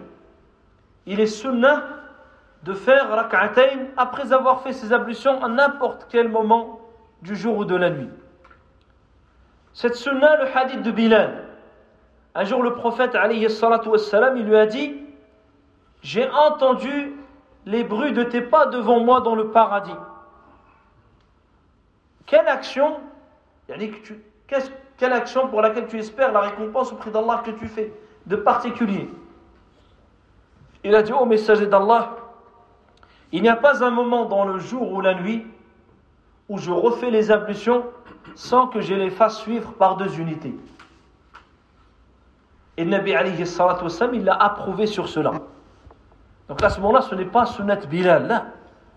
Il 1.06 1.20
est 1.20 1.26
sunnah 1.26 1.82
de 2.62 2.72
faire 2.72 3.10
rak'atayn 3.10 3.88
après 3.96 4.32
avoir 4.32 4.62
fait 4.62 4.72
ses 4.72 4.92
ablutions 4.92 5.42
à 5.42 5.48
n'importe 5.48 6.06
quel 6.10 6.28
moment 6.28 6.80
du 7.22 7.36
jour 7.36 7.58
ou 7.58 7.64
de 7.64 7.76
la 7.76 7.90
nuit. 7.90 8.10
Cette 9.72 9.96
sunna, 9.96 10.36
le 10.36 10.56
hadith 10.56 10.82
de 10.82 10.90
Bilal. 10.90 11.44
Un 12.34 12.44
jour, 12.44 12.62
le 12.62 12.74
prophète, 12.74 13.14
alayhi 13.14 13.48
salatu 13.50 13.88
wassalam, 13.88 14.36
il 14.36 14.46
lui 14.46 14.56
a 14.56 14.66
dit 14.66 14.94
J'ai 16.02 16.28
entendu 16.30 17.12
les 17.66 17.84
bruits 17.84 18.12
de 18.12 18.22
tes 18.24 18.42
pas 18.42 18.66
devant 18.66 19.00
moi 19.00 19.20
dans 19.20 19.34
le 19.34 19.48
paradis. 19.48 19.94
Quelle 22.26 22.46
action, 22.48 23.00
quelle 24.96 25.12
action 25.12 25.48
pour 25.48 25.62
laquelle 25.62 25.86
tu 25.86 25.98
espères 25.98 26.32
la 26.32 26.40
récompense 26.40 26.92
auprès 26.92 27.10
d'Allah 27.10 27.42
que 27.44 27.50
tu 27.52 27.66
fais 27.66 27.92
de 28.26 28.36
particulier? 28.36 29.10
Il 30.82 30.94
a 30.94 31.02
dit 31.02 31.12
Ô 31.12 31.24
messager 31.24 31.66
d'Allah, 31.66 32.16
il 33.32 33.42
n'y 33.42 33.48
a 33.48 33.56
pas 33.56 33.84
un 33.84 33.90
moment 33.90 34.26
dans 34.26 34.44
le 34.44 34.58
jour 34.58 34.92
ou 34.92 35.00
la 35.00 35.14
nuit 35.14 35.46
où 36.48 36.58
je 36.58 36.70
refais 36.70 37.10
les 37.10 37.30
ablutions 37.30 37.84
sans 38.34 38.66
que 38.68 38.80
je 38.80 38.94
les 38.94 39.10
fasse 39.10 39.38
suivre 39.38 39.72
par 39.72 39.96
deux 39.96 40.18
unités. 40.18 40.54
Et 42.76 42.84
Nabi 42.84 43.14
alayhi 43.14 43.44
il 44.12 44.24
l'a 44.24 44.34
approuvé 44.34 44.86
sur 44.86 45.08
cela. 45.08 45.32
Donc 46.48 46.62
à 46.62 46.68
ce 46.68 46.80
moment-là, 46.80 47.02
ce 47.02 47.14
n'est 47.14 47.24
pas 47.24 47.46
sunnat 47.46 47.76
Bilal, 47.76 48.26
là. 48.26 48.46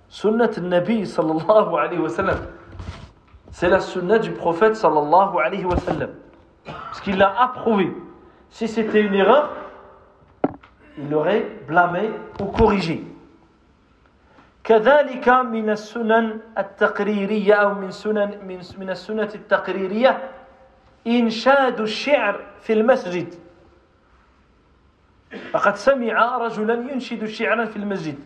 Sunnat 0.09 0.51
Nabi 0.61 1.05
sallallahu 1.05 1.75
alayhi 1.75 1.99
wa 1.99 2.09
sallam. 2.09 2.37
C'est 3.51 3.69
la 3.69 3.79
sunnat 3.79 4.19
du 4.19 4.31
prophète 4.31 4.75
sallallahu 4.75 5.37
alayhi 5.43 5.65
wa 5.65 5.77
sallam. 5.77 6.11
Parce 6.65 7.01
qu'il 7.01 7.17
l'a 7.17 7.33
approuvé. 7.41 7.95
Si 8.49 8.67
c'était 8.67 9.01
une 9.01 9.13
erreur, 9.13 9.51
il 10.97 11.09
l'aurait 11.09 11.45
blâmé 11.67 12.11
ou 12.39 12.45
corrigé. 12.45 13.03
كذلك 14.67 15.29
من 15.29 15.69
السنن 15.69 16.39
التقريرية 16.57 17.53
أو 17.53 17.73
من 17.73 17.91
سنن 17.91 18.43
من 18.43 18.59
من 18.77 18.89
السنة 18.89 19.31
التقريرية 19.35 20.29
إنشاد 21.07 21.79
الشعر 21.79 22.39
في 22.61 22.73
المسجد 22.73 23.33
فقد 25.52 25.76
سمع 25.76 26.36
رجلا 26.36 26.74
ينشد 26.92 27.24
شعرا 27.24 27.64
في 27.64 27.76
المسجد 27.76 28.18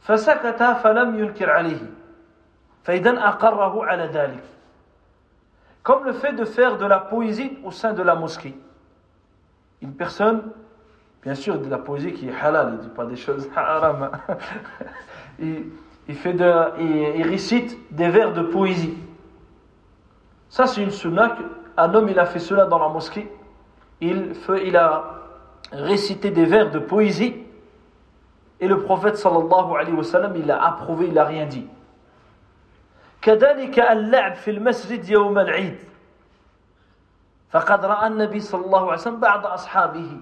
فسكت 0.00 0.62
فلم 0.62 1.18
ينكر 1.18 1.50
عليه 1.50 1.90
فإذا 2.84 3.28
أقره 3.28 3.84
على 3.84 4.04
ذلك 4.06 4.42
comme 5.82 6.04
le 6.04 6.12
fait 6.12 6.32
de 6.32 6.44
faire 6.44 6.78
de 6.78 6.86
la 6.86 7.00
poésie 7.00 7.58
au 7.64 7.72
sein 7.72 7.92
de 7.92 8.02
la 8.02 8.14
mosquée 8.14 8.54
une 9.82 9.94
personne 9.94 10.42
bien 11.24 11.34
sûr 11.34 11.58
de 11.58 11.68
la 11.68 11.78
poésie 11.78 12.12
qui 12.12 12.28
est 12.28 12.40
halal 12.40 12.74
il 12.74 12.76
ne 12.76 12.82
dit 12.82 12.88
pas 12.88 13.04
des 13.04 13.16
choses 13.16 13.48
haram 13.56 14.10
il, 15.38 16.14
fait 16.14 16.32
de, 16.32 16.80
il, 17.16 17.22
récite 17.22 17.76
des 17.90 18.08
vers 18.08 18.32
de 18.32 18.42
poésie. 18.42 18.94
Ça, 20.48 20.66
c'est 20.66 20.82
une 20.82 20.90
sunna. 20.90 21.36
Un 21.76 21.94
homme, 21.94 22.08
il 22.08 22.18
a 22.18 22.26
fait 22.26 22.38
cela 22.38 22.66
dans 22.66 22.78
la 22.78 22.88
mosquée. 22.88 23.30
Il, 24.00 24.34
fait, 24.34 24.66
il 24.66 24.76
a 24.76 25.15
récité 25.72 26.30
des 26.30 26.44
vers 26.44 26.70
de 26.70 26.78
poésie. 26.78 27.36
Et 28.60 28.68
le 28.68 28.78
prophète 28.80 29.16
sallallahu 29.16 29.76
alayhi 29.76 29.96
wa 29.96 30.04
sallam, 30.04 30.36
il 30.36 30.50
a 30.50 30.62
approuvé, 30.64 31.06
il 31.06 31.14
n'a 31.14 31.24
rien 31.24 31.46
dit. 31.46 31.68
كذلك 33.22 33.78
اللعب 33.78 34.34
في 34.34 34.50
المسجد 34.50 35.08
يوم 35.08 35.38
العيد 35.38 35.78
فقد 37.50 37.84
رأى 37.84 38.06
النبي 38.06 38.40
صلى 38.40 38.64
الله 38.64 38.82
عليه 38.82 38.92
وسلم 38.92 39.20
بعض 39.20 39.46
أصحابه 39.46 40.20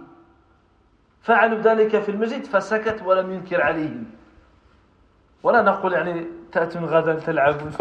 فعلوا 1.22 1.58
ذلك 1.58 1.98
في 1.98 2.10
المسجد 2.10 2.44
فسكت 2.44 3.02
ولم 3.02 3.32
ينكر 3.32 3.62
عليهم 3.62 4.04
ولا 5.42 5.62
نقول 5.62 5.92
يعني 5.92 6.26
تأتون 6.52 6.84
غدا 6.84 7.14
تلعبون 7.14 7.72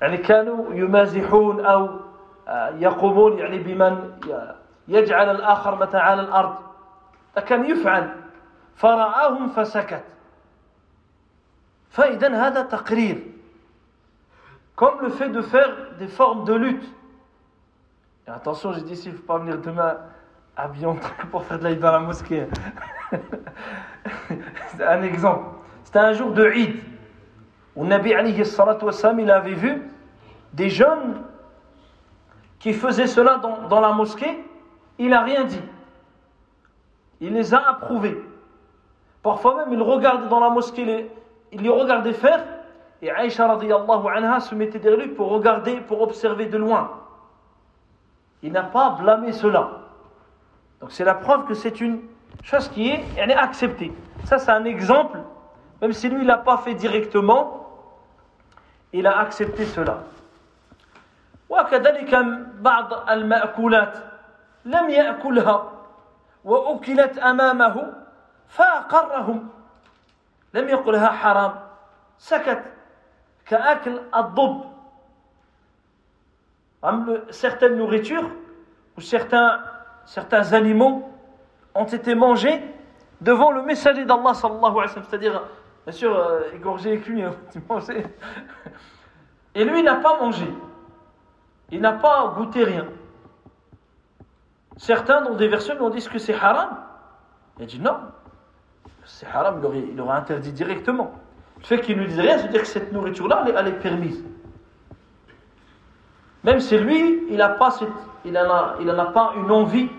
يعني 0.00 0.16
كانوا 0.16 0.74
يمازحون 0.74 1.64
أو 1.64 1.88
يقومون 2.78 3.38
يعني 3.38 3.58
بمن 3.58 4.10
يجعل 4.88 5.30
الآخر 5.30 5.74
مثلا 5.74 6.00
على 6.02 6.20
الأرض 6.20 6.54
فكان 7.34 7.64
يفعل 7.64 8.16
فرآهم 8.74 9.48
فسكت 9.48 10.04
فإذا 11.90 12.46
هذا 12.46 12.62
تقرير 12.62 13.30
comme 14.80 15.02
le 15.02 15.10
fait 15.10 15.28
de 15.28 15.42
faire 15.42 15.68
des 15.98 16.08
formes 16.08 16.44
de 16.46 16.54
lutte. 16.54 16.94
Et 18.26 18.30
attention, 18.30 18.72
j'ai 18.72 18.80
dit, 18.80 18.96
s'il 18.96 19.12
ne 19.12 19.16
faut 19.18 19.24
pas 19.24 19.36
venir 19.36 19.58
demain 19.58 19.98
habillé 20.56 20.86
en 20.86 20.96
pour 21.30 21.44
faire 21.44 21.58
de 21.58 21.64
l'aïd 21.64 21.78
dans 21.78 21.92
la 21.92 21.98
mosquée. 21.98 22.46
C'est 24.68 24.86
un 24.86 25.02
exemple. 25.02 25.44
C'était 25.84 25.98
un 25.98 26.14
jour 26.14 26.32
de 26.32 26.48
Eid 26.48 26.82
où 27.76 27.84
Nabi 27.84 28.14
alayhi 28.14 28.42
salatu 28.42 28.86
wassalam, 28.86 29.20
il 29.20 29.30
avait 29.30 29.52
vu 29.52 29.82
des 30.54 30.70
jeunes 30.70 31.24
qui 32.65 32.73
faisaient 32.73 33.05
cela 33.05 33.37
dans, 33.69 33.79
la 33.79 33.91
mosquée. 33.91 34.43
Il 34.97 35.09
n'a 35.09 35.21
rien 35.21 35.43
dit. 35.43 35.61
Il 37.21 37.31
les 37.33 37.53
a 37.53 37.59
approuvés. 37.59 38.19
Parfois 39.21 39.57
même, 39.57 39.71
il 39.71 39.79
regardait 39.83 40.27
dans 40.29 40.39
la 40.39 40.49
mosquée, 40.49 41.11
il 41.51 41.61
les 41.61 41.69
regardait 41.69 42.13
faire. 42.13 42.43
Et 43.03 43.11
Aïcha 43.11 43.45
radiyallahu 43.45 44.07
anha 44.07 44.39
se 44.39 44.55
mettait 44.55 44.79
derrière 44.79 44.99
lui 44.99 45.09
pour 45.09 45.29
regarder, 45.29 45.75
pour 45.81 46.01
observer 46.01 46.47
de 46.47 46.57
loin. 46.57 46.89
Il 48.41 48.51
n'a 48.51 48.63
pas 48.63 48.97
blâmé 48.99 49.31
cela. 49.31 49.69
Donc 50.81 50.91
c'est 50.91 51.05
la 51.05 51.13
preuve 51.13 51.45
que 51.45 51.53
c'est 51.53 51.79
une 51.79 51.99
chose 52.41 52.67
qui 52.69 52.89
est, 52.89 53.05
elle 53.15 53.29
est 53.29 53.35
acceptée. 53.35 53.93
Ça, 54.23 54.39
c'est 54.39 54.49
un 54.49 54.65
exemple, 54.65 55.19
même 55.83 55.93
si 55.93 56.09
lui, 56.09 56.21
il 56.21 56.25
l'a 56.25 56.39
pas 56.39 56.57
fait 56.57 56.73
directement, 56.73 57.69
il 58.91 59.05
a 59.05 59.19
accepté 59.19 59.65
cela. 59.65 59.99
وكذلك 61.48 62.14
بعض 62.60 63.10
المأكولات 63.10 63.98
لم 64.64 64.90
يأكلها 64.90 65.72
وأكلت 66.44 67.18
أمامه 67.18 67.92
فأقرهم 68.48 69.48
لم 70.54 70.68
يقلها 70.68 71.08
حرام 71.08 71.54
سكت 72.18 72.62
كأكل 73.46 74.00
الضب 74.14 74.70
certaines 77.30 77.76
nourritures 77.76 78.30
ou 78.96 79.00
certains, 79.00 79.60
certains 80.06 80.52
animaux 80.54 81.10
ont 81.74 81.84
été 81.84 82.14
mangés 82.14 82.62
devant 83.20 83.52
le 83.52 83.62
messager 83.62 84.04
d'Allah 84.04 84.34
sallallahu 84.34 84.64
alayhi 84.64 84.76
wa 84.76 84.88
sallam, 84.88 85.06
c'est-à-dire, 85.08 85.42
bien 85.84 85.92
sûr, 85.92 86.16
euh, 86.16 86.54
égorgé 86.54 86.94
et 86.94 87.00
cuit, 87.00 87.22
Et 89.54 89.64
lui, 89.64 89.80
il 89.80 89.84
n'a 89.84 89.96
pas 89.96 90.18
mangé. 90.18 90.46
il 91.71 91.81
n'a 91.81 91.93
pas 91.93 92.33
goûté 92.37 92.63
rien. 92.63 92.87
Certains 94.77 95.21
dans 95.21 95.35
des 95.35 95.47
versions 95.47 95.75
nous 95.79 95.89
disent 95.89 96.09
que 96.09 96.19
c'est 96.19 96.33
haram? 96.33 96.77
Il 97.57 97.63
a 97.63 97.65
dit 97.65 97.79
non, 97.79 97.97
c'est 99.05 99.27
haram, 99.27 99.59
il 99.59 99.65
aurait, 99.65 99.79
il 99.79 99.99
interdit 99.99 100.51
directement. 100.51 101.11
Le 101.59 101.63
fait 101.63 101.79
qu'il 101.81 101.97
ne 101.97 102.05
dise 102.05 102.19
rien, 102.19 102.37
c'est-à-dire 102.37 102.61
que 102.61 102.67
cette 102.67 102.91
nourriture-là, 102.91 103.45
elle, 103.47 103.67
est 103.67 103.79
permise. 103.79 104.23
Même 106.43 106.59
si 106.59 106.77
lui, 106.77 107.23
il 107.29 107.37
n'en 107.37 108.99
a, 108.99 109.05
pas 109.05 109.33
une 109.37 109.51
envie 109.51 109.89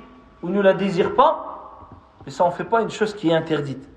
ou 0.42 0.48
ne 0.48 0.60
la 0.60 0.74
désire 0.74 1.14
pas, 1.14 1.88
mais 2.24 2.30
ça 2.30 2.44
n'en 2.44 2.50
fait 2.50 2.64
pas 2.64 2.82
une 2.82 2.90
chose 2.90 3.14
qui 3.14 3.30
est 3.30 3.34
interdite. 3.34 3.88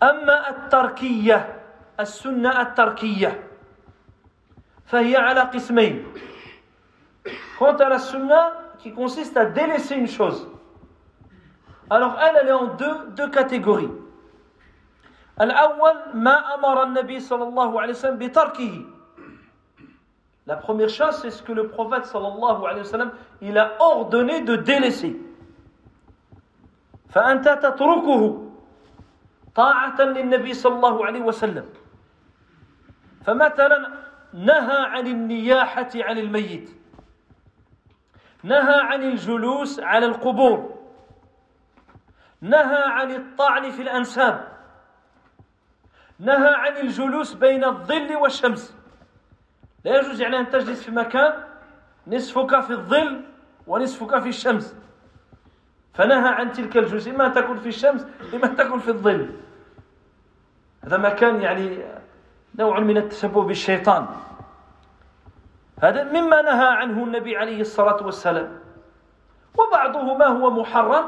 Amma 0.00 0.42
at-tarkiyya, 0.48 1.46
as-sunna 1.98 2.50
at-tarkiyya. 2.58 3.32
فهي 4.89 5.15
على 5.15 5.41
قسمين 5.41 6.05
Quant 7.57 7.75
à 7.77 7.89
la 7.89 7.99
sunna 7.99 8.53
qui 8.79 8.93
consiste 8.93 9.35
à 9.37 9.45
délaisser 9.45 9.95
une 9.95 10.07
chose, 10.07 10.47
alors 11.89 12.17
elle, 12.21 12.37
elle 12.41 12.47
est 12.49 12.51
en 12.51 12.75
deux, 12.75 13.07
deux 13.15 13.29
catégories. 13.29 13.89
الأول 15.41 15.95
ما 16.13 16.55
أمر 16.55 16.83
النبي 16.83 17.19
صلى 17.19 17.43
الله 17.43 17.81
عليه 17.81 17.93
وسلم 17.93 18.17
بتركه 18.17 18.85
La 20.47 20.57
première 20.57 20.89
chose, 20.89 21.15
c'est 21.21 21.31
ce 21.31 21.41
que 21.41 21.51
le 21.51 21.67
prophète 21.67 22.05
sallallahu 22.05 22.65
alayhi 22.65 22.81
wa 22.81 22.85
sallam, 22.85 23.11
il 23.41 23.57
a 23.57 23.73
ordonné 23.79 24.41
de 24.41 24.55
délaisser. 24.55 25.15
فأنت 27.09 27.47
تتركه 27.49 28.51
طاعة 29.55 30.01
للنبي 30.01 30.53
صلى 30.53 30.75
الله 30.75 31.05
عليه 31.05 31.21
وسلم 31.21 31.65
فمثلا 33.25 33.89
نهى 34.32 34.78
عن 34.86 35.06
النياحة 35.06 35.88
عن 35.94 36.18
الميت. 36.18 36.70
نهى 38.42 38.80
عن 38.80 39.02
الجلوس 39.02 39.80
على 39.80 40.06
القبور. 40.06 40.78
نهى 42.40 42.82
عن 42.84 43.10
الطعن 43.10 43.70
في 43.70 43.82
الأنساب. 43.82 44.48
نهى 46.18 46.54
عن 46.54 46.76
الجلوس 46.76 47.34
بين 47.34 47.64
الظل 47.64 48.16
والشمس. 48.16 48.76
لا 49.84 50.00
يجوز 50.00 50.20
يعني 50.20 50.38
أن 50.38 50.50
تجلس 50.50 50.82
في 50.84 50.90
مكان 50.90 51.44
نصفك 52.06 52.60
في 52.60 52.70
الظل 52.70 53.24
ونصفك 53.66 54.18
في 54.18 54.28
الشمس. 54.28 54.76
فنهى 55.94 56.28
عن 56.28 56.52
تلك 56.52 56.76
الجلوس. 56.76 57.08
إما 57.08 57.26
أن 57.26 57.32
تكون 57.32 57.56
في 57.56 57.68
الشمس 57.68 58.06
إما 58.34 58.46
أن 58.46 58.56
تكون 58.56 58.78
في 58.78 58.88
الظل. 58.88 59.40
هذا 60.84 60.96
مكان 60.96 61.42
يعني 61.42 61.99
نوع 62.58 62.80
من 62.80 62.96
التشبه 62.96 63.42
بالشيطان. 63.42 64.06
هذا 65.82 66.04
مما 66.04 66.42
نهى 66.42 66.66
عنه 66.66 67.04
النبي 67.04 67.36
عليه 67.36 67.60
الصلاة 67.60 68.04
والسلام. 68.06 68.58
وبعضه 69.58 70.02
ما 70.02 70.26
هو 70.26 70.50
محرم 70.50 71.06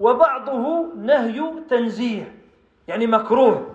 وبعضه 0.00 0.92
نهي 0.96 1.52
تنزيه 1.70 2.38
يعني 2.88 3.06
مكروه. 3.06 3.74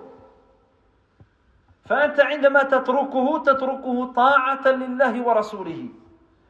فأنت 1.86 2.20
عندما 2.20 2.64
تتركه 2.64 3.44
تتركه 3.44 4.14
طاعة 4.14 4.68
لله 4.68 5.22
ورسوله. 5.22 5.88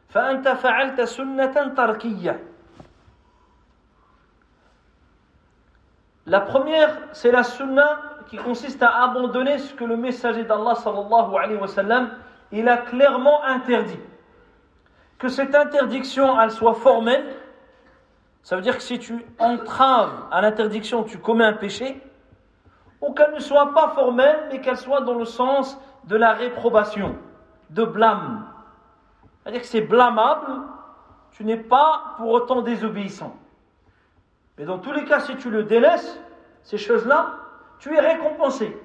فأنت 0.10 0.48
فعلت 0.48 1.02
سنة 1.02 1.74
تركية. 1.78 2.50
La 6.26 6.42
première, 6.42 6.92
c'est 7.12 7.32
la 7.32 7.44
sunna 7.44 8.09
qui 8.30 8.38
consiste 8.38 8.84
à 8.84 9.04
abandonner 9.04 9.58
ce 9.58 9.74
que 9.74 9.84
le 9.84 9.98
messager 9.98 10.44
d'Allah 10.44 10.76
il 12.52 12.68
a 12.68 12.78
clairement 12.78 13.44
interdit. 13.44 14.00
Que 15.18 15.28
cette 15.28 15.56
interdiction, 15.56 16.36
soit 16.50 16.76
formelle, 16.76 17.26
ça 18.44 18.56
veut 18.56 18.62
dire 18.62 18.78
que 18.78 18.84
si 18.84 19.00
tu 19.00 19.26
entraves 19.40 20.14
à 20.32 20.42
l'interdiction, 20.42 21.04
tu 21.04 21.18
commets 21.18 21.46
un 21.46 21.54
péché, 21.54 22.02
ou 23.02 23.14
qu'elle 23.14 23.34
ne 23.34 23.40
soit 23.40 23.74
pas 23.74 23.90
formelle, 23.90 24.48
mais 24.52 24.62
qu'elle 24.62 24.78
soit 24.78 25.02
dans 25.02 25.16
le 25.16 25.26
sens 25.26 25.80
de 26.06 26.16
la 26.16 26.34
réprobation, 26.34 27.16
de 27.72 27.84
blâme. 27.84 28.46
C'est-à-dire 29.42 29.62
que 29.62 29.68
c'est 29.68 29.82
blâmable, 29.82 30.62
tu 31.32 31.44
n'es 31.46 31.58
pas 31.58 32.16
pour 32.18 32.30
autant 32.30 32.62
désobéissant. 32.62 33.36
Mais 34.58 34.66
dans 34.66 34.78
tous 34.78 34.92
les 34.92 35.06
cas, 35.06 35.20
si 35.20 35.36
tu 35.38 35.50
le 35.50 35.64
délaisses, 35.64 36.20
ces 36.64 36.78
choses-là, 36.78 37.49
tu 37.80 37.96
es 37.96 38.00
récompensé. 38.00 38.78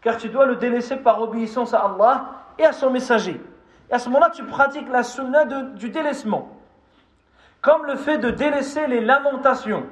Car 0.00 0.16
tu 0.16 0.28
dois 0.28 0.46
le 0.46 0.56
délaisser 0.56 0.96
par 0.96 1.22
obéissance 1.22 1.72
à 1.72 1.80
Allah 1.80 2.26
et 2.58 2.64
à 2.64 2.72
son 2.72 2.90
messager. 2.90 3.40
Et 3.90 3.94
à 3.94 3.98
ce 3.98 4.08
moment-là, 4.08 4.30
tu 4.30 4.44
pratiques 4.44 4.88
la 4.90 5.02
sunna 5.02 5.44
du 5.44 5.90
délaissement. 5.90 6.50
Comme 7.62 7.86
le 7.86 7.96
fait 7.96 8.18
de 8.18 8.30
délaisser 8.30 8.86
les 8.86 9.00
lamentations. 9.00 9.86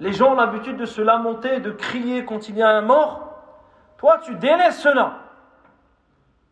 Les 0.00 0.12
gens 0.12 0.32
ont 0.32 0.34
l'habitude 0.34 0.76
de 0.76 0.84
se 0.84 1.00
lamenter, 1.00 1.60
de 1.60 1.70
crier 1.70 2.24
quand 2.24 2.48
il 2.48 2.58
y 2.58 2.62
a 2.62 2.68
un 2.68 2.82
mort. 2.82 3.34
Toi, 3.96 4.18
tu 4.22 4.34
délaisses 4.34 4.80
cela. 4.80 5.20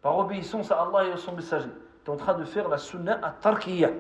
Par 0.01 0.17
obéissance 0.17 0.71
à 0.71 0.81
Allah 0.81 1.09
et 1.09 1.13
à 1.13 1.17
son 1.17 1.33
messager. 1.33 1.69
Tu 2.05 2.11
es 2.11 2.15
en 2.15 2.17
train 2.17 2.35
de 2.35 2.45
faire 2.45 2.69
la 2.69 2.79
sunna 2.79 3.19
à 3.23 3.31
tarkiyya. 3.31 3.91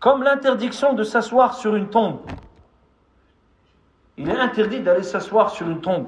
Comme 0.00 0.22
l'interdiction 0.22 0.92
de 0.92 1.02
s'asseoir 1.02 1.54
sur 1.54 1.74
une 1.74 1.88
tombe. 1.88 2.20
Il 4.16 4.28
est 4.28 4.38
interdit 4.38 4.80
d'aller 4.80 5.02
s'asseoir 5.02 5.50
sur 5.50 5.68
une 5.68 5.80
tombe. 5.80 6.06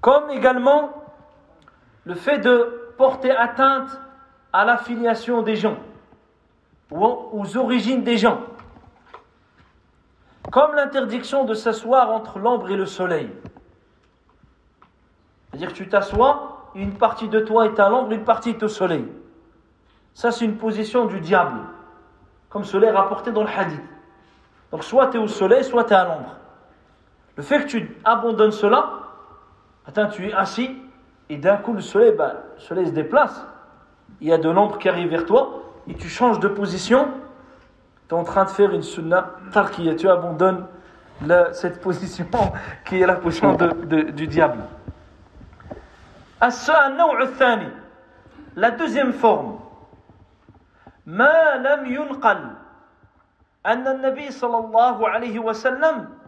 Comme 0.00 0.30
également 0.30 0.90
le 2.04 2.14
fait 2.14 2.38
de 2.38 2.92
porter 2.96 3.30
atteinte 3.30 4.00
à 4.52 4.64
l'affiliation 4.64 5.42
des 5.42 5.56
gens 5.56 5.76
ou 6.90 7.04
aux 7.04 7.56
origines 7.56 8.02
des 8.02 8.16
gens. 8.16 8.40
Comme 10.50 10.74
l'interdiction 10.74 11.44
de 11.44 11.54
s'asseoir 11.54 12.10
entre 12.10 12.38
l'ombre 12.38 12.70
et 12.70 12.76
le 12.76 12.86
soleil. 12.86 13.30
C'est-à-dire 15.50 15.68
que 15.68 15.76
tu 15.76 15.88
t'assois, 15.88 16.70
une 16.74 16.94
partie 16.94 17.28
de 17.28 17.40
toi 17.40 17.66
est 17.66 17.78
à 17.78 17.88
l'ombre, 17.88 18.12
une 18.12 18.24
partie 18.24 18.50
est 18.50 18.62
au 18.62 18.68
soleil. 18.68 19.06
Ça, 20.14 20.30
c'est 20.32 20.44
une 20.44 20.56
position 20.56 21.06
du 21.06 21.20
diable, 21.20 21.60
comme 22.48 22.64
cela 22.64 22.88
est 22.88 22.92
rapporté 22.92 23.30
dans 23.30 23.42
le 23.42 23.48
hadith. 23.48 23.80
Donc 24.70 24.84
soit 24.84 25.08
tu 25.08 25.16
es 25.16 25.20
au 25.20 25.28
soleil, 25.28 25.64
soit 25.64 25.84
tu 25.84 25.92
es 25.92 25.96
à 25.96 26.04
l'ombre. 26.04 26.36
Le 27.36 27.42
fait 27.42 27.60
que 27.60 27.66
tu 27.66 27.96
abandonnes 28.04 28.52
cela, 28.52 28.90
attends, 29.86 30.08
tu 30.08 30.28
es 30.28 30.32
assis, 30.32 30.76
et 31.28 31.36
d'un 31.36 31.56
coup 31.56 31.72
le 31.72 31.80
soleil, 31.80 32.12
bah, 32.12 32.34
le 32.54 32.60
soleil 32.60 32.86
se 32.86 32.92
déplace, 32.92 33.46
il 34.20 34.28
y 34.28 34.32
a 34.32 34.38
de 34.38 34.50
l'ombre 34.50 34.78
qui 34.78 34.88
arrive 34.88 35.08
vers 35.08 35.24
toi, 35.24 35.62
et 35.88 35.94
tu 35.94 36.08
changes 36.08 36.40
de 36.40 36.48
position, 36.48 37.08
tu 38.08 38.14
es 38.14 38.18
en 38.18 38.24
train 38.24 38.44
de 38.44 38.50
faire 38.50 38.72
une 38.72 38.82
sunna 38.82 39.30
tarqiyya, 39.52 39.94
tu 39.94 40.08
abandonnes 40.08 40.66
cette 41.52 41.80
position 41.82 42.26
qui 42.84 43.00
est 43.00 43.06
la 43.06 43.14
position 43.14 43.54
de, 43.54 43.68
de, 43.86 44.02
du 44.10 44.26
diable. 44.26 44.64
La 48.56 48.70
deuxième 48.70 49.12
forme, 49.12 49.58
ma 51.06 51.56
yunqal. 51.86 52.38
أن 53.66 53.88
النبي 53.88 54.30
صلى 54.30 54.58
الله 54.58 55.08
عليه 55.08 55.38
وسلم 55.38 56.18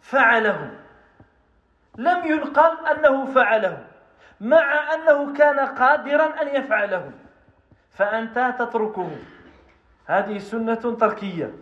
فعله 0.00 0.70
لم 1.96 2.24
ينقل 2.24 2.86
أنه 2.86 3.24
فعله 3.24 3.84
مع 4.40 4.94
أنه 4.94 5.32
كان 5.32 5.60
قادرا 5.60 6.42
أن 6.42 6.48
يفعله 6.48 7.10
فأنت 7.90 8.54
تتركه 8.58 9.10
هذه 10.06 10.38
سنة 10.38 10.74
تركية 10.74 11.52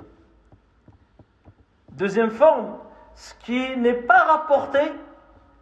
Deuxième 1.93 2.31
forme, 2.31 2.79
ce 3.15 3.35
qui 3.35 3.77
n'est 3.77 3.93
pas 3.93 4.25
rapporté 4.25 4.81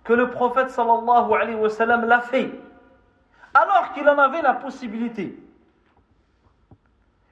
que 0.04 0.12
le 0.12 0.30
prophète 0.30 0.70
sallallahu 0.70 1.34
alayhi 1.34 1.56
wa 1.56 1.68
sallam 1.68 2.04
l'a 2.04 2.20
fait, 2.20 2.52
alors 3.52 3.92
qu'il 3.92 4.08
en 4.08 4.16
avait 4.16 4.40
la 4.40 4.54
possibilité. 4.54 5.36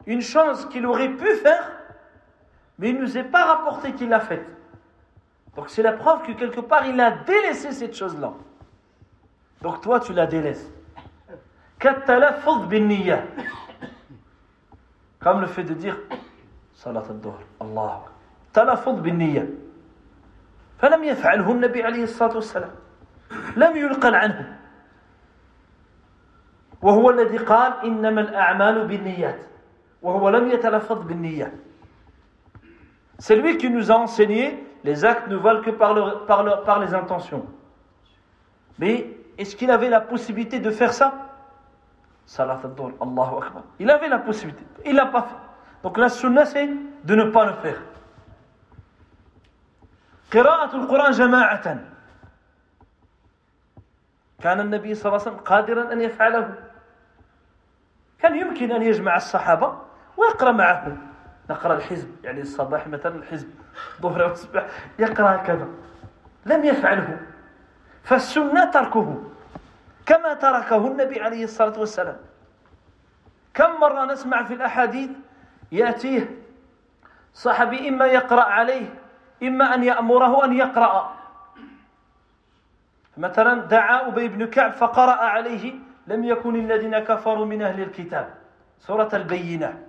Une 0.06 0.20
chose 0.20 0.68
qu'il 0.68 0.84
aurait 0.84 1.10
pu 1.10 1.32
faire, 1.36 1.77
mais 2.77 2.89
il 2.89 2.95
ne 2.95 3.01
nous 3.01 3.17
est 3.17 3.23
pas 3.23 3.45
rapporté 3.45 3.93
qu'il 3.93 4.09
l'a 4.09 4.19
faite. 4.19 4.45
Donc 5.55 5.69
c'est 5.69 5.83
la 5.83 5.93
preuve 5.93 6.23
que 6.23 6.31
quelque 6.31 6.59
part 6.59 6.85
il 6.85 6.99
a 6.99 7.11
délaissé 7.11 7.71
cette 7.71 7.95
chose-là. 7.95 8.33
Donc 9.61 9.81
toi 9.81 9.99
tu 9.99 10.13
la 10.13 10.25
délaisses. 10.25 10.69
Comme 15.19 15.41
le 15.41 15.47
fait 15.47 15.63
de 15.63 15.73
dire 15.73 15.97
Salat 16.73 17.03
al-Dhuhr, 17.09 17.39
Allah. 17.59 18.03
تلفظ 18.53 18.99
بالنية 18.99 19.49
فلم 20.77 21.03
يفعله 21.03 21.51
النبي 21.51 21.83
عليه 21.83 22.03
الصلاة 22.03 22.35
والسلام 22.35 22.71
لم 23.55 23.77
ينقل 23.77 24.15
عنه 24.15 24.59
وهو 26.81 27.09
الذي 27.09 27.37
قال 27.37 27.73
إنما 27.83 28.21
الأعمال 28.21 28.87
بالنيات 28.87 29.39
وهو 30.01 30.29
لم 30.29 30.51
يتلفظ 30.51 31.01
بالنية 31.01 31.53
C'est 33.19 33.35
lui 33.35 33.57
qui 33.57 33.69
nous 33.69 33.91
a 33.91 33.95
enseigné 33.95 34.63
les 34.83 35.05
actes 35.05 35.27
ne 35.27 35.37
valent 35.37 35.61
que 35.61 35.71
par, 35.71 36.25
par, 36.25 36.79
les 36.79 36.93
intentions. 36.93 37.45
Mais 38.77 39.07
est-ce 39.37 39.55
qu'il 39.55 39.71
avait 39.71 39.89
la 39.89 40.01
possibilité 40.01 40.59
de 40.59 40.69
faire 40.71 40.93
ça 40.93 41.13
Salat 42.25 42.59
al 42.63 42.71
Allahu 43.01 43.37
Akbar. 43.37 43.63
Il 43.79 43.89
avait 43.89 44.09
la 44.09 44.19
possibilité. 44.19 44.63
Il 44.85 44.95
l'a 44.95 45.05
pas 45.05 45.23
fait. 45.23 45.35
Donc 45.83 45.97
la 45.97 46.09
sunna, 46.09 46.45
c'est 46.45 46.69
de 47.03 47.15
ne 47.15 47.25
pas 47.25 47.45
le 47.45 47.53
faire. 47.53 47.81
قراءة 50.33 50.75
القرآن 50.75 51.11
جماعة 51.11 51.77
كان 54.41 54.59
النبي 54.59 54.95
صلى 54.95 55.05
الله 55.05 55.21
عليه 55.21 55.29
وسلم 55.29 55.45
قادرا 55.45 55.93
أن 55.93 56.01
يفعله 56.01 56.55
كان 58.19 58.35
يمكن 58.35 58.71
أن 58.71 58.81
يجمع 58.81 59.15
الصحابة 59.15 59.77
ويقرأ 60.17 60.51
معهم 60.51 61.06
نقرأ 61.50 61.74
الحزب 61.74 62.24
يعني 62.24 62.40
الصباح 62.40 62.88
مثلا 62.88 63.14
الحزب 63.16 63.48
ظهر 64.02 64.22
والصباح 64.22 64.66
يقرأ 64.98 65.36
كذا. 65.36 65.68
لم 66.46 66.64
يفعله. 66.64 67.20
فالسنة 68.02 68.64
تركه. 68.64 69.22
كما 70.06 70.34
تركه 70.34 70.86
النبي 70.86 71.20
عليه 71.20 71.44
الصلاة 71.44 71.78
والسلام. 71.78 72.16
كم 73.54 73.80
مرة 73.80 74.04
نسمع 74.04 74.44
في 74.44 74.54
الأحاديث 74.54 75.10
يأتيه 75.72 76.30
صحابي 77.34 77.88
إما 77.88 78.06
يقرأ 78.06 78.42
عليه 78.42 78.86
إما 79.42 79.74
أن 79.74 79.84
يأمره 79.84 80.44
أن 80.44 80.52
يقرأ. 80.52 81.14
مثلا 83.16 83.60
دعا 83.60 84.08
أبي 84.08 84.28
بن 84.28 84.46
كعب 84.46 84.72
فقرأ 84.72 85.12
عليه 85.12 85.74
لم 86.06 86.24
يكن 86.24 86.54
الذين 86.56 86.98
كفروا 86.98 87.46
من 87.46 87.62
أهل 87.62 87.80
الكتاب. 87.82 88.34
سورة 88.78 89.08
البينة. 89.12 89.87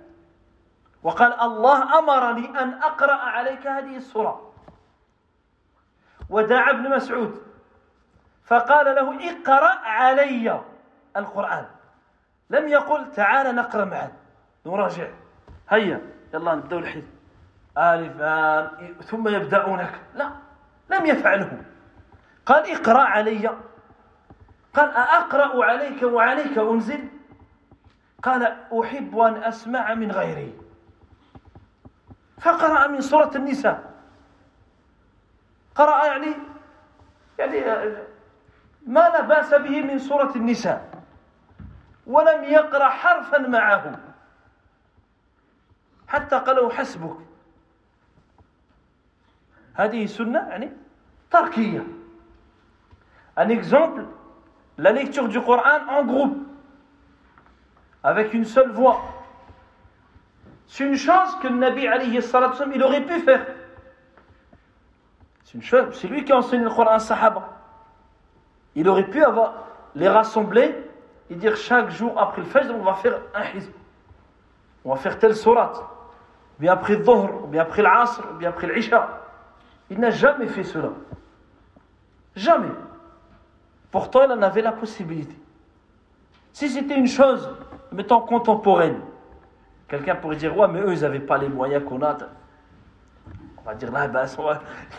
وقال 1.02 1.40
الله 1.40 1.98
أمرني 1.98 2.62
أن 2.62 2.74
أقرأ 2.74 3.12
عليك 3.14 3.66
هذه 3.66 3.96
السورة. 3.96 4.52
ودعا 6.30 6.70
ابن 6.70 6.90
مسعود 6.90 7.42
فقال 8.44 8.86
له 8.86 9.30
اقرأ 9.30 9.78
علي 9.84 10.60
القرآن. 11.16 11.66
لم 12.50 12.68
يقل 12.68 13.12
تعال 13.12 13.54
نقرأ 13.54 13.84
معا 13.84 14.12
نراجع. 14.66 15.08
هيا 15.68 16.00
يلا 16.34 16.54
نبدأ 16.54 16.78
الحزب 16.78 17.08
آلف 17.78 18.22
ثم 19.04 19.28
يبدأونك. 19.28 20.00
لا 20.14 20.30
لم 20.90 21.06
يفعله. 21.06 21.62
قال 22.46 22.70
اقرأ 22.70 23.02
علي. 23.02 23.48
قال 24.74 24.96
أقرأ 24.96 25.64
عليك 25.64 26.02
وعليك 26.02 26.58
أنزل. 26.58 27.08
قال 28.22 28.56
أحب 28.80 29.18
أن 29.18 29.44
أسمع 29.44 29.94
من 29.94 30.12
غيري. 30.12 30.59
فقرأ 32.40 32.86
من 32.86 33.00
سورة 33.00 33.30
النساء. 33.36 33.90
قرأ 35.74 36.04
يعني 36.06 36.34
يعني 37.38 37.60
ما 38.86 39.00
لا 39.00 39.20
بأس 39.20 39.54
به 39.54 39.82
من 39.82 39.98
سورة 39.98 40.32
النساء. 40.36 41.02
ولم 42.06 42.44
يقرأ 42.44 42.88
حرفا 42.88 43.38
معه. 43.38 44.00
حتى 46.08 46.38
قالوا 46.38 46.72
حسبك. 46.72 47.16
هذه 49.74 50.06
سنة 50.06 50.38
يعني 50.48 50.72
تركية. 51.30 51.84
Un 53.36 53.48
exemple, 53.48 54.04
la 54.76 54.92
lecture 54.92 55.28
du 55.28 55.40
Coran 55.40 55.86
en 55.88 56.04
groupe, 56.04 56.36
avec 58.02 58.34
une 58.34 58.44
seule 58.44 58.72
voix. 58.72 59.19
C'est 60.70 60.84
une 60.84 60.94
chose 60.94 61.36
que 61.42 61.48
le 61.48 61.56
Nabi 61.56 61.84
alayhi 61.88 62.22
sallam, 62.22 62.52
il 62.72 62.80
aurait 62.80 63.04
pu 63.04 63.18
faire. 63.18 63.44
C'est 65.42 65.54
une 65.54 65.64
chose, 65.64 65.98
c'est 65.98 66.06
lui 66.06 66.24
qui 66.24 66.30
a 66.30 66.36
enseigné 66.36 66.62
le 66.62 66.70
Coran 66.70 67.00
Sahaba. 67.00 67.48
Il 68.76 68.88
aurait 68.88 69.10
pu 69.10 69.20
avoir 69.20 69.64
les 69.96 70.08
rassembler 70.08 70.76
et 71.28 71.34
dire 71.34 71.56
chaque 71.56 71.90
jour 71.90 72.16
après 72.16 72.42
le 72.42 72.46
Fajr, 72.46 72.72
on 72.72 72.84
va 72.84 72.94
faire 72.94 73.20
un 73.34 73.56
hizb. 73.56 73.72
On 74.84 74.94
va 74.94 74.96
faire 74.96 75.18
telle 75.18 75.34
surat. 75.34 75.72
Bien 76.60 76.74
après 76.74 76.94
le 76.94 77.02
Dhuhr, 77.02 77.48
bien 77.48 77.62
après 77.62 77.82
l'Asr, 77.82 78.22
bien 78.38 78.50
après 78.50 78.72
l'Isha. 78.72 79.22
Il 79.90 79.98
n'a 79.98 80.10
jamais 80.10 80.46
fait 80.46 80.62
cela. 80.62 80.90
Jamais. 82.36 82.70
Pourtant, 83.90 84.22
il 84.22 84.30
en 84.30 84.40
avait 84.40 84.62
la 84.62 84.70
possibilité. 84.70 85.36
Si 86.52 86.68
c'était 86.68 86.94
une 86.94 87.08
chose, 87.08 87.50
mettons, 87.90 88.20
contemporaine, 88.20 89.00
quelqu'un 89.90 90.14
pourrait 90.14 90.36
dire, 90.36 90.56
ouais, 90.56 90.68
mais 90.68 90.80
eux, 90.80 90.92
ils 90.94 91.00
n'avaient 91.02 91.18
pas 91.18 91.36
les 91.36 91.48
moyens 91.48 91.84
qu'on 91.84 92.00
a. 92.02 92.16
On 93.58 93.62
va 93.62 93.74
dire, 93.74 93.90
là, 93.90 94.06
ben, 94.08 94.24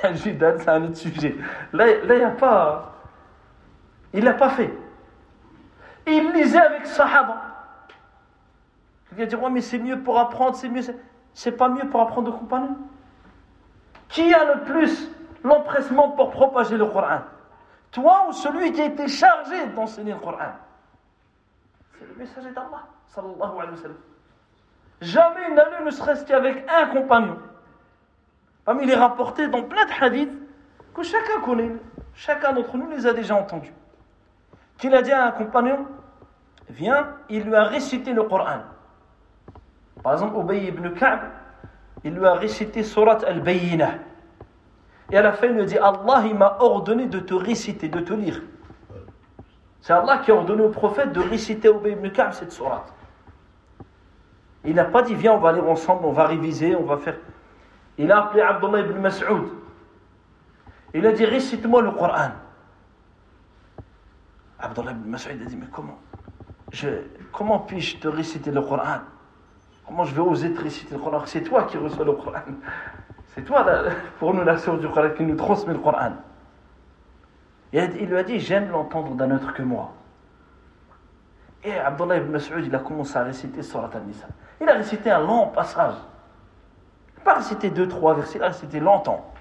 un 0.04 0.14
judas, 0.14 0.60
c'est 0.60 0.70
un 0.70 0.84
autre 0.84 0.98
sujet. 0.98 1.36
Là, 1.74 1.86
là 2.04 2.14
il 2.16 2.20
n'y 2.20 2.24
a 2.24 2.32
pas. 2.32 2.94
Il 4.14 4.24
l'a 4.26 4.34
pas 4.34 4.50
fait. 4.50 4.72
il 6.06 6.32
lisait 6.34 6.60
avec 6.60 6.86
Sahaba. 6.86 7.42
Va 9.14 9.26
dire, 9.26 9.42
ouais, 9.42 9.50
mais 9.50 9.62
c'est 9.62 9.80
mieux 9.80 10.00
pour 10.00 10.20
apprendre, 10.20 10.56
c'est 10.56 10.70
mieux. 10.70 10.82
C'est 11.34 11.54
pas 11.54 11.70
mieux 11.70 11.90
pour 11.90 12.02
apprendre 12.02 12.32
de 12.32 12.38
compagnons. 12.38 12.78
Qui 14.10 14.34
a 14.34 14.54
le 14.54 14.64
plus 14.64 15.10
l'empressement 15.44 16.12
pour 16.12 16.32
propager 16.32 16.78
le 16.78 16.86
Coran? 16.86 17.22
Toi 17.92 18.26
ou 18.28 18.34
celui 18.34 18.74
qui 18.74 18.82
a 18.82 18.86
été 18.86 19.08
chargé 19.08 19.68
d'enseigner 19.68 20.14
le 20.14 20.20
Coran? 20.20 20.52
C'est 21.98 22.06
le 22.06 22.16
messager 22.16 22.52
d'Allah, 22.52 22.84
sallallahu 23.08 23.58
alayhi 23.58 23.72
wa 23.72 23.78
sallam. 23.78 23.98
Jamais 25.02 25.42
il 25.50 25.56
n'a 25.56 25.66
lu 25.66 25.86
ne 25.86 25.90
serait-ce 25.90 26.26
qu'avec 26.26 26.64
un 26.70 26.88
compagnon. 26.88 27.38
Il 28.82 28.90
est 28.90 28.96
rapporté 28.96 29.48
dans 29.48 29.64
plein 29.64 29.86
de 29.86 29.92
hadiths 30.00 30.38
que 30.94 31.04
chacun 31.04 31.42
connaît, 31.44 31.72
chacun 32.14 32.54
d'entre 32.54 32.78
nous 32.78 32.90
les 32.90 33.08
a 33.08 33.14
déjà 33.14 33.36
entendus. 33.36 33.74
Qu'il 34.78 34.94
a 34.94 35.02
dit 35.02 35.12
à 35.12 35.26
un 35.26 35.32
compagnon, 35.32 35.88
viens, 36.70 37.16
il 37.30 37.44
lui 37.44 37.56
a 37.56 37.64
récité 37.64 38.14
le 38.14 38.24
Coran. 38.24 38.60
Par 40.04 40.14
exemple, 40.14 40.38
Ubay 40.40 40.66
ibn 40.66 40.94
Ka'b, 40.94 41.22
il 42.04 42.14
lui 42.14 42.26
a 42.26 42.34
récité 42.34 42.84
Surat 42.84 43.20
al-Bayyinah. 43.26 43.96
Et 45.12 45.18
à 45.18 45.22
la 45.24 45.34
fin, 45.34 45.48
il 45.48 45.54
lui 45.54 45.62
a 45.62 45.66
dit 45.66 45.78
Allah, 45.78 46.24
il 46.26 46.36
m'a 46.36 46.58
ordonné 46.60 47.08
de 47.08 47.20
te 47.20 47.34
réciter, 47.34 47.90
de 47.90 48.00
te 48.00 48.14
lire. 48.14 48.42
C'est 49.82 49.94
Allah 49.94 50.20
qui 50.20 50.32
a 50.32 50.36
ordonné 50.36 50.64
au 50.64 50.70
prophète 50.70 51.12
de 51.12 51.20
réciter 51.20 51.70
au 51.70 51.84
ibn 51.86 52.10
Ka'b 52.10 52.34
cette 52.34 52.52
surat. 52.52 52.86
Il 54.64 54.76
n'a 54.76 54.86
pas 54.86 55.02
dit 55.02 55.16
Viens, 55.16 55.34
on 55.34 55.40
va 55.40 55.52
lire 55.52 55.68
ensemble, 55.68 56.06
on 56.06 56.12
va 56.12 56.28
réviser, 56.28 56.76
on 56.76 56.84
va 56.84 56.98
faire. 56.98 57.18
Il 57.98 58.12
a 58.12 58.26
appelé 58.26 58.42
Abdullah 58.42 58.82
ibn 58.82 59.00
Mas'ud. 59.00 59.50
Il 60.94 61.06
a 61.06 61.12
dit 61.12 61.26
Récite-moi 61.26 61.82
le 61.82 61.92
Coran. 61.92 62.32
Abdullah 64.60 64.92
ibn 64.92 65.10
Mas'ud 65.10 65.42
a 65.42 65.46
dit 65.46 65.56
Mais 65.56 65.68
comment? 65.72 66.00
Comment 67.32 67.60
puis-je 67.60 67.98
te 67.98 68.08
réciter 68.08 68.52
le 68.52 68.62
Coran? 68.62 69.00
Comment 69.86 70.06
je 70.06 70.16
vais 70.16 70.22
oser 70.22 70.54
te 70.54 70.62
réciter 70.62 70.96
le 70.96 71.02
Coran? 71.02 71.22
C'est 71.26 71.42
toi 71.42 71.64
qui 71.64 71.78
reçois 71.78 72.06
le 72.06 72.14
Coran. 72.14 72.42
C'est 73.34 73.44
toi, 73.44 73.66
pour 74.20 74.34
nous, 74.34 74.44
la 74.44 74.58
source 74.58 74.80
du 74.80 74.88
Coran 74.90 75.10
qui 75.16 75.24
nous 75.24 75.36
transmet 75.36 75.74
le 75.74 75.80
Coran. 75.80 76.14
il 77.74 78.06
lui 78.06 78.18
a 78.18 78.24
dit 78.24 78.40
J'aime 78.40 78.70
l'entendre 78.70 79.16
d'un 79.16 79.32
autre 79.36 79.54
que 79.54 79.64
moi. 79.64 79.94
Et 81.64 81.74
Abdullah 81.74 82.18
ibn 82.18 82.32
Mas'ud, 82.32 82.66
il 82.66 82.76
a 82.76 82.80
commencé 82.80 83.18
à 83.18 83.24
réciter 83.24 83.62
Surat 83.62 83.90
al-Nisa. 83.94 84.28
Il 84.61 84.69
a 84.69 84.75
récité 84.75 85.11
un 85.11 85.21
long 85.21 85.49
passage. 85.49 85.95
Il 87.15 87.19
n'a 87.19 87.25
pas 87.25 87.35
récité 87.35 87.71
deux, 87.71 87.89
trois 87.89 88.15
versets, 88.15 88.39
il 88.39 88.43
a 88.45 88.49
récité 88.49 88.81
longtemps. 88.81 89.33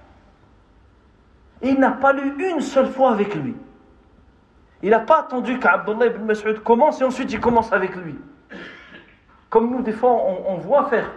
Et 1.61 1.69
il 1.69 1.79
n'a 1.79 1.91
pas 1.91 2.13
lu 2.13 2.33
une 2.37 2.61
seule 2.61 2.87
fois 2.87 3.11
avec 3.11 3.33
lui. 3.35 3.55
Il 4.81 4.89
n'a 4.89 4.99
pas 4.99 5.21
attendu 5.21 5.57
qu'Abdullah 5.57 6.07
ibn 6.07 6.25
Mas'ud 6.25 6.61
commence 6.61 7.01
et 7.01 7.03
ensuite 7.03 7.31
il 7.31 7.39
commence 7.39 7.71
avec 7.71 7.95
lui. 7.95 8.15
Comme 9.49 9.71
nous, 9.71 9.81
des 9.81 9.93
fois, 9.93 10.11
on, 10.11 10.55
voit 10.57 10.85
faire. 10.89 11.09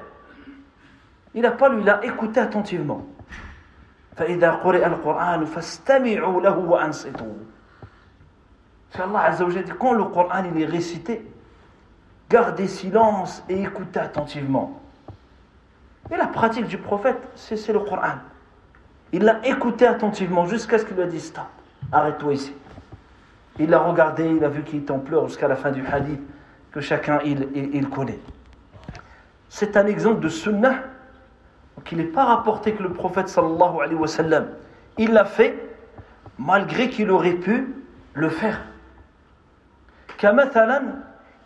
Il 1.35 1.43
n'a 1.43 1.51
pas 1.51 1.69
lu, 1.69 1.81
il 1.81 1.91
a 1.91 2.05
écouté 2.05 2.41
attentivement. 2.41 3.07
فإذا 4.17 4.51
قرئ 4.51 4.87
القرآن 4.87 5.45
فاستمعوا 5.45 6.41
له 6.41 6.59
وأنصتوا. 6.59 7.35
Allah 8.99 9.21
Azza 9.21 9.45
dit 9.45 9.73
quand 9.79 9.93
le 9.93 10.05
Coran 10.05 10.45
il 10.45 10.63
est 10.63 10.67
récité, 10.67 11.25
gardez 12.34 12.68
silence 12.68 13.44
et 13.48 13.62
écoutez 13.62 14.00
attentivement. 14.00 14.82
Et 16.12 16.18
la 16.18 16.26
pratique 16.26 16.66
du 16.66 16.80
prophète, 16.80 17.22
c'est 17.36 17.72
le 17.72 17.80
Coran. 17.80 18.16
Il 19.12 19.24
l'a 19.24 19.46
écouté 19.46 19.86
attentivement 19.86 20.48
jusqu'à 20.48 20.80
ce 20.80 20.86
qu'il 20.86 20.96
lui 20.96 21.04
a 21.04 21.06
dit 21.06 21.20
Stop, 21.20 21.46
arrête-toi 21.92 22.34
ici. 22.34 22.54
Il 23.60 23.70
l'a 23.70 23.78
regardé, 23.78 24.26
il 24.26 24.44
a 24.44 24.50
vu 24.50 24.64
qu'il 24.64 24.80
était 24.80 24.92
en 24.92 24.98
pleurs 24.98 25.28
jusqu'à 25.28 25.48
la 25.48 25.56
fin 25.56 25.70
du 25.72 25.86
hadith 25.86 26.20
que 26.72 26.82
chacun 26.82 27.20
il, 27.24 27.88
connaît. 27.90 28.18
C'est 29.48 29.78
un 29.78 29.86
exemple 29.86 30.20
de 30.20 30.30
sunnah. 30.30 30.78
Donc 31.78 31.92
il 31.92 32.00
n'est 32.00 32.04
pas 32.06 32.26
rapporté 32.26 32.74
que 32.74 32.82
le 32.82 32.94
prophète 32.94 33.30
sallallahu 33.30 33.80
alayhi 33.80 34.00
wa 34.00 34.08
sallam, 34.08 34.48
il 34.98 35.14
l'a 35.14 35.26
fait 35.26 35.70
malgré 36.40 36.90
qu'il 36.90 37.12
aurait 37.12 37.34
pu 37.36 37.76
le 38.16 38.30
faire. 38.30 38.60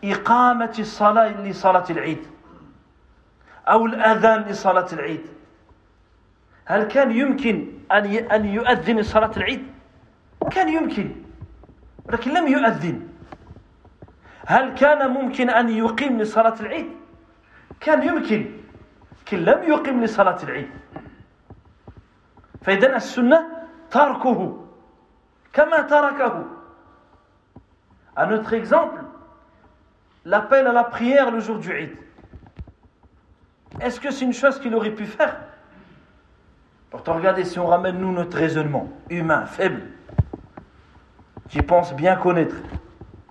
إقامة 0.04 0.76
الصلاة 0.80 1.42
لصلاة 1.42 1.86
العيد 1.90 2.28
أو 3.68 3.86
الأذان 3.86 4.42
لصلاة 4.42 4.88
العيد 4.94 5.26
هل 6.66 6.84
كان 6.84 7.12
يمكن 7.12 7.68
أن 8.32 8.46
يؤذن 8.46 9.04
صلاة 9.04 9.32
العيد؟ 9.38 9.68
كان 10.52 10.70
يمكن 10.70 11.16
ولكن 12.06 12.32
لم 12.34 12.48
يؤذن 12.48 13.08
هل 14.48 14.74
كان 14.74 15.10
ممكن 15.10 15.50
أن 15.50 15.70
يقيم 15.70 16.20
لصلاة 16.20 16.56
العيد؟ 16.60 16.88
كان 17.80 18.04
يمكن 18.08 18.52
لكن 19.22 19.38
لم 19.38 19.64
يقيم 19.64 20.04
لصلاة 20.04 20.44
العيد 20.44 20.70
فإذا 22.62 22.96
السنة 22.96 23.48
تركه 23.92 24.66
كما 25.54 25.82
تركه 25.82 26.46
Un 28.18 28.32
autre 28.32 28.54
exemple, 28.54 28.98
l'appel 30.28 30.68
à 30.68 30.74
la 30.74 30.84
prière 30.84 31.32
le 31.32 31.40
jour 31.40 31.58
du 31.58 31.72
Eid. 31.72 31.92
Est-ce 33.80 34.00
que 34.00 34.12
c'est 34.12 34.26
une 34.26 34.34
chose 34.34 34.60
qu'il 34.60 34.76
aurait 34.76 34.92
pu 34.92 35.06
faire? 35.06 35.38
Pourtant, 36.90 37.14
regardez, 37.14 37.46
si 37.46 37.60
on 37.60 37.68
ramène 37.68 37.98
nous 38.00 38.12
notre 38.12 38.38
raisonnement 38.38 38.90
humain, 39.10 39.46
faible, 39.46 39.84
qui 41.50 41.62
pense 41.62 41.94
bien 41.94 42.16
connaître, 42.18 42.56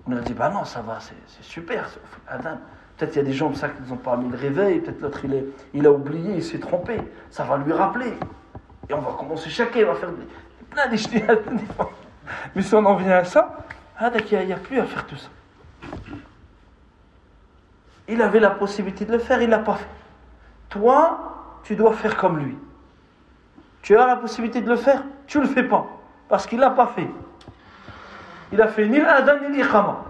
on 0.07 0.15
a 0.15 0.21
dit, 0.21 0.33
bah 0.33 0.49
non, 0.49 0.65
ça 0.65 0.81
va, 0.81 0.99
c'est 0.99 1.43
super, 1.43 1.89
Peut-être 2.97 3.15
il 3.15 3.17
y 3.17 3.21
a 3.21 3.25
des 3.25 3.33
gens 3.33 3.47
comme 3.47 3.55
ça 3.55 3.69
qui 3.69 3.87
n'ont 3.87 3.97
pas 3.97 4.17
mis 4.17 4.27
le 4.27 4.37
réveil, 4.37 4.79
peut-être 4.79 5.01
l'autre 5.01 5.21
il, 5.75 5.85
a 5.85 5.91
oublié, 5.91 6.37
il 6.37 6.43
s'est 6.43 6.57
trompé. 6.57 6.97
Ça 7.29 7.43
va 7.43 7.57
lui 7.57 7.71
rappeler. 7.71 8.13
Et 8.89 8.93
on 8.93 9.01
va 9.01 9.11
commencer 9.11 9.51
chacun, 9.51 9.79
il 9.79 9.85
va 9.85 9.93
faire 9.93 10.09
plein 10.71 10.87
d'échelles. 10.87 11.43
Mais 12.55 12.63
si 12.63 12.73
on 12.73 12.83
en 12.83 12.95
vient 12.95 13.17
à 13.17 13.23
ça, 13.23 13.65
il 14.01 14.45
n'y 14.47 14.53
a, 14.53 14.57
plus 14.57 14.79
à 14.79 14.85
faire 14.85 15.05
tout 15.05 15.15
ça 15.15 15.29
Il 18.08 18.20
avait 18.20 18.40
la 18.40 18.50
possibilité 18.50 19.04
de 19.04 19.12
le 19.12 19.18
faire, 19.18 19.40
il 19.40 19.46
ne 19.46 19.52
l'a 19.52 19.58
pas 19.58 19.74
fait. 19.74 19.88
Toi, 20.68 21.60
tu 21.62 21.76
dois 21.76 21.92
faire 21.92 22.16
comme 22.16 22.38
lui. 22.38 22.56
Tu 23.82 23.96
as 23.96 24.06
la 24.06 24.16
possibilité 24.16 24.60
de 24.60 24.68
le 24.68 24.76
faire, 24.76 25.02
tu 25.26 25.38
ne 25.38 25.44
le 25.44 25.48
fais 25.48 25.62
pas. 25.62 25.86
Parce 26.28 26.46
qu'il 26.46 26.58
ne 26.58 26.64
l'a 26.64 26.70
pas 26.70 26.88
fait. 26.88 27.08
Il 28.52 28.60
a 28.60 28.68
fait 28.68 28.88
ni 28.88 29.00
l'adhan 29.00 29.48
ni 29.48 29.56
l'iqama. 29.56 30.04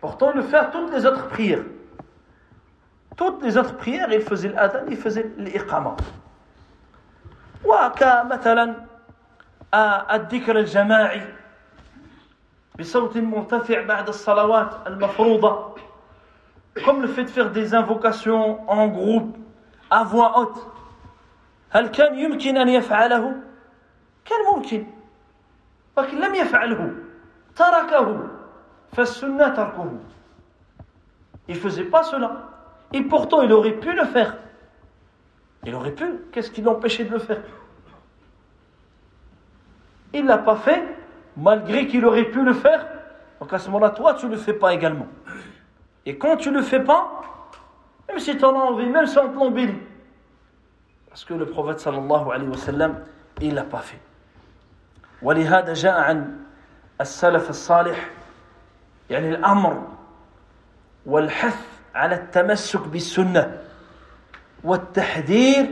Pourtant, 0.00 0.30
il 0.32 0.36
le 0.36 0.42
fait 0.42 0.56
à 0.56 0.64
toutes 0.66 0.92
les 0.92 1.04
autres 1.04 1.28
prières. 1.28 1.64
Toutes 3.16 3.42
les 3.42 3.56
autres 3.58 3.76
prières, 3.76 4.10
il 4.12 4.22
faisait 4.22 4.48
l'adhan, 4.48 4.80
il 4.88 4.96
faisait 4.96 5.30
l'iqama. 5.36 5.96
à 9.72 10.14
الذكر 10.14 10.58
الجماعي 10.58 11.22
بصوت 12.78 13.16
مرتفع 13.16 13.82
بعد 13.82 14.08
الصلوات 14.08 14.86
المفروضة 14.86 15.74
comme 16.84 17.02
le 17.02 17.08
fait 17.08 17.24
de 17.24 17.30
faire 17.30 17.50
des 17.50 17.74
invocations 17.74 18.68
en 18.70 18.88
groupe 18.88 19.36
à 19.90 20.04
voix 20.04 20.38
haute 20.38 20.66
هل 21.72 21.86
كان 21.88 22.18
يمكن 22.18 22.56
أن 22.56 22.68
يفعله؟ 22.68 23.34
كان 24.24 24.38
ممكن 24.54 24.86
ولكن 25.96 26.20
لم 26.20 26.34
يفعله 26.34 26.94
تركه 27.56 28.28
فالسنة 28.92 29.48
تركه 29.48 29.98
Il 31.48 31.56
ne 31.56 31.60
faisait 31.60 31.84
pas 31.84 32.04
cela. 32.04 32.48
Et 32.92 33.02
pourtant, 33.02 33.42
il 33.42 33.52
aurait 33.52 33.72
pu 33.72 33.92
le 33.92 34.04
faire. 34.04 34.36
Il 35.64 35.74
aurait 35.74 35.90
pu. 35.90 36.04
Qu'est-ce 36.30 36.50
qui 36.50 36.62
l'empêchait 36.62 37.04
de 37.04 37.10
le 37.10 37.18
faire 37.18 37.42
Il 40.14 40.22
ne 40.22 40.28
l'a 40.28 40.38
pas 40.38 40.54
fait, 40.54 40.80
malgré 41.36 41.88
qu'il 41.88 42.06
aurait 42.06 42.30
pu 42.30 42.44
le 42.44 42.52
faire. 42.52 42.86
Donc 43.40 43.52
à 43.52 43.58
ce 43.58 43.68
moment-là, 43.68 43.90
toi, 43.90 44.14
tu 44.14 44.26
ne 44.26 44.30
le 44.30 44.36
fais 44.36 44.52
pas 44.52 44.72
également. 44.72 45.08
Et 46.06 46.16
quand 46.18 46.36
tu 46.36 46.50
ne 46.50 46.58
le 46.58 46.62
fais 46.62 46.80
pas, 46.80 47.22
même 48.08 48.18
si 48.18 48.36
tu 48.36 48.44
en 48.44 48.58
as 48.58 48.62
envie, 48.62 48.86
même 48.86 49.06
sans 49.06 49.28
te 49.28 49.34
l'embellir, 49.34 49.74
parce 51.08 51.24
que 51.24 51.34
le 51.34 51.46
prophète 51.46 51.80
sallallahu 51.80 52.30
alayhi 52.32 52.48
wa 52.48 52.56
sallam, 52.56 52.98
il 53.40 53.50
ne 53.50 53.54
l'a 53.54 53.64
pas 53.64 53.80
fait. 53.80 54.00
ولهذا 55.22 55.74
جاء 55.74 56.00
عن 56.00 56.38
السلف 57.00 57.50
الصالح 57.50 58.10
يعني 59.10 59.28
الأمر 59.28 59.88
والحث 61.06 61.56
على 61.94 62.14
التمسك 62.14 62.88
بالسنة 62.88 63.58
والتحذير 64.64 65.66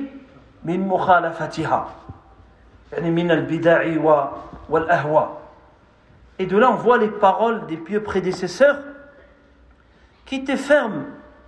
من 0.64 0.89
مخالفتها 0.89 1.89
يعني 2.93 3.11
من 3.11 3.30
البدع 3.30 4.01
والأهواء 4.68 5.39
Et 6.41 6.47
de 6.47 6.57
là, 6.57 6.70
on 6.70 6.74
voit 6.76 6.99
les 6.99 7.09
paroles 7.09 7.66
des 7.66 7.76
pieux 7.76 8.03
prédécesseurs 8.03 8.78
qui 10.24 10.36
étaient 10.36 10.57
fermes 10.57 11.05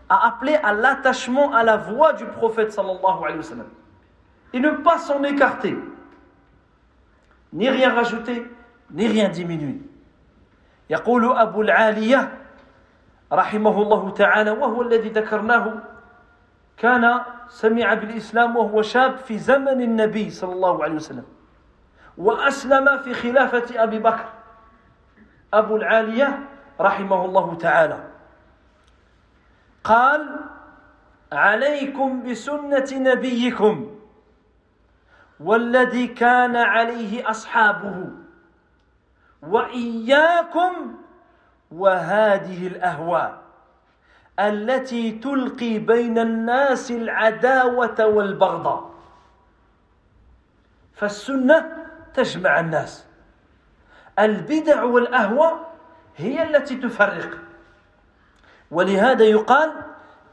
à 0.08 0.26
appeler 0.28 0.54
à 0.56 0.72
l'attachement 0.72 1.52
à 1.52 1.62
la 1.62 1.76
voix 1.76 2.12
du 2.14 2.24
prophète 2.26 2.72
sallallahu 2.72 3.24
alayhi 3.24 3.36
wa 3.38 3.42
sallam 3.42 3.66
et 4.52 4.58
ne 4.58 4.70
pas 4.70 4.98
s'en 4.98 5.22
écarter, 5.22 5.76
ni 7.52 7.68
rien 7.68 7.94
rajouter, 7.94 8.50
ni 8.90 9.06
rien 9.06 9.28
diminuer. 9.28 9.80
يقول 10.90 11.38
أبو 11.38 11.62
العالية 11.62 12.32
رحمه 13.32 13.82
الله 13.82 14.10
تعالى 14.10 14.50
وهو 14.50 14.82
الذي 14.82 15.08
ذكرناه 15.08 15.74
كان 16.76 17.20
سمع 17.48 17.94
بالإسلام 17.94 18.56
وهو 18.56 18.82
شاب 18.82 19.16
في 19.16 19.38
زمن 19.38 19.80
النبي 19.80 20.30
صلى 20.30 20.52
الله 20.52 20.84
عليه 20.84 20.94
وسلم 20.94 21.24
وأسلم 22.18 22.98
في 22.98 23.14
خلافة 23.14 23.82
أبي 23.82 23.98
بكر 23.98 24.24
أبو 25.54 25.76
العالية 25.76 26.38
رحمه 26.80 27.24
الله 27.24 27.54
تعالى 27.54 27.98
قال 29.85 30.39
عليكم 31.31 32.23
بسنة 32.23 32.89
نبيكم 32.91 33.95
والذي 35.39 36.07
كان 36.07 36.55
عليه 36.55 37.29
أصحابه 37.29 38.09
وإياكم 39.41 40.95
وهذه 41.71 42.67
الأهواء 42.67 43.41
التي 44.39 45.11
تلقي 45.11 45.79
بين 45.79 46.19
الناس 46.19 46.91
العداوة 46.91 48.05
والبغضاء. 48.05 48.91
فالسنة 50.93 51.87
تجمع 52.13 52.59
الناس. 52.59 53.07
البدع 54.19 54.83
والأهواء 54.83 55.73
هي 56.17 56.43
التي 56.43 56.75
تفرق. 56.75 57.44
ولهذا 58.74 59.24
يقال 59.24 59.72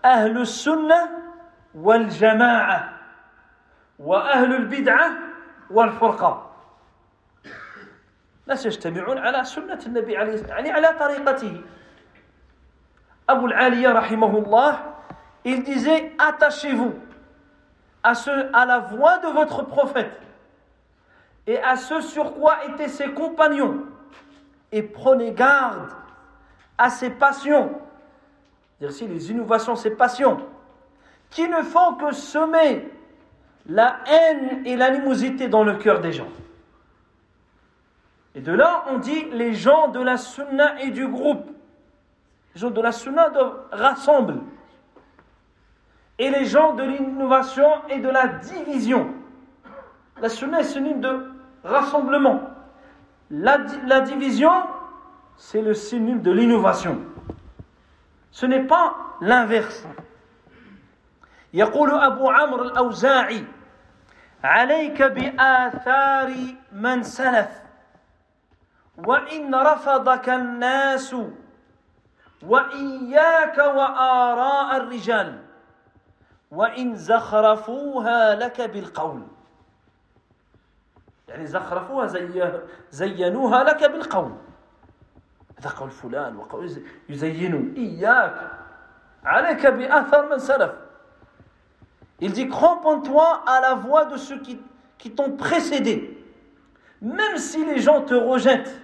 أهل 0.06 0.42
السنة 0.42 1.10
والجماعة 1.76 2.94
وأهل 4.00 4.56
البدعة 4.56 5.12
والفرقة 5.70 6.52
ناس 8.48 8.66
يجتمعون 8.66 9.18
على 9.18 9.44
سنة 9.44 9.80
النبي 9.86 10.18
عليه 10.18 10.48
يعني 10.48 10.72
على 10.72 10.96
طريقته 11.00 11.62
Abu 13.28 13.48
al-Aliya, 13.48 13.94
rahimahullah, 13.94 14.80
il 15.44 15.64
disait 15.64 16.14
Attachez-vous 16.18 16.96
à, 18.02 18.16
ce, 18.16 18.32
à 18.54 18.66
la 18.66 18.80
voix 18.80 19.18
de 19.18 19.28
votre 19.28 19.64
prophète 19.64 20.22
et 21.46 21.62
à 21.62 21.76
ce 21.76 22.02
sur 22.02 22.36
quoi 22.36 22.66
étaient 22.66 22.88
ses 22.88 23.12
compagnons 23.12 23.84
et 24.72 24.82
prenez 24.82 25.32
garde 25.32 25.90
à 26.78 26.90
ses 26.90 27.10
passions, 27.10 27.82
c'est-à-dire 28.91 29.15
les 29.15 29.31
innovations, 29.31 29.77
ses 29.77 29.91
passions, 29.91 30.41
qui 31.31 31.49
ne 31.49 31.63
font 31.63 31.95
que 31.95 32.13
semer 32.13 32.91
la 33.67 33.99
haine 34.07 34.67
et 34.67 34.77
l'animosité 34.77 35.49
dans 35.49 35.65
le 35.65 35.75
cœur 35.77 36.01
des 36.01 36.13
gens. 36.13 36.29
Et 38.35 38.41
de 38.41 38.53
là, 38.53 38.85
on 38.91 38.99
dit 38.99 39.25
les 39.33 39.55
gens 39.55 39.89
de 39.89 40.01
la 40.01 40.17
sunna 40.17 40.81
et 40.83 40.91
du 40.91 41.07
groupe. 41.07 41.47
Les 42.55 42.61
gens 42.61 42.71
de 42.71 42.81
la 42.81 42.93
sunna 42.93 43.31
rassembler. 43.71 44.41
Et 46.19 46.31
les 46.31 46.45
gens 46.45 46.75
de 46.75 46.83
l'innovation 46.83 47.69
et 47.89 47.99
de 47.99 48.09
la 48.09 48.27
division. 48.27 49.11
La 50.21 50.29
sunna 50.29 50.61
est 50.61 50.65
synonyme 50.65 51.01
de 51.01 51.31
rassemblement. 51.65 52.41
La 53.31 53.59
division, 54.01 54.53
c'est 55.37 55.63
le 55.63 55.75
synonyme 55.75 56.21
de 56.21 56.31
l'innovation. 56.31 56.99
Ce 58.33 58.47
n'est 58.47 58.67
pas 58.67 58.95
l'inverse. 59.21 59.87
يقول 61.55 61.91
أبو 61.91 62.31
عمرو 62.31 62.63
الأوزاعي 62.65 63.45
عليك 64.45 65.03
بآثار 65.03 66.35
من 66.73 67.03
سلف 67.03 67.61
وإن 68.99 69.55
رفضك 69.55 70.29
الناس 70.29 71.17
وإياك 72.43 73.59
وآراء 73.59 74.77
الرجال 74.77 75.43
وإن 76.51 76.95
زخرفوها 76.97 78.35
لك 78.35 78.61
بالقول 78.61 79.23
يعني 81.29 81.47
زخرفوها 81.47 82.07
زي 82.07 82.53
زينوها 82.91 83.65
لك 83.65 83.91
بالقول 83.91 84.33
هذا 85.62 85.70
قول 85.70 85.92
فلان 85.92 86.36
وقول 86.36 86.84
يزينون 87.10 87.74
إياك 87.78 88.52
عليك 89.26 89.68
بأثر 89.68 90.30
من 90.30 90.40
سلف 90.40 90.72
Il 92.20 92.32
dit 92.32 92.48
cramponne-toi 92.48 93.44
à 93.46 93.62
la 93.62 93.76
voix 93.76 94.06
de 94.06 94.18
ceux 94.18 94.40
qui, 94.40 94.60
qui 94.98 95.12
t'ont 95.12 95.34
précédé, 95.34 96.18
même 97.00 97.38
si 97.38 97.64
les 97.64 97.80
gens 97.80 98.02
te 98.02 98.16
rejettent. 98.16 98.82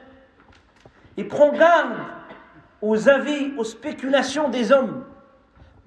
Et 1.18 1.24
prends 1.24 1.52
garde 1.52 1.96
aux 2.82 3.10
avis, 3.10 3.54
aux 3.58 3.64
spéculations 3.64 4.50
des 4.50 4.72
hommes, 4.72 5.04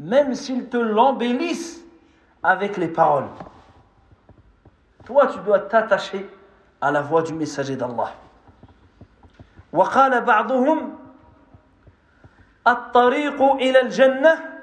même 0.01 0.35
s'ils 0.35 0.69
te 0.69 0.77
l'embellissent 0.77 1.85
avec 2.43 2.77
les 2.77 2.89
paroles. 2.89 3.29
Toi, 5.05 5.29
tu 5.29 5.39
dois 5.41 5.61
t'attacher 5.61 6.29
à 6.81 6.91
la 6.91 7.01
voix 7.01 7.23
du 7.23 7.33
messager 7.33 7.77
d'Allah. 7.77 8.13
وقال 9.73 10.21
بعضهم 10.21 10.99
الطريق 12.67 13.43
إلى 13.43 13.81
الجنة 13.81 14.61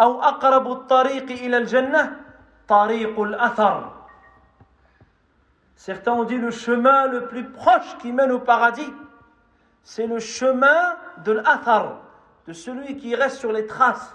أو 0.00 0.22
أقرب 0.22 0.72
الطريق 0.72 1.30
إلى 1.30 1.56
الجنة 1.56 2.16
طريق 2.68 3.20
الأثر 3.20 4.02
Certains 5.74 6.12
ont 6.12 6.22
dit 6.22 6.38
le 6.38 6.52
chemin 6.52 7.08
le 7.08 7.26
plus 7.26 7.50
proche 7.50 7.98
qui 7.98 8.12
mène 8.12 8.30
au 8.30 8.38
paradis, 8.38 8.92
c'est 9.82 10.06
le 10.06 10.20
chemin 10.20 10.94
de 11.24 11.32
l'athar, 11.32 11.98
de 12.46 12.52
celui 12.52 12.96
qui 12.98 13.16
reste 13.16 13.38
sur 13.38 13.50
les 13.50 13.66
traces, 13.66 14.14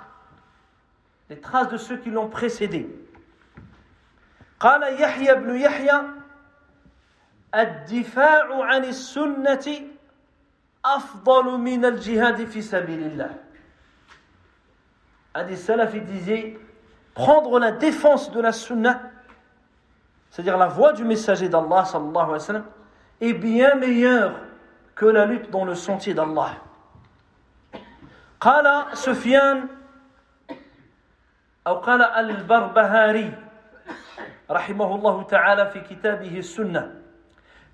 les 1.30 1.42
traces 1.42 1.68
de 1.68 1.76
ceux 1.76 1.98
qui 1.98 2.10
l'ont 2.10 2.30
précédé. 2.30 2.88
قال 4.60 5.02
يحيى 5.02 5.36
بن 5.36 5.56
يحيى 5.56 6.02
الدفاع 7.56 8.64
عن 8.64 8.84
السنة 8.86 9.91
أفضل 10.86 11.58
من 11.58 11.86
الجهاد 11.86 12.46
في 12.46 12.62
سبيل 12.62 13.04
الله. 13.04 13.36
Un 15.36 15.44
des 15.44 15.56
salafis 15.56 16.02
disait 16.02 16.58
prendre 17.14 17.60
la 17.60 17.72
défense 17.72 18.32
de 18.32 18.42
la 18.42 18.52
sunna, 18.52 19.02
c'est-à-dire 20.32 20.58
la 20.58 20.68
voix 20.68 20.94
du 20.94 21.04
messager 21.04 21.50
d'Allah 21.50 21.86
sallallahu 21.86 22.16
alayhi 22.16 22.32
wa 22.32 22.40
sallam, 22.40 22.66
est 23.22 23.34
bien 23.34 23.76
meilleure 23.76 24.34
que 24.96 25.06
la 25.06 25.26
lutte 25.26 25.52
dans 25.52 25.66
le 25.66 25.76
sentier 25.76 26.14
d'Allah. 26.14 26.58
قال 28.40 28.98
سفيان 28.98 29.68
أو 31.68 31.76
قال 31.76 32.02
البربهاري 32.02 33.34
رحمه 34.52 34.96
الله 34.96 35.24
تعالى 35.24 35.70
في 35.70 35.80
كتابه 35.80 36.38
السنة 36.38 37.02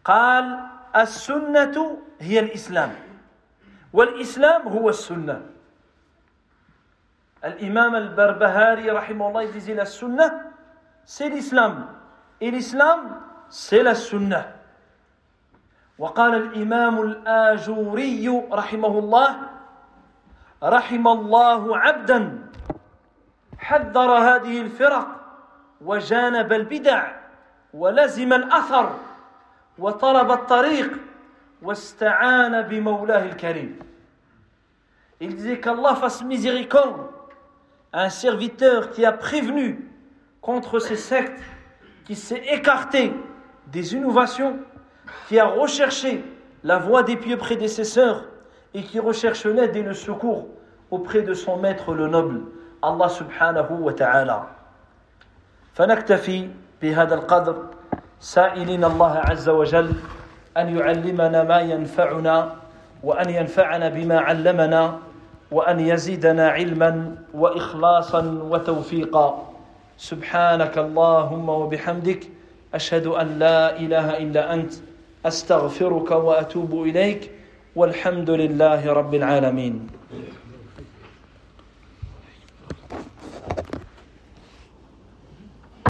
قال 0.06 0.60
السنة 0.97 1.77
هي 2.21 2.41
الإسلام. 2.41 2.93
والإسلام 3.93 4.69
هو 4.69 4.89
السنة. 4.89 5.43
الإمام 7.45 7.97
البربهاري 7.97 8.91
رحمه 8.91 9.29
الله 9.29 9.53
disait 9.53 9.75
la 9.75 9.87
sunna 9.87 10.51
c'est 11.05 11.29
l'islam 11.29 11.87
et 12.41 12.51
sunna 13.95 14.59
وقال 15.99 16.35
الإمام 16.35 17.01
الآجوري 17.03 18.47
رحمه 18.53 18.95
الله 18.99 19.31
رحم 20.63 21.09
الله 21.09 21.79
عبدا 21.79 22.39
حذر 23.59 24.11
هذه 24.11 24.61
الفرق 24.61 25.09
وجانب 25.81 26.53
البدع 26.53 27.13
ولزم 27.75 28.33
الأثر. 28.33 28.87
وطلب 29.78 30.32
الطريق 30.32 30.92
واستعان 31.62 32.62
بمولاه 32.62 33.26
الكريم 33.26 33.80
Il 35.20 35.36
disait 35.36 35.60
qu'Allah 35.60 35.96
fasse 35.96 36.22
miséricorde 36.24 37.08
à 37.94 38.04
un 38.04 38.10
serviteur 38.10 38.90
qui 38.90 39.06
a 39.06 39.14
prévenu 39.14 39.90
contre 40.42 40.80
ces 40.80 40.98
sectes, 40.98 41.42
qui 42.04 42.16
s'est 42.16 42.44
écarté 42.52 43.14
des 43.68 43.96
innovations, 43.96 44.58
qui 45.28 45.40
a 45.40 45.46
recherché 45.46 46.26
la 46.64 46.78
voie 46.78 47.04
des 47.04 47.16
pieux 47.16 47.38
prédécesseurs 47.38 48.26
et 48.74 48.84
qui 48.84 49.00
recherche 49.00 49.46
l'aide 49.46 49.76
et 49.76 49.84
le 49.84 49.94
secours 49.94 50.48
auprès 50.92 51.22
de 51.22 51.34
son 51.34 51.58
maître 51.58 51.94
le 51.94 52.08
noble, 52.08 52.42
Allah 52.82 53.10
subhanahu 53.10 53.74
wa 53.80 53.94
ta'ala. 53.94 54.50
فنكتفي 55.74 56.50
بهذا 56.82 57.16
القدر 57.16 57.70
سائلين 58.21 58.85
الله 58.85 59.15
عز 59.19 59.49
وجل 59.49 59.93
أن 60.57 60.77
يعلمنا 60.77 61.45
ما 61.45 61.61
ينفعنا 61.61 62.55
وأن 63.03 63.31
ينفعنا 63.31 63.89
بما 63.89 64.19
علمنا 64.21 64.99
وأن 65.51 65.81
يزيدنا 65.81 66.49
علما 66.49 67.17
وإخلاصا 67.35 68.23
وتوفيقا. 68.51 69.49
سبحانك 69.99 70.79
اللهم 70.79 71.49
وبحمدك 71.49 72.23
أشهد 72.75 73.07
أن 73.07 73.39
لا 73.39 73.77
إله 73.81 74.19
إلا 74.19 74.55
أنت 74.55 74.73
أستغفرك 75.27 76.11
وأتوب 76.11 76.83
إليك 76.83 77.31
والحمد 77.77 78.31
لله 78.31 78.93
رب 78.93 79.15
العالمين. 79.15 79.87